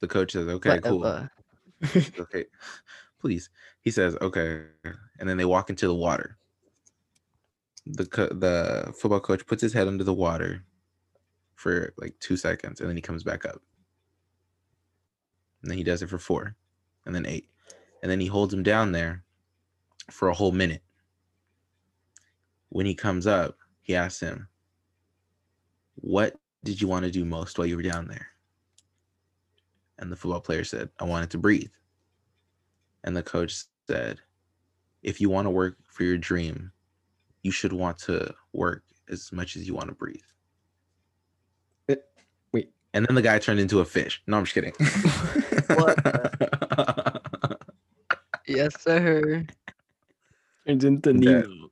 The 0.00 0.08
coach 0.08 0.32
says, 0.32 0.48
"Okay, 0.48 0.80
cool." 0.80 1.28
Okay 2.18 2.46
please 3.20 3.50
he 3.82 3.90
says 3.90 4.16
okay 4.20 4.64
and 5.18 5.28
then 5.28 5.36
they 5.36 5.44
walk 5.44 5.70
into 5.70 5.86
the 5.86 5.94
water 5.94 6.38
the 7.86 8.06
co- 8.06 8.28
the 8.28 8.92
football 8.98 9.20
coach 9.20 9.46
puts 9.46 9.62
his 9.62 9.72
head 9.72 9.88
under 9.88 10.04
the 10.04 10.14
water 10.14 10.64
for 11.54 11.92
like 11.98 12.18
two 12.20 12.36
seconds 12.36 12.80
and 12.80 12.88
then 12.88 12.96
he 12.96 13.02
comes 13.02 13.22
back 13.22 13.44
up. 13.44 13.62
And 15.62 15.70
then 15.70 15.78
he 15.78 15.84
does 15.84 16.02
it 16.02 16.08
for 16.08 16.18
four 16.18 16.56
and 17.06 17.14
then 17.14 17.26
eight 17.26 17.48
and 18.02 18.10
then 18.10 18.20
he 18.20 18.26
holds 18.26 18.54
him 18.54 18.62
down 18.62 18.92
there 18.92 19.24
for 20.10 20.28
a 20.28 20.34
whole 20.34 20.52
minute. 20.52 20.82
When 22.68 22.86
he 22.86 22.94
comes 22.94 23.26
up 23.26 23.56
he 23.82 23.94
asks 23.94 24.20
him 24.20 24.48
what 25.96 26.36
did 26.64 26.80
you 26.80 26.88
want 26.88 27.04
to 27.04 27.10
do 27.10 27.24
most 27.24 27.58
while 27.58 27.66
you 27.66 27.76
were 27.76 27.82
down 27.82 28.08
there? 28.08 28.28
And 29.98 30.10
the 30.10 30.16
football 30.16 30.40
player 30.40 30.64
said 30.64 30.88
i 30.98 31.04
wanted 31.04 31.30
to 31.30 31.38
breathe. 31.38 31.70
And 33.04 33.16
the 33.16 33.22
coach 33.22 33.64
said, 33.86 34.20
if 35.02 35.20
you 35.20 35.30
want 35.30 35.46
to 35.46 35.50
work 35.50 35.76
for 35.86 36.04
your 36.04 36.18
dream, 36.18 36.72
you 37.42 37.50
should 37.52 37.72
want 37.72 37.98
to 37.98 38.34
work 38.52 38.82
as 39.08 39.30
much 39.32 39.56
as 39.56 39.66
you 39.66 39.74
want 39.74 39.88
to 39.88 39.94
breathe. 39.94 40.20
Eh, 41.88 41.96
wait. 42.52 42.70
And 42.94 43.06
then 43.06 43.14
the 43.14 43.22
guy 43.22 43.38
turned 43.38 43.60
into 43.60 43.80
a 43.80 43.84
fish. 43.84 44.22
No, 44.26 44.38
I'm 44.38 44.44
just 44.44 44.54
kidding. 44.54 44.72
Yes, 48.46 48.80
sir. 48.82 49.46
Turns 50.66 50.84
into 50.84 51.12
Yeah. 51.12 51.40
Nemo. 51.42 51.70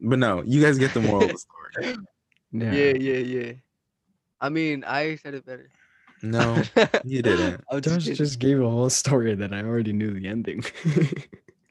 but 0.00 0.18
no, 0.18 0.42
you 0.44 0.60
guys 0.60 0.78
get 0.78 0.92
the 0.94 1.00
moral 1.00 1.24
of 1.24 1.32
the 1.32 1.38
story. 1.38 1.96
Yeah. 2.50 2.72
Yeah, 2.72 2.92
yeah, 2.98 3.18
yeah. 3.18 3.52
I 4.40 4.48
mean, 4.48 4.82
I 4.82 5.16
said 5.16 5.34
it 5.34 5.44
better. 5.44 5.68
No, 6.22 6.62
you 7.04 7.20
didn't. 7.20 7.62
I'm 7.70 7.82
Josh 7.82 8.04
kidding. 8.04 8.14
just 8.16 8.38
gave 8.38 8.58
a 8.58 8.70
whole 8.70 8.88
story 8.88 9.34
that 9.34 9.52
I 9.52 9.60
already 9.62 9.92
knew 9.92 10.18
the 10.18 10.26
ending. 10.26 10.64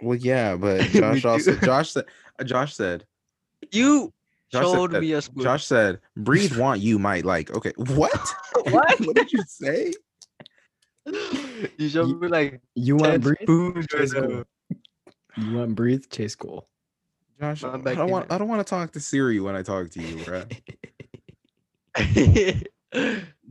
Well, 0.02 0.20
yeah, 0.20 0.56
but 0.56 0.82
Josh 0.92 1.26
also. 1.26 1.56
Josh 1.56 1.94
said 1.94 2.06
uh, 2.40 2.44
Josh 2.44 2.76
said 2.76 3.08
you 3.72 4.14
Josh 4.51 4.64
showed 4.64 4.91
said, 4.91 5.01
me 5.01 5.14
a 5.14 5.22
spoon. 5.22 5.43
Josh 5.43 5.66
said 5.66 5.99
breathe 6.16 6.58
want 6.58 6.80
you 6.82 6.97
might 6.99 7.26
like. 7.26 7.51
Okay, 7.55 7.74
what? 7.78 8.34
What? 8.72 8.99
what 9.05 9.16
did 9.16 9.32
you 9.32 9.43
say? 9.47 9.93
you 11.05 11.89
showed 11.89 12.08
You- 12.10 12.20
me 12.20 12.28
like 12.28 12.62
you 12.76 12.95
want 12.97 13.22
breathe? 13.24 13.38
spoons 13.43 13.88
Chase 13.88 14.14
goal. 14.14 14.43
You 15.38 15.53
want 15.58 15.76
breathe? 15.76 16.03
Chase 16.10 16.36
goal. 16.36 16.68
Josh, 17.39 17.64
I 17.64 17.78
don't 17.78 18.10
want. 18.10 18.32
I 18.32 18.38
don't 18.39 18.47
want 18.47 18.66
to 18.66 18.70
talk 18.70 18.91
to 18.93 18.99
Siri 18.99 19.39
when 19.39 19.55
I 19.55 19.62
talk 19.62 19.89
to 19.91 20.01
you, 20.01 20.18
bruh. 20.18 20.47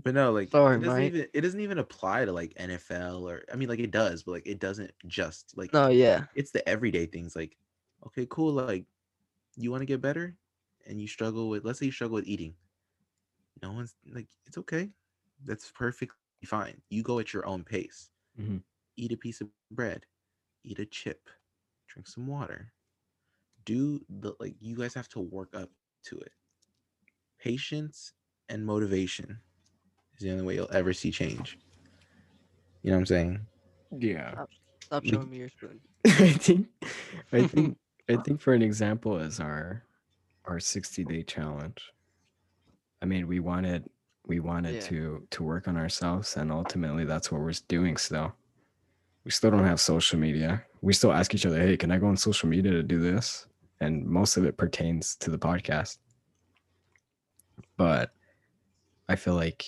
But 0.02 0.14
no, 0.14 0.30
like 0.32 0.50
Sorry, 0.50 0.76
it 0.76 0.82
doesn't 0.84 1.02
even 1.02 1.26
it 1.34 1.40
doesn't 1.40 1.60
even 1.60 1.78
apply 1.78 2.24
to 2.26 2.32
like 2.32 2.54
NFL 2.54 3.22
or 3.22 3.42
I 3.52 3.56
mean 3.56 3.68
like 3.68 3.80
it 3.80 3.90
does, 3.90 4.22
but 4.22 4.32
like 4.32 4.46
it 4.46 4.60
doesn't 4.60 4.92
just 5.06 5.56
like 5.56 5.70
Oh 5.72 5.88
yeah. 5.88 6.24
it's 6.36 6.52
the 6.52 6.66
everyday 6.68 7.06
things 7.06 7.34
like 7.34 7.56
okay, 8.06 8.26
cool, 8.30 8.52
like 8.52 8.84
you 9.56 9.70
want 9.70 9.80
to 9.82 9.86
get 9.86 10.00
better 10.00 10.36
and 10.86 11.00
you 11.00 11.08
struggle 11.08 11.48
with 11.48 11.64
let's 11.64 11.78
say 11.78 11.86
you 11.86 11.92
struggle 11.92 12.14
with 12.16 12.26
eating. 12.26 12.54
No 13.62 13.72
one's 13.72 13.94
like 14.12 14.26
it's 14.46 14.58
okay. 14.58 14.90
That's 15.44 15.70
perfectly 15.72 16.16
fine. 16.44 16.80
You 16.90 17.02
go 17.02 17.18
at 17.18 17.32
your 17.32 17.46
own 17.46 17.64
pace. 17.64 18.10
Mhm. 18.38 18.62
Eat 18.96 19.12
a 19.12 19.16
piece 19.16 19.40
of 19.40 19.48
bread, 19.70 20.06
eat 20.64 20.78
a 20.78 20.86
chip, 20.86 21.28
drink 21.88 22.06
some 22.06 22.26
water. 22.26 22.72
Do 23.64 24.00
the 24.08 24.34
like 24.40 24.54
you 24.60 24.76
guys 24.76 24.94
have 24.94 25.08
to 25.10 25.20
work 25.20 25.54
up 25.54 25.70
to 26.04 26.18
it. 26.20 26.32
Patience 27.38 28.12
and 28.48 28.64
motivation 28.64 29.38
is 30.16 30.22
the 30.22 30.30
only 30.30 30.44
way 30.44 30.54
you'll 30.54 30.72
ever 30.72 30.92
see 30.92 31.10
change. 31.10 31.58
You 32.82 32.90
know 32.90 32.96
what 32.96 33.00
I'm 33.00 33.06
saying? 33.06 33.46
Yeah. 33.98 34.44
Stop 34.80 35.02
Me- 35.02 35.10
showing 35.10 35.30
me 35.30 35.36
your 35.38 35.48
spoon. 35.48 35.80
I 36.06 36.32
think 36.32 36.68
I 37.32 37.46
think 37.46 37.78
I 38.08 38.16
think 38.16 38.40
for 38.40 38.52
an 38.54 38.62
example 38.62 39.18
is 39.18 39.40
our 39.40 39.82
our 40.44 40.60
60 40.60 41.04
day 41.04 41.22
challenge. 41.24 41.92
I 43.02 43.06
mean, 43.06 43.26
we 43.26 43.40
wanted 43.40 43.88
we 44.26 44.40
wanted 44.40 44.76
Yeah. 44.76 44.80
to 44.88 45.26
to 45.30 45.42
work 45.42 45.68
on 45.68 45.76
ourselves 45.76 46.36
and 46.36 46.50
ultimately 46.52 47.04
that's 47.04 47.30
what 47.32 47.40
we're 47.40 47.52
doing 47.68 47.96
still. 47.96 48.34
We 49.24 49.30
still 49.32 49.50
don't 49.50 49.64
have 49.64 49.80
social 49.80 50.18
media. 50.18 50.64
We 50.82 50.92
still 50.92 51.12
ask 51.12 51.34
each 51.34 51.46
other, 51.46 51.60
"Hey, 51.60 51.76
can 51.76 51.90
I 51.90 51.98
go 51.98 52.06
on 52.06 52.16
social 52.16 52.48
media 52.48 52.70
to 52.72 52.82
do 52.82 53.00
this?" 53.00 53.46
And 53.80 54.06
most 54.06 54.36
of 54.36 54.44
it 54.44 54.56
pertains 54.56 55.16
to 55.16 55.30
the 55.30 55.38
podcast. 55.38 55.98
But 57.76 58.14
I 59.08 59.16
feel 59.16 59.34
like 59.34 59.64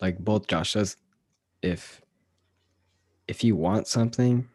like 0.00 0.18
both 0.18 0.48
Josh 0.48 0.72
says 0.72 0.96
if 1.62 2.02
if 3.28 3.44
you 3.44 3.54
want 3.54 3.86
something 3.86 4.48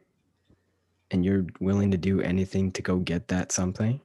and 1.11 1.23
you're 1.25 1.45
willing 1.59 1.91
to 1.91 1.97
do 1.97 2.21
anything 2.21 2.71
to 2.73 2.81
go 2.81 2.97
get 2.97 3.27
that 3.29 3.51
something, 3.51 4.01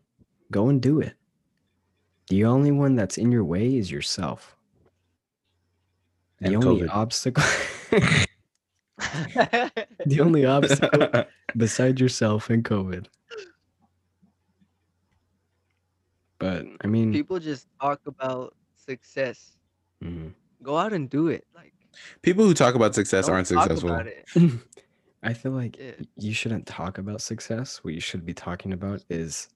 go 0.51 0.69
and 0.69 0.81
do 0.81 1.01
it. 1.01 1.15
The 2.29 2.45
only 2.45 2.71
one 2.71 2.95
that's 2.97 3.19
in 3.19 3.33
your 3.33 3.45
way 3.45 3.77
is 3.77 3.91
yourself. 3.91 4.57
The 6.41 6.55
And 6.55 6.65
only 6.65 6.83
COVID. 6.83 6.91
obstacle 6.91 7.45
the 10.07 10.21
only 10.21 10.45
obstacle 10.47 11.25
besides 11.57 12.01
yourself 12.01 12.51
and 12.51 12.65
COVID. 12.65 13.07
But 16.39 16.67
I 16.83 16.87
mean 16.87 17.13
People 17.13 17.39
just 17.39 17.67
talk 17.81 18.01
about 18.07 18.55
success. 18.77 19.57
mhm. 20.03 20.33
Go 20.63 20.77
out 20.79 20.93
and 20.93 21.09
do 21.11 21.29
it. 21.29 21.47
Like 21.55 21.73
People 22.23 22.45
who 22.45 22.55
talk 22.55 22.75
about 22.75 22.95
success 22.95 23.29
aren't 23.29 23.47
successful. 23.49 24.03
about 25.23 25.31
it. 25.31 25.31
I 25.31 25.41
feel 25.41 25.53
like 25.53 25.77
Yeah. 25.79 25.93
y- 25.99 26.07
you 26.17 26.33
shouldn't 26.35 26.67
talk 26.67 26.99
about 26.99 27.21
success. 27.21 27.79
What 27.85 27.95
you 27.95 28.01
should 28.01 28.25
be 28.27 28.35
talking 28.35 28.73
about 28.73 29.05
is 29.09 29.49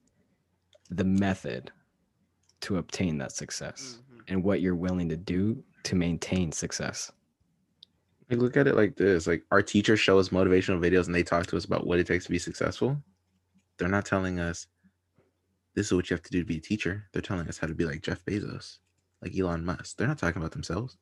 the 0.90 1.04
method 1.04 1.72
to 2.60 2.76
obtain 2.78 3.18
that 3.18 3.32
success 3.32 3.98
Mhm. 4.10 4.20
and 4.28 4.44
what 4.44 4.60
you're 4.60 4.74
willing 4.76 5.08
to 5.08 5.16
do 5.16 5.62
to 5.84 5.94
maintain 5.94 6.52
success. 6.52 7.12
Like, 8.30 8.40
look 8.40 8.56
at 8.56 8.66
it 8.66 8.74
like 8.74 8.96
this: 8.96 9.26
like 9.26 9.44
our 9.52 9.62
teachers 9.62 10.00
show 10.00 10.18
us 10.18 10.30
motivational 10.30 10.80
videos, 10.80 11.06
and 11.06 11.14
they 11.14 11.22
talk 11.22 11.46
to 11.46 11.56
us 11.56 11.64
about 11.64 11.86
what 11.86 11.98
it 12.00 12.06
takes 12.08 12.24
to 12.24 12.30
be 12.30 12.38
successful. 12.38 13.02
They're 13.76 13.88
not 13.88 14.04
telling 14.06 14.40
us 14.40 14.66
this 15.74 15.86
is 15.86 15.92
what 15.92 16.08
you 16.10 16.14
have 16.14 16.22
to 16.24 16.30
do 16.30 16.40
to 16.40 16.44
be 16.46 16.56
a 16.56 16.60
teacher. 16.60 17.08
They're 17.12 17.22
telling 17.22 17.46
us 17.46 17.58
how 17.58 17.66
to 17.68 17.74
be 17.74 17.84
like 17.84 18.02
Jeff 18.02 18.24
Bezos, 18.24 18.78
like 19.22 19.36
Elon 19.36 19.64
Musk. 19.64 19.96
They're 19.96 20.08
not 20.08 20.18
talking 20.18 20.40
about 20.40 20.52
themselves. 20.52 20.96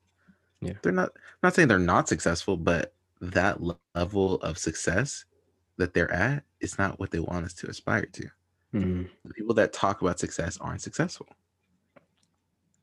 Yeah. 0.61 0.73
they're 0.83 0.91
not. 0.91 1.11
I'm 1.15 1.21
not 1.43 1.53
saying 1.55 1.67
they're 1.67 1.79
not 1.79 2.07
successful, 2.09 2.57
but 2.57 2.93
that 3.21 3.59
level 3.95 4.35
of 4.41 4.57
success 4.57 5.25
that 5.77 5.93
they're 5.93 6.11
at 6.11 6.43
is 6.59 6.77
not 6.77 6.99
what 6.99 7.11
they 7.11 7.19
want 7.19 7.45
us 7.45 7.53
to 7.53 7.67
aspire 7.67 8.05
to. 8.05 8.29
Mhm. 8.73 9.09
The 9.23 9.33
people 9.33 9.55
that 9.55 9.73
talk 9.73 10.01
about 10.01 10.19
success 10.19 10.57
aren't 10.59 10.81
successful. 10.81 11.27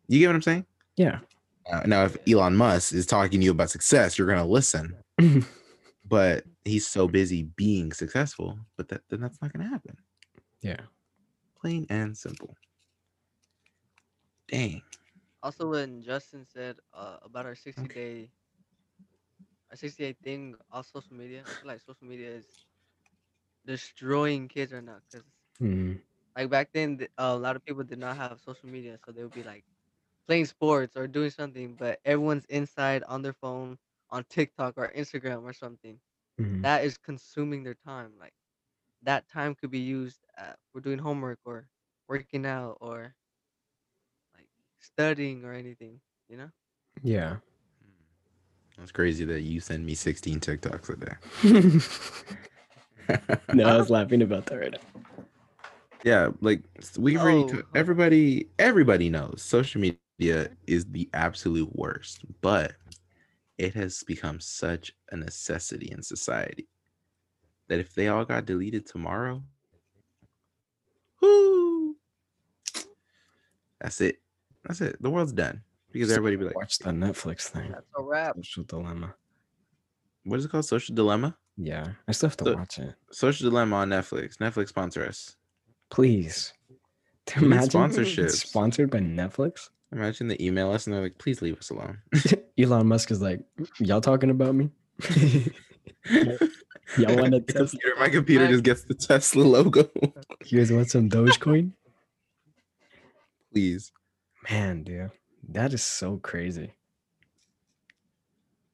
You 0.09 0.19
get 0.19 0.29
what 0.29 0.37
I'm 0.37 0.43
saying? 0.43 0.67
Yeah. 0.97 1.21
Uh, 1.71 1.83
now, 1.87 2.05
if 2.05 2.17
Elon 2.29 2.57
Musk 2.57 2.93
is 2.93 3.07
talking 3.07 3.41
to 3.41 3.45
you 3.45 3.53
about 3.53 3.71
success, 3.71 4.19
you're 4.19 4.27
gonna 4.27 4.45
listen 4.45 4.97
but 6.05 6.45
he's 6.65 6.87
so 6.87 7.07
busy 7.09 7.45
being 7.57 7.93
successful 7.93 8.59
but 8.77 8.89
that 8.89 9.03
then 9.09 9.21
that's 9.21 9.41
not 9.41 9.53
going 9.53 9.65
to 9.65 9.71
happen 9.71 9.97
yeah. 10.61 10.81
plain 11.61 11.87
and 11.91 12.17
simple 12.17 12.57
dang 14.49 14.83
Also, 15.43 15.71
when 15.71 16.03
Justin 16.03 16.47
said 16.47 16.77
uh, 16.95 17.17
about 17.25 17.47
our 17.47 17.55
60 17.57 17.89
day, 17.89 18.31
60 19.77 20.13
thing 20.23 20.57
on 20.71 20.85
social 20.85 21.15
media, 21.17 21.45
I 21.51 21.55
feel 21.55 21.69
like 21.69 21.81
social 21.81 22.07
media 22.07 22.31
is 22.31 22.47
destroying 23.67 24.49
kids 24.49 24.73
right 24.73 24.85
now. 24.85 24.99
Cause 25.13 25.25
Mhm. 25.61 26.01
like 26.37 26.51
back 26.51 26.71
then, 26.73 26.99
th- 26.99 27.11
a 27.19 27.37
lot 27.37 27.57
of 27.57 27.65
people 27.65 27.85
did 27.85 27.99
not 27.99 28.17
have 28.17 28.33
social 28.35 28.63
media, 28.63 28.93
so 28.97 29.07
they 29.07 29.17
would 29.17 29.29
be 29.29 29.39
like 29.39 29.59
playing 30.23 30.45
sports 30.45 30.97
or 30.97 31.07
doing 31.07 31.31
something, 31.31 31.75
but 31.75 32.01
everyone's 32.05 32.45
inside 32.47 33.03
on 33.05 33.23
their 33.23 33.33
phone, 33.35 33.79
on 34.11 34.25
TikTok 34.29 34.75
or 34.77 34.93
Instagram 34.97 35.43
or 35.45 35.53
something. 35.53 36.01
Mhm. 36.39 36.65
That 36.65 36.85
is 36.85 36.97
consuming 36.99 37.65
their 37.65 37.75
time. 37.75 38.13
Like 38.19 38.35
that 39.03 39.29
time 39.29 39.55
could 39.55 39.71
be 39.71 39.81
used 39.81 40.25
uh, 40.39 40.55
for 40.73 40.81
doing 40.81 40.99
homework 40.99 41.39
or 41.45 41.69
working 42.09 42.41
out 42.41 42.73
or 42.75 43.11
like 44.37 44.49
studying 44.79 45.45
or 45.45 45.53
anything. 45.53 46.01
You 46.29 46.37
know. 46.37 46.51
Yeah. 47.03 47.39
It's 48.81 48.93
crazy 48.93 49.25
that 49.25 49.43
you 49.43 49.61
send 49.61 49.85
me 49.85 49.95
16 49.95 50.41
tiktoks 50.41 50.89
a 50.91 50.97
day. 50.97 51.79
No, 53.53 53.65
I 53.69 53.77
was 53.77 53.91
laughing 53.91 54.23
about 54.23 54.47
that 54.47 54.57
right 54.57 54.73
now. 54.73 55.03
yeah 56.05 56.31
like 56.41 56.63
we've 56.99 57.21
already 57.21 57.43
Oh, 57.43 57.49
t- 57.49 57.61
everybody 57.75 58.49
everybody 58.59 59.09
knows 59.11 59.43
social 59.43 59.81
media 59.81 60.51
is 60.67 60.85
the 60.87 61.09
absolute 61.13 61.69
worst 61.77 62.25
but 62.41 62.73
it 63.59 63.75
has 63.75 64.03
become 64.05 64.41
such 64.41 64.93
a 65.11 65.17
necessity 65.17 65.91
in 65.93 66.03
society 66.03 66.69
that 67.69 67.79
if 67.81 67.95
they 67.95 68.09
all 68.09 68.25
got 68.25 68.47
deleted 68.47 68.87
tomorrow 68.87 69.43
whoo, 71.21 71.97
that's 73.81 74.01
it. 74.01 74.21
That's 74.65 74.81
it. 74.81 74.97
The 75.03 75.11
world's 75.11 75.33
done 75.33 75.63
because 75.93 76.09
Still 76.09 76.19
everybody 76.19 76.37
be 76.37 76.45
like 76.47 76.57
watch 76.57 76.79
the 76.79 76.91
Netflix 76.91 77.43
thing. 77.49 77.71
That's 77.71 77.87
a 77.99 78.03
wrap. 78.03 78.37
Social 78.37 78.65
dilemma. 78.65 79.15
what 80.25 80.39
is 80.39 80.45
it 80.45 80.51
called 80.51 80.65
social 80.65 80.95
dilemma 80.95 81.37
Yeah. 81.57 81.89
I 82.09 82.13
still 82.13 82.29
have 82.31 82.37
to 82.39 82.45
The- 82.45 82.57
watch 82.57 82.79
it. 82.79 82.95
social 83.11 83.51
dilemma 83.51 83.77
on 83.77 83.91
netflix 83.91 84.37
netflix 84.39 84.69
sponsor 84.69 85.05
us 85.05 85.37
Please. 85.91 86.53
We 87.37 87.45
Imagine 87.47 87.65
it's 87.67 87.75
sponsorships. 87.75 88.47
sponsored 88.47 88.91
by 88.91 88.99
Netflix. 89.01 89.69
imagine 89.93 90.29
they 90.29 90.37
email 90.41 90.71
us 90.73 90.87
and 90.87 90.95
they're 90.95 91.03
like 91.03 91.19
please 91.19 91.41
leave 91.43 91.59
us 91.59 91.71
alone 91.71 91.99
Elon 92.59 92.87
Musk 92.87 93.11
is 93.11 93.21
like, 93.23 93.41
y'all 93.79 94.01
talking 94.03 94.29
about 94.31 94.55
me? 94.55 94.71
Y'all 96.99 97.17
want 97.17 97.33
to 97.33 97.39
my 97.39 97.41
test? 97.41 97.71
computer, 97.73 97.97
my 97.99 98.09
computer 98.11 98.47
just 98.49 98.63
gets 98.65 98.85
the 98.85 98.93
tesla 98.95 99.43
logo 99.43 99.89
You 100.47 100.59
guys 100.59 100.71
want 100.73 100.91
some 100.91 101.09
Dogecoin? 101.09 101.73
please 103.53 103.93
Man, 104.51 104.83
dude, 104.83 105.11
that 105.49 105.73
is 105.73 105.83
so 105.83 106.19
crazy. 106.19 106.75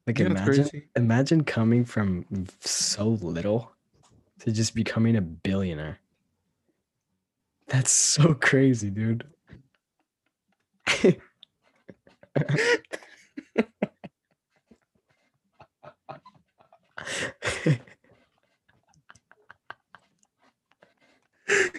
Like, 0.07 0.19
know 0.19 0.27
imagine, 0.27 0.65
crazy? 0.65 0.89
imagine 0.97 1.45
coming 1.45 1.85
from 1.85 2.25
so 2.61 3.09
little 3.09 3.73
to 4.41 4.51
just 4.53 4.75
becoming 4.75 5.17
a 5.17 5.21
billionaire. 5.21 5.99
That's 7.67 7.91
so 7.91 8.33
crazy, 8.35 8.89
dude. 8.91 9.27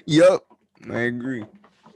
Yup, 0.05 0.45
I 0.91 0.99
agree. 0.99 1.45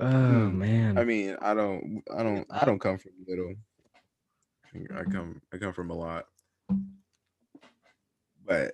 oh 0.00 0.06
Hmm. 0.48 0.58
man. 0.58 0.98
I 0.98 1.04
mean, 1.04 1.36
I 1.40 1.54
don't, 1.54 2.02
I 2.16 2.22
don't, 2.22 2.46
I 2.50 2.62
I- 2.62 2.64
don't 2.64 2.78
come 2.78 2.98
from 2.98 3.12
little. 3.26 3.54
I 4.96 5.04
come, 5.04 5.40
I 5.52 5.58
come 5.58 5.72
from 5.72 5.90
a 5.90 5.94
lot. 5.94 6.26
But 8.44 8.72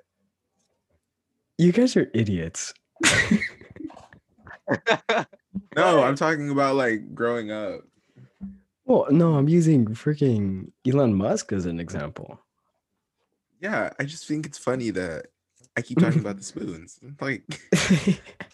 you 1.58 1.72
guys 1.72 1.94
are 1.96 2.10
idiots. 2.14 2.72
no, 5.76 6.02
I'm 6.02 6.16
talking 6.16 6.50
about 6.50 6.76
like 6.76 7.14
growing 7.14 7.50
up. 7.50 7.82
Well, 8.86 9.06
no, 9.10 9.34
I'm 9.36 9.48
using 9.48 9.86
freaking 9.88 10.72
Elon 10.86 11.14
Musk 11.14 11.52
as 11.52 11.66
an 11.66 11.78
example. 11.78 12.40
Yeah, 13.60 13.90
I 13.98 14.04
just 14.04 14.26
think 14.26 14.46
it's 14.46 14.58
funny 14.58 14.90
that 14.90 15.26
I 15.76 15.82
keep 15.82 15.98
talking 15.98 16.20
about 16.20 16.38
the 16.38 16.42
spoons. 16.52 16.98
Like 17.20 17.42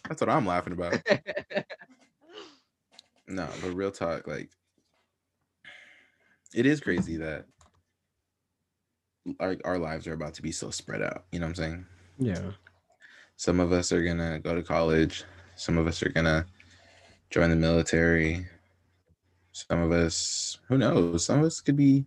that's 0.09 0.21
what 0.21 0.29
I'm 0.29 0.45
laughing 0.47 0.73
about. 0.73 1.01
No, 3.29 3.49
but 3.63 3.75
real 3.75 3.91
talk, 3.91 4.27
like 4.27 4.51
it 6.55 6.67
is 6.67 6.81
crazy 6.81 7.17
that 7.17 7.47
our 9.41 9.57
our 9.65 9.79
lives 9.79 10.07
are 10.07 10.13
about 10.13 10.35
to 10.35 10.43
be 10.43 10.53
so 10.53 10.71
spread 10.71 11.03
out. 11.03 11.25
You 11.33 11.41
know 11.41 11.47
what 11.47 11.51
I'm 11.51 11.55
saying? 11.57 11.87
yeah. 12.19 12.51
Some 13.39 13.61
of 13.61 13.71
us 13.73 13.93
are 13.93 14.03
gonna 14.03 14.39
go 14.39 14.55
to 14.55 14.63
college. 14.63 15.25
Some 15.57 15.77
of 15.77 15.87
us 15.87 16.03
are 16.03 16.09
gonna 16.09 16.47
join 17.31 17.51
the 17.51 17.57
military. 17.57 18.47
Some 19.53 19.81
of 19.81 19.93
us, 19.93 20.59
who 20.69 20.79
knows? 20.79 21.25
Some 21.25 21.41
of 21.41 21.47
us 21.47 21.61
could 21.61 21.77
be. 21.77 22.07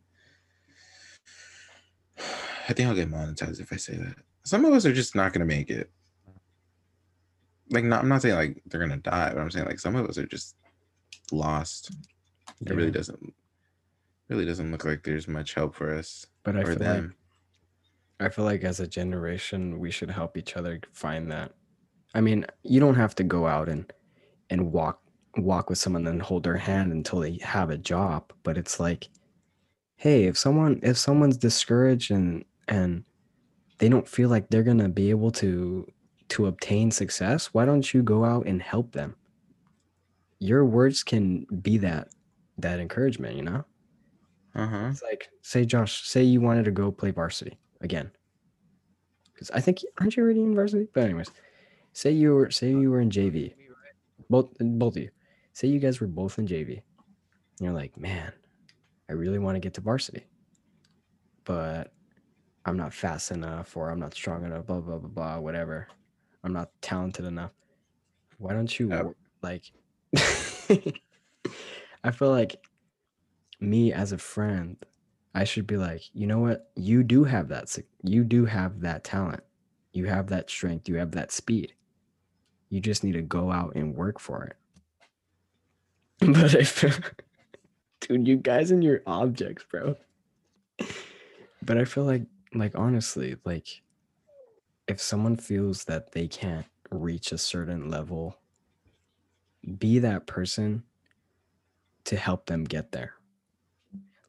I 2.68 2.74
think 2.74 2.88
I'll 2.88 2.96
get 2.96 3.12
monetized 3.12 3.60
if 3.60 3.74
I 3.74 3.76
say 3.76 3.96
that. 3.96 4.16
Some 4.44 4.66
of 4.66 4.74
us 4.74 4.86
are 4.86 4.94
just 4.94 5.16
not 5.16 5.34
gonna 5.34 5.46
make 5.46 5.70
it. 5.70 5.92
Like, 7.72 7.84
not, 7.84 8.02
I'm 8.02 8.10
not 8.10 8.24
saying 8.24 8.36
like 8.36 8.62
they're 8.66 8.80
gonna 8.80 8.98
die, 8.98 9.32
but 9.34 9.42
I'm 9.42 9.52
saying 9.52 9.68
like 9.68 9.80
some 9.80 9.96
of 9.96 10.08
us 10.08 10.18
are 10.18 10.26
just 10.26 10.56
lost. 11.32 11.92
It 12.66 12.74
really 12.74 12.92
doesn't, 12.92 13.34
really 14.28 14.46
doesn't 14.46 14.72
look 14.72 14.86
like 14.86 15.04
there's 15.04 15.28
much 15.28 15.54
help 15.54 15.76
for 15.76 15.94
us 15.94 16.26
But 16.44 16.56
I 16.56 16.62
or 16.62 16.66
feel 16.66 16.74
like 16.74 16.80
them. 16.80 17.16
I 18.20 18.30
feel 18.30 18.46
like 18.46 18.64
as 18.64 18.80
a 18.80 18.88
generation, 18.88 19.80
we 19.80 19.92
should 19.92 20.12
help 20.12 20.36
each 20.36 20.58
other 20.58 20.80
find 20.92 21.32
that. 21.32 21.54
I 22.14 22.22
mean, 22.22 22.46
you 22.64 22.80
don't 22.80 22.96
have 22.96 23.16
to 23.16 23.24
go 23.24 23.48
out 23.48 23.70
and 23.70 23.92
and 24.50 24.72
walk 24.72 25.02
walk 25.38 25.70
with 25.70 25.78
someone 25.78 26.08
and 26.08 26.22
hold 26.22 26.44
their 26.44 26.58
hand 26.58 26.92
until 26.92 27.20
they 27.20 27.38
have 27.42 27.70
a 27.70 27.78
job, 27.78 28.34
but 28.44 28.58
it's 28.58 28.80
like, 28.80 29.10
hey, 29.96 30.26
if 30.26 30.38
someone 30.38 30.80
if 30.84 30.98
someone's 30.98 31.38
discouraged 31.38 32.12
and 32.12 32.44
and 32.68 33.04
they 33.78 33.90
don't 33.90 34.08
feel 34.08 34.30
like 34.30 34.50
they're 34.50 34.64
gonna 34.64 34.90
be 34.90 35.10
able 35.12 35.32
to 35.32 35.88
to 36.30 36.48
obtain 36.48 36.92
success, 36.92 37.48
why 37.54 37.66
don't 37.66 37.94
you 37.94 38.04
go 38.04 38.26
out 38.26 38.46
and 38.46 38.62
help 38.62 38.92
them? 38.92 39.16
Your 40.40 40.66
words 40.66 41.04
can 41.04 41.46
be 41.62 41.78
that 41.80 42.10
that 42.58 42.80
encouragement, 42.80 43.36
you 43.36 43.44
know? 43.44 43.66
Uh 44.56 44.68
huh. 44.68 44.88
It's 44.92 45.04
like, 45.04 45.30
say, 45.42 45.66
Josh, 45.66 46.08
say 46.08 46.24
you 46.24 46.42
wanted 46.42 46.66
to 46.66 46.72
go 46.72 46.92
play 46.92 47.12
varsity 47.12 47.58
again. 47.82 48.12
Because 49.34 49.52
I 49.52 49.62
think 49.62 49.80
aren't 50.00 50.16
you 50.18 50.24
already 50.24 50.42
in 50.42 50.56
varsity? 50.56 50.88
But 50.94 51.04
anyways, 51.04 51.32
say 51.94 52.12
you 52.12 52.34
were 52.34 52.52
say 52.52 52.70
you 52.70 52.90
were 52.92 53.00
in 53.00 53.10
JV, 53.10 53.54
both 54.30 54.50
both 54.60 54.96
of 54.98 55.04
you. 55.04 55.10
Say 55.54 55.68
you 55.68 55.80
guys 55.80 56.00
were 56.02 56.08
both 56.08 56.40
in 56.40 56.48
JV. 56.48 56.70
And 56.70 56.82
you're 57.62 57.74
like, 57.74 57.98
man, 57.98 58.34
I 59.10 59.14
really 59.14 59.40
want 59.40 59.56
to 59.56 59.60
get 59.60 59.74
to 59.76 59.82
varsity, 59.82 60.26
but 61.46 61.94
I'm 62.66 62.78
not 62.78 62.94
fast 62.94 63.32
enough, 63.32 63.76
or 63.78 63.90
I'm 63.90 64.00
not 64.00 64.14
strong 64.14 64.44
enough. 64.44 64.66
Blah 64.66 64.82
blah 64.82 64.98
blah 64.98 65.10
blah. 65.10 65.40
Whatever. 65.40 65.88
I'm 66.44 66.54
not 66.54 66.70
talented 66.82 67.26
enough. 67.26 67.52
Why 68.38 68.54
don't 68.54 68.80
you 68.80 69.16
like? 69.42 69.72
I 72.04 72.12
feel 72.12 72.30
like 72.30 72.56
me 73.60 73.92
as 73.94 74.12
a 74.12 74.18
friend, 74.18 74.78
I 75.36 75.44
should 75.44 75.68
be 75.68 75.78
like, 75.78 76.04
you 76.14 76.28
know 76.28 76.40
what? 76.40 76.70
You 76.76 77.04
do 77.04 77.24
have 77.24 77.50
that. 77.50 77.78
You 78.04 78.24
do 78.24 78.46
have 78.46 78.82
that 78.82 79.04
talent. 79.04 79.44
You 79.94 80.06
have 80.06 80.28
that 80.28 80.50
strength. 80.50 80.88
You 80.88 80.96
have 80.96 81.12
that 81.12 81.32
speed. 81.32 81.74
You 82.70 82.80
just 82.80 83.04
need 83.04 83.14
to 83.14 83.22
go 83.22 83.52
out 83.52 83.76
and 83.76 83.96
work 83.96 84.20
for 84.20 84.44
it. 84.46 84.56
But 86.34 86.54
if, 86.54 86.84
dude, 88.02 88.28
you 88.28 88.36
guys 88.36 88.72
and 88.72 88.84
your 88.84 89.02
objects, 89.08 89.64
bro. 89.70 89.96
But 91.62 91.78
I 91.78 91.86
feel 91.86 92.04
like, 92.04 92.24
like 92.54 92.78
honestly, 92.78 93.38
like, 93.46 93.82
if 94.88 95.02
someone 95.02 95.38
feels 95.38 95.86
that 95.86 96.12
they 96.12 96.28
can't 96.28 96.66
reach 96.92 97.32
a 97.32 97.38
certain 97.38 97.90
level, 97.90 98.38
be 99.78 100.00
that 100.00 100.26
person 100.28 100.84
to 102.06 102.16
help 102.16 102.46
them 102.46 102.64
get 102.64 102.92
there 102.92 103.14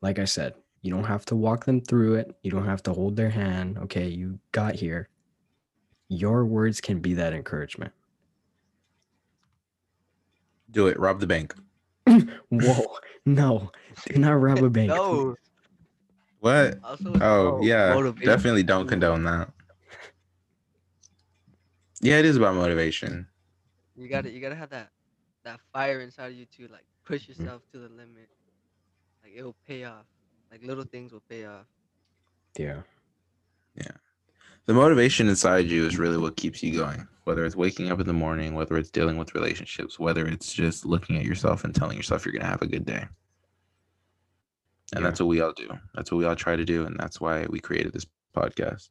like 0.03 0.18
I 0.18 0.24
said, 0.24 0.55
you 0.83 0.91
don't 0.91 1.05
have 1.05 1.24
to 1.26 1.37
walk 1.37 1.66
them 1.66 1.81
through 1.81 2.14
it. 2.14 2.35
You 2.43 2.51
don't 2.51 2.64
have 2.64 2.83
to 2.85 2.93
hold 2.93 3.16
their 3.16 3.31
hand. 3.31 3.78
Okay, 3.78 4.09
you 4.09 4.39
got 4.53 4.74
here. 4.74 5.09
Your 6.09 6.45
words 6.47 6.81
can 6.81 7.01
be 7.01 7.14
that 7.14 7.33
encouragement. 7.33 7.93
Do 10.70 10.87
it. 10.87 10.99
Rob 10.99 11.20
the 11.20 11.26
bank. 11.26 11.55
Whoa, 12.49 12.97
no, 13.26 13.70
do 14.07 14.18
not 14.18 14.33
rob 14.33 14.62
a 14.62 14.70
bank. 14.70 14.89
No. 14.89 15.37
What? 16.39 16.78
Also, 16.83 17.14
Oh 17.20 17.61
yeah, 17.62 17.93
motivation. 17.93 18.26
definitely 18.26 18.62
don't 18.62 18.89
condone 18.89 19.24
that. 19.24 19.51
Yeah, 22.01 22.18
it 22.18 22.24
is 22.24 22.37
about 22.39 22.55
motivation. 22.55 23.28
You 23.95 24.09
gotta 24.09 24.31
you 24.31 24.41
gotta 24.41 24.55
have 24.55 24.70
that 24.70 24.91
that 25.51 25.61
fire 25.72 26.01
inside 26.01 26.32
of 26.32 26.34
you 26.38 26.46
to 26.57 26.68
like 26.72 26.84
push 27.05 27.22
Mm-hmm. 27.28 27.42
yourself 27.42 27.62
to 27.72 27.78
the 27.78 27.88
limit. 27.88 28.28
Like 29.22 29.32
it'll 29.36 29.57
pay 29.66 29.84
off. 29.84 30.07
Like 30.51 30.64
little 30.64 30.84
things 30.84 31.12
will 31.12 31.22
pay 31.28 31.44
off. 31.44 31.66
Yeah. 32.59 32.82
Yeah, 33.76 33.92
The 34.66 34.74
motivation 34.74 35.28
inside 35.28 35.66
you 35.66 35.86
is 35.86 35.96
really 35.96 36.18
what 36.18 36.36
keeps 36.36 36.61
you 36.62 36.76
going. 36.76 37.07
Whether 37.24 37.44
it's 37.46 37.55
waking 37.55 37.90
up 37.92 38.01
in 38.01 38.07
the 38.07 38.12
morning, 38.12 38.55
whether 38.55 38.76
it's 38.76 38.90
dealing 38.90 39.16
with 39.16 39.34
relationships, 39.34 39.98
whether 39.98 40.26
it's 40.26 40.53
just 40.53 40.84
looking 40.84 41.16
at 41.16 41.24
yourself 41.24 41.62
and 41.62 41.72
telling 41.72 41.96
yourself 41.96 42.26
you're 42.26 42.32
gonna 42.32 42.46
have 42.51 42.62
a 42.62 42.66
good 42.66 42.84
day. 42.84 43.07
And 44.92 45.03
Yeah. 45.03 45.03
that's 45.03 45.20
what 45.20 45.28
we 45.28 45.40
all 45.40 45.53
do. 45.53 45.68
That's 45.94 46.11
what 46.11 46.18
we 46.18 46.24
all 46.24 46.34
try 46.34 46.57
to 46.57 46.64
do, 46.64 46.84
and 46.84 46.98
that's 46.98 47.20
why 47.20 47.46
we 47.48 47.61
created 47.61 47.92
this 47.92 48.07
podcast. 48.36 48.90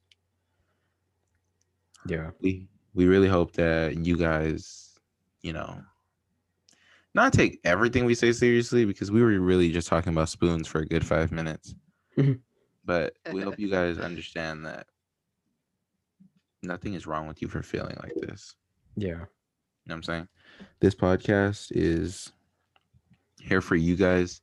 yeah, 2.06 2.30
we 2.40 2.66
we 2.94 3.04
really 3.06 3.28
hope 3.28 3.52
that 3.52 3.96
you 3.96 4.16
guys, 4.16 4.98
you 5.42 5.52
know, 5.52 5.82
not 7.14 7.32
take 7.32 7.58
everything 7.64 8.04
we 8.04 8.14
say 8.14 8.32
seriously 8.32 8.84
because 8.84 9.10
we 9.10 9.20
were 9.22 9.38
really 9.40 9.72
just 9.72 9.88
talking 9.88 10.12
about 10.12 10.28
spoons 10.28 10.66
for 10.68 10.78
a 10.80 10.86
good 10.86 11.04
five 11.06 11.32
minutes. 11.32 11.74
Mhm. 12.16 12.40
but 12.84 13.14
we 13.32 13.42
hope 13.42 13.58
you 13.58 13.68
guys 13.70 13.98
understand 13.98 14.64
that 14.66 14.86
nothing 16.62 16.94
is 16.94 17.06
wrong 17.06 17.26
with 17.26 17.40
you 17.42 17.48
for 17.48 17.62
feeling 17.62 17.96
like 18.02 18.14
this. 18.16 18.54
yeah, 18.96 19.08
You 19.08 19.16
know 19.16 19.24
what 19.86 19.94
I'm 19.96 20.02
saying? 20.02 20.28
This 20.80 20.94
podcast 20.94 21.68
is 21.74 22.32
here 23.40 23.60
for 23.60 23.76
you 23.76 23.96
guys. 23.96 24.40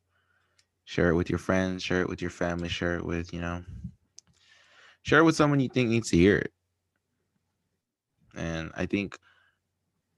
Share 0.85 1.09
it 1.09 1.15
with 1.15 1.29
your 1.29 1.39
friends, 1.39 1.83
share 1.83 2.01
it 2.01 2.09
with 2.09 2.21
your 2.21 2.31
family, 2.31 2.69
share 2.69 2.95
it 2.95 3.05
with, 3.05 3.33
you 3.33 3.41
know, 3.41 3.61
share 5.03 5.19
it 5.19 5.23
with 5.23 5.35
someone 5.35 5.59
you 5.59 5.67
think 5.69 5.89
needs 5.89 6.09
to 6.11 6.17
hear 6.17 6.37
it. 6.37 6.53
And 8.35 8.71
I 8.75 8.85
think 8.85 9.17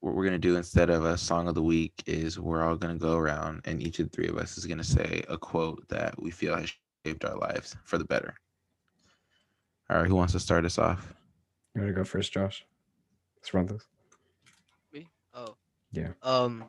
what 0.02 0.16
we're 0.16 0.24
going 0.24 0.34
to 0.34 0.40
do 0.40 0.56
instead 0.56 0.90
of 0.90 1.04
a 1.04 1.18
song 1.18 1.48
of 1.48 1.56
the 1.56 1.62
week 1.62 2.02
is 2.06 2.40
we're 2.40 2.64
all 2.64 2.76
going 2.76 2.94
to 2.94 3.00
go 3.00 3.18
around 3.18 3.62
and 3.66 3.82
each 3.82 4.00
of 4.00 4.10
the 4.10 4.16
three 4.16 4.28
of 4.28 4.38
us 4.38 4.58
is 4.58 4.66
going 4.66 4.78
to 4.78 4.84
say 4.84 5.24
a 5.28 5.38
quote 5.38 5.88
that 5.90 6.22
we 6.22 6.32
feel 6.32 6.56
has 6.56 6.72
shaped 7.06 7.26
our 7.26 7.38
lives 7.38 7.76
for 7.84 7.98
the 7.98 8.06
better. 8.06 8.34
All 9.90 9.98
right, 9.98 10.08
who 10.08 10.16
wants 10.16 10.34
to 10.34 10.40
start 10.40 10.66
us 10.66 10.78
off? 10.78 11.14
you 11.76 11.82
want 11.82 11.94
to 11.94 12.00
go 12.00 12.04
first, 12.04 12.32
Josh? 12.32 12.66
Let's 13.38 13.54
run 13.54 13.66
this. 13.66 13.86
Me? 14.94 15.10
Oh. 15.34 15.56
Yeah. 15.92 16.10
Um 16.24 16.66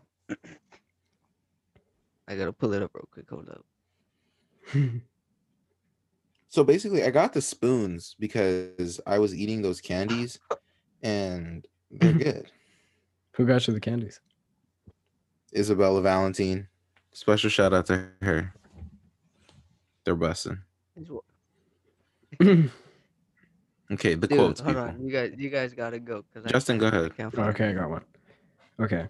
I 2.28 2.37
gotta 2.37 2.53
pull 2.53 2.72
it 2.74 2.83
up 2.83 2.91
real 2.95 3.09
quick. 3.11 3.28
Hold 3.31 3.49
up. 3.49 3.64
So 6.51 6.64
basically, 6.64 7.05
I 7.05 7.11
got 7.11 7.33
the 7.33 7.41
spoons 7.41 8.16
because 8.18 9.01
I 9.07 9.20
was 9.20 9.33
eating 9.37 9.62
those 9.62 9.81
candies, 9.81 10.41
and 11.01 11.64
they're 11.93 12.12
good. 12.12 12.51
Who 13.41 13.47
got 13.47 13.66
you 13.66 13.72
the 13.72 13.80
candies? 13.80 14.20
Isabella 15.57 16.03
Valentine, 16.03 16.68
special 17.12 17.49
shout 17.49 17.72
out 17.72 17.86
to 17.86 18.07
her. 18.20 18.53
They're 20.05 20.14
busting. 20.14 20.59
Okay, 23.93 24.14
the 24.14 24.28
Dude, 24.28 24.38
quotes, 24.38 24.61
hold 24.61 24.76
people. 24.76 24.88
on. 24.88 25.05
You 25.05 25.11
guys 25.11 25.32
you 25.36 25.51
guys 25.51 25.72
gotta 25.74 25.99
go. 25.99 26.24
Justin, 26.47 26.78
can't- 26.78 26.93
go 26.93 26.99
ahead. 26.99 27.16
can't 27.16 27.34
okay, 27.36 27.70
I 27.70 27.72
got 27.72 27.91
one. 27.91 28.05
Okay, 28.78 29.09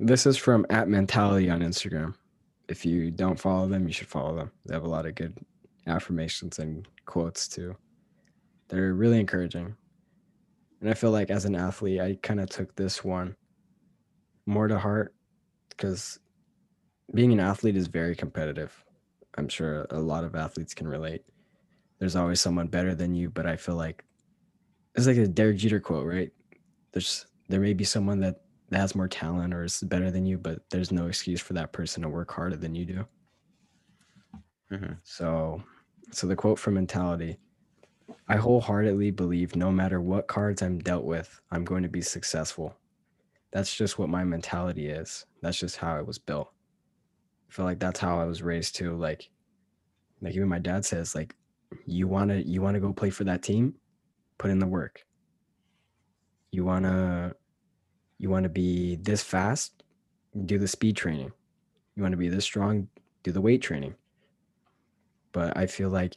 this 0.00 0.26
is 0.26 0.36
from 0.36 0.66
at 0.68 0.88
Mentality 0.88 1.48
on 1.48 1.60
Instagram. 1.60 2.14
If 2.68 2.84
you 2.84 3.12
don't 3.12 3.38
follow 3.38 3.68
them, 3.68 3.86
you 3.86 3.92
should 3.92 4.08
follow 4.08 4.34
them. 4.34 4.50
They 4.66 4.74
have 4.74 4.82
a 4.82 4.88
lot 4.88 5.06
of 5.06 5.14
good 5.14 5.38
affirmations 5.86 6.58
and 6.58 6.88
quotes 7.06 7.46
too. 7.46 7.76
They're 8.66 8.94
really 8.94 9.20
encouraging. 9.20 9.76
And 10.84 10.90
I 10.90 10.94
feel 10.94 11.12
like 11.12 11.30
as 11.30 11.46
an 11.46 11.54
athlete, 11.54 11.98
I 11.98 12.18
kind 12.22 12.38
of 12.38 12.50
took 12.50 12.76
this 12.76 13.02
one 13.02 13.34
more 14.44 14.68
to 14.68 14.78
heart 14.78 15.14
because 15.70 16.18
being 17.14 17.32
an 17.32 17.40
athlete 17.40 17.74
is 17.74 17.86
very 17.86 18.14
competitive. 18.14 18.84
I'm 19.38 19.48
sure 19.48 19.86
a 19.88 19.98
lot 19.98 20.24
of 20.24 20.34
athletes 20.34 20.74
can 20.74 20.86
relate. 20.86 21.22
There's 21.98 22.16
always 22.16 22.42
someone 22.42 22.66
better 22.66 22.94
than 22.94 23.14
you, 23.14 23.30
but 23.30 23.46
I 23.46 23.56
feel 23.56 23.76
like 23.76 24.04
it's 24.94 25.06
like 25.06 25.16
a 25.16 25.26
Derek 25.26 25.56
Jeter 25.56 25.80
quote, 25.80 26.06
right? 26.06 26.30
There's 26.92 27.24
there 27.48 27.60
may 27.60 27.72
be 27.72 27.84
someone 27.84 28.20
that, 28.20 28.42
has 28.70 28.94
more 28.94 29.08
talent 29.08 29.54
or 29.54 29.64
is 29.64 29.82
better 29.84 30.10
than 30.10 30.26
you, 30.26 30.36
but 30.36 30.68
there's 30.68 30.92
no 30.92 31.06
excuse 31.06 31.40
for 31.40 31.54
that 31.54 31.72
person 31.72 32.02
to 32.02 32.10
work 32.10 32.30
harder 32.30 32.56
than 32.56 32.74
you 32.74 32.84
do. 32.84 33.06
Mhm. 34.70 34.98
So, 35.02 35.62
so 36.12 36.26
the 36.26 36.36
quote 36.36 36.58
from 36.58 36.74
Mentality 36.74 37.38
I 38.28 38.36
wholeheartedly 38.36 39.10
believe 39.12 39.56
no 39.56 39.70
matter 39.70 40.00
what 40.00 40.26
cards 40.26 40.62
I'm 40.62 40.78
dealt 40.78 41.04
with, 41.04 41.40
I'm 41.50 41.64
going 41.64 41.82
to 41.82 41.88
be 41.88 42.00
successful. 42.00 42.76
That's 43.52 43.74
just 43.74 43.98
what 43.98 44.08
my 44.08 44.24
mentality 44.24 44.88
is. 44.88 45.26
That's 45.42 45.58
just 45.58 45.76
how 45.76 45.96
I 45.96 46.02
was 46.02 46.18
built. 46.18 46.50
I 47.48 47.52
feel 47.52 47.64
like 47.64 47.78
that's 47.78 48.00
how 48.00 48.18
I 48.18 48.24
was 48.24 48.42
raised 48.42 48.76
too. 48.76 48.96
Like, 48.96 49.30
like 50.20 50.34
even 50.34 50.48
my 50.48 50.58
dad 50.58 50.84
says, 50.84 51.14
like, 51.14 51.34
you 51.86 52.06
wanna 52.08 52.36
you 52.36 52.62
wanna 52.62 52.80
go 52.80 52.92
play 52.92 53.10
for 53.10 53.24
that 53.24 53.42
team, 53.42 53.74
put 54.38 54.50
in 54.50 54.58
the 54.58 54.66
work. 54.66 55.04
You 56.50 56.64
wanna 56.64 57.34
you 58.18 58.30
wanna 58.30 58.48
be 58.48 58.96
this 58.96 59.22
fast, 59.22 59.82
do 60.46 60.58
the 60.58 60.68
speed 60.68 60.96
training. 60.96 61.32
You 61.94 62.02
want 62.02 62.12
to 62.12 62.18
be 62.18 62.28
this 62.28 62.44
strong, 62.44 62.88
do 63.22 63.32
the 63.32 63.40
weight 63.40 63.62
training. 63.62 63.94
But 65.32 65.56
I 65.56 65.66
feel 65.66 65.90
like 65.90 66.16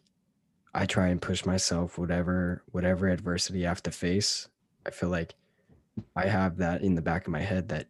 I 0.78 0.86
try 0.86 1.08
and 1.08 1.20
push 1.22 1.44
myself 1.44 1.98
whatever 1.98 2.62
whatever 2.72 3.08
adversity 3.10 3.66
I 3.66 3.70
have 3.70 3.82
to 3.84 3.92
face. 3.92 4.48
I 4.86 4.92
feel 4.92 5.10
like 5.10 5.34
I 6.16 6.28
have 6.28 6.58
that 6.58 6.82
in 6.84 6.94
the 6.94 7.02
back 7.02 7.26
of 7.26 7.32
my 7.34 7.42
head 7.42 7.70
that 7.70 7.88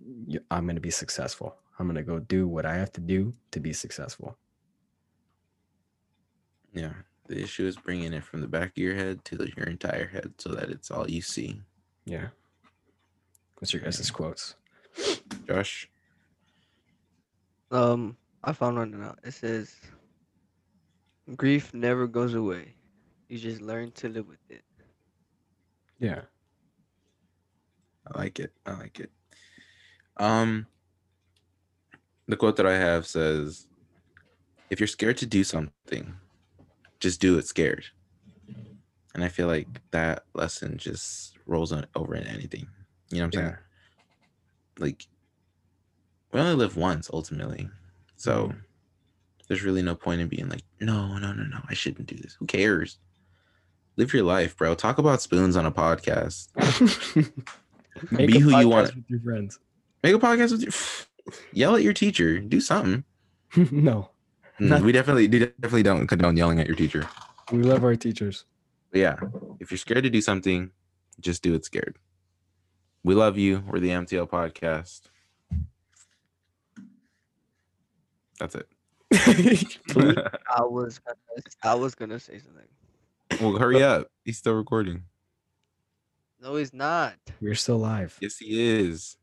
I'm 0.49 0.63
going 0.65 0.75
to 0.77 0.81
be 0.81 0.89
successful. 0.89 1.57
I'm 1.77 1.85
going 1.87 1.97
to 1.97 2.03
go 2.03 2.19
do 2.19 2.47
what 2.47 2.65
I 2.65 2.75
have 2.75 2.91
to 2.93 3.01
do 3.01 3.33
to 3.51 3.59
be 3.59 3.73
successful. 3.73 4.37
Yeah. 6.73 6.93
The 7.27 7.41
issue 7.43 7.67
is 7.67 7.75
bringing 7.75 8.13
it 8.13 8.23
from 8.23 8.39
the 8.39 8.47
back 8.47 8.69
of 8.69 8.77
your 8.77 8.95
head 8.95 9.25
to 9.25 9.35
the- 9.35 9.51
your 9.57 9.65
entire 9.67 10.07
head 10.07 10.35
so 10.37 10.53
that 10.55 10.69
it's 10.69 10.89
all 10.89 11.09
you 11.09 11.21
see. 11.21 11.61
Yeah. 12.05 12.29
What's 13.59 13.73
your 13.73 13.81
guys' 13.83 14.09
quotes? 14.11 14.55
Josh, 15.45 15.89
Um, 17.69 18.15
I 18.45 18.53
found 18.53 18.77
one 18.77 18.91
now. 18.91 19.15
It 19.25 19.33
says, 19.33 19.75
"Grief 21.35 21.73
never 21.73 22.07
goes 22.07 22.33
away. 22.33 22.75
You 23.27 23.37
just 23.37 23.61
learn 23.61 23.91
to 23.93 24.09
live 24.09 24.27
with 24.27 24.39
it." 24.49 24.63
Yeah. 25.99 26.21
I 28.07 28.17
like 28.17 28.39
it. 28.39 28.53
I 28.65 28.73
like 28.73 28.99
it. 28.99 29.11
Um, 30.17 30.67
the 32.27 32.37
quote 32.37 32.55
that 32.57 32.65
I 32.65 32.77
have 32.77 33.05
says, 33.05 33.67
"If 34.69 34.79
you're 34.79 34.87
scared 34.87 35.17
to 35.17 35.25
do 35.25 35.43
something, 35.43 36.15
just 36.99 37.19
do 37.19 37.37
it 37.37 37.47
scared." 37.47 37.85
And 39.13 39.23
I 39.23 39.29
feel 39.29 39.47
like 39.47 39.81
that 39.91 40.25
lesson 40.33 40.77
just 40.77 41.37
rolls 41.45 41.71
on 41.71 41.87
over 41.95 42.15
in 42.15 42.27
anything. 42.27 42.67
You 43.09 43.17
know 43.17 43.25
what 43.27 43.35
I'm 43.35 43.41
saying? 43.43 43.57
Like, 44.79 45.07
we 46.31 46.39
only 46.39 46.53
live 46.55 46.77
once 46.77 47.09
ultimately, 47.11 47.69
so 48.15 48.49
Mhm. 48.49 48.63
There's 49.47 49.63
really 49.63 49.81
no 49.81 49.95
point 49.95 50.21
in 50.21 50.27
being 50.27 50.49
like, 50.49 50.61
"No, 50.79 51.17
no, 51.17 51.33
no, 51.33 51.43
no, 51.43 51.59
I 51.69 51.73
shouldn't 51.73 52.07
do 52.07 52.15
this." 52.15 52.35
Who 52.39 52.45
cares? 52.45 52.97
Live 53.95 54.13
your 54.13 54.23
life, 54.23 54.55
bro. 54.57 54.75
Talk 54.75 54.97
about 54.99 55.21
spoons 55.21 55.55
on 55.55 55.65
a 55.65 55.71
podcast. 55.71 56.49
Make 58.11 58.27
Be 58.27 58.37
a 58.37 58.39
who 58.41 58.49
you 58.51 58.55
podcast 58.57 58.69
want. 58.69 58.95
with 58.95 59.05
your 59.09 59.19
friends. 59.21 59.59
Make 60.03 60.13
a 60.15 60.19
podcast 60.19 60.51
with 60.51 60.61
your 60.61 61.35
yell 61.53 61.75
at 61.75 61.81
your 61.81 61.93
teacher. 61.93 62.39
Do 62.39 62.61
something. 62.61 63.03
no, 63.71 64.09
Mm, 64.59 64.81
we 64.81 64.91
definitely 64.91 65.27
we 65.27 65.39
definitely 65.39 65.83
don't 65.83 66.07
condone 66.07 66.35
yelling 66.35 66.59
at 66.59 66.65
your 66.67 66.75
teacher. 66.75 67.07
we 67.51 67.61
love 67.63 67.83
our 67.83 67.95
teachers. 67.95 68.45
But 68.91 68.99
yeah, 69.01 69.15
if 69.59 69.69
you're 69.71 69.77
scared 69.77 70.03
to 70.03 70.09
do 70.09 70.19
something, 70.21 70.71
just 71.19 71.43
do 71.43 71.53
it 71.53 71.63
scared. 71.65 71.97
We 73.03 73.13
love 73.15 73.37
you. 73.37 73.63
We're 73.67 73.79
the 73.79 73.89
MTL 73.89 74.27
podcast. 74.29 75.01
That's 78.39 78.55
it. 78.55 78.67
I 80.55 80.63
was 80.63 80.99
gonna, 80.99 81.41
I 81.63 81.75
was 81.75 81.95
gonna 81.95 82.19
say 82.19 82.39
something. 82.39 83.41
well, 83.41 83.57
hurry 83.57 83.83
up. 83.83 84.07
He's 84.23 84.37
still 84.37 84.53
recording. 84.53 85.03
No, 86.39 86.55
he's 86.55 86.73
not. 86.73 87.15
We're 87.41 87.55
still 87.55 87.79
live. 87.79 88.17
Yes, 88.21 88.37
he 88.37 88.79
is. 88.79 89.17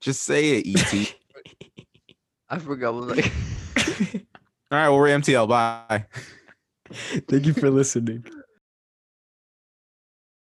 Just 0.00 0.22
say 0.22 0.58
it, 0.58 0.66
ET. 0.66 1.14
I 2.48 2.58
forgot 2.58 2.94
what 2.94 3.16
like. 3.16 3.32
All 4.70 4.78
right, 4.78 4.88
well, 4.88 4.96
we're 4.96 5.08
MTL. 5.08 5.48
Bye. 5.48 6.06
Thank 7.28 7.46
you 7.46 7.52
for 7.52 7.70
listening. 7.70 8.24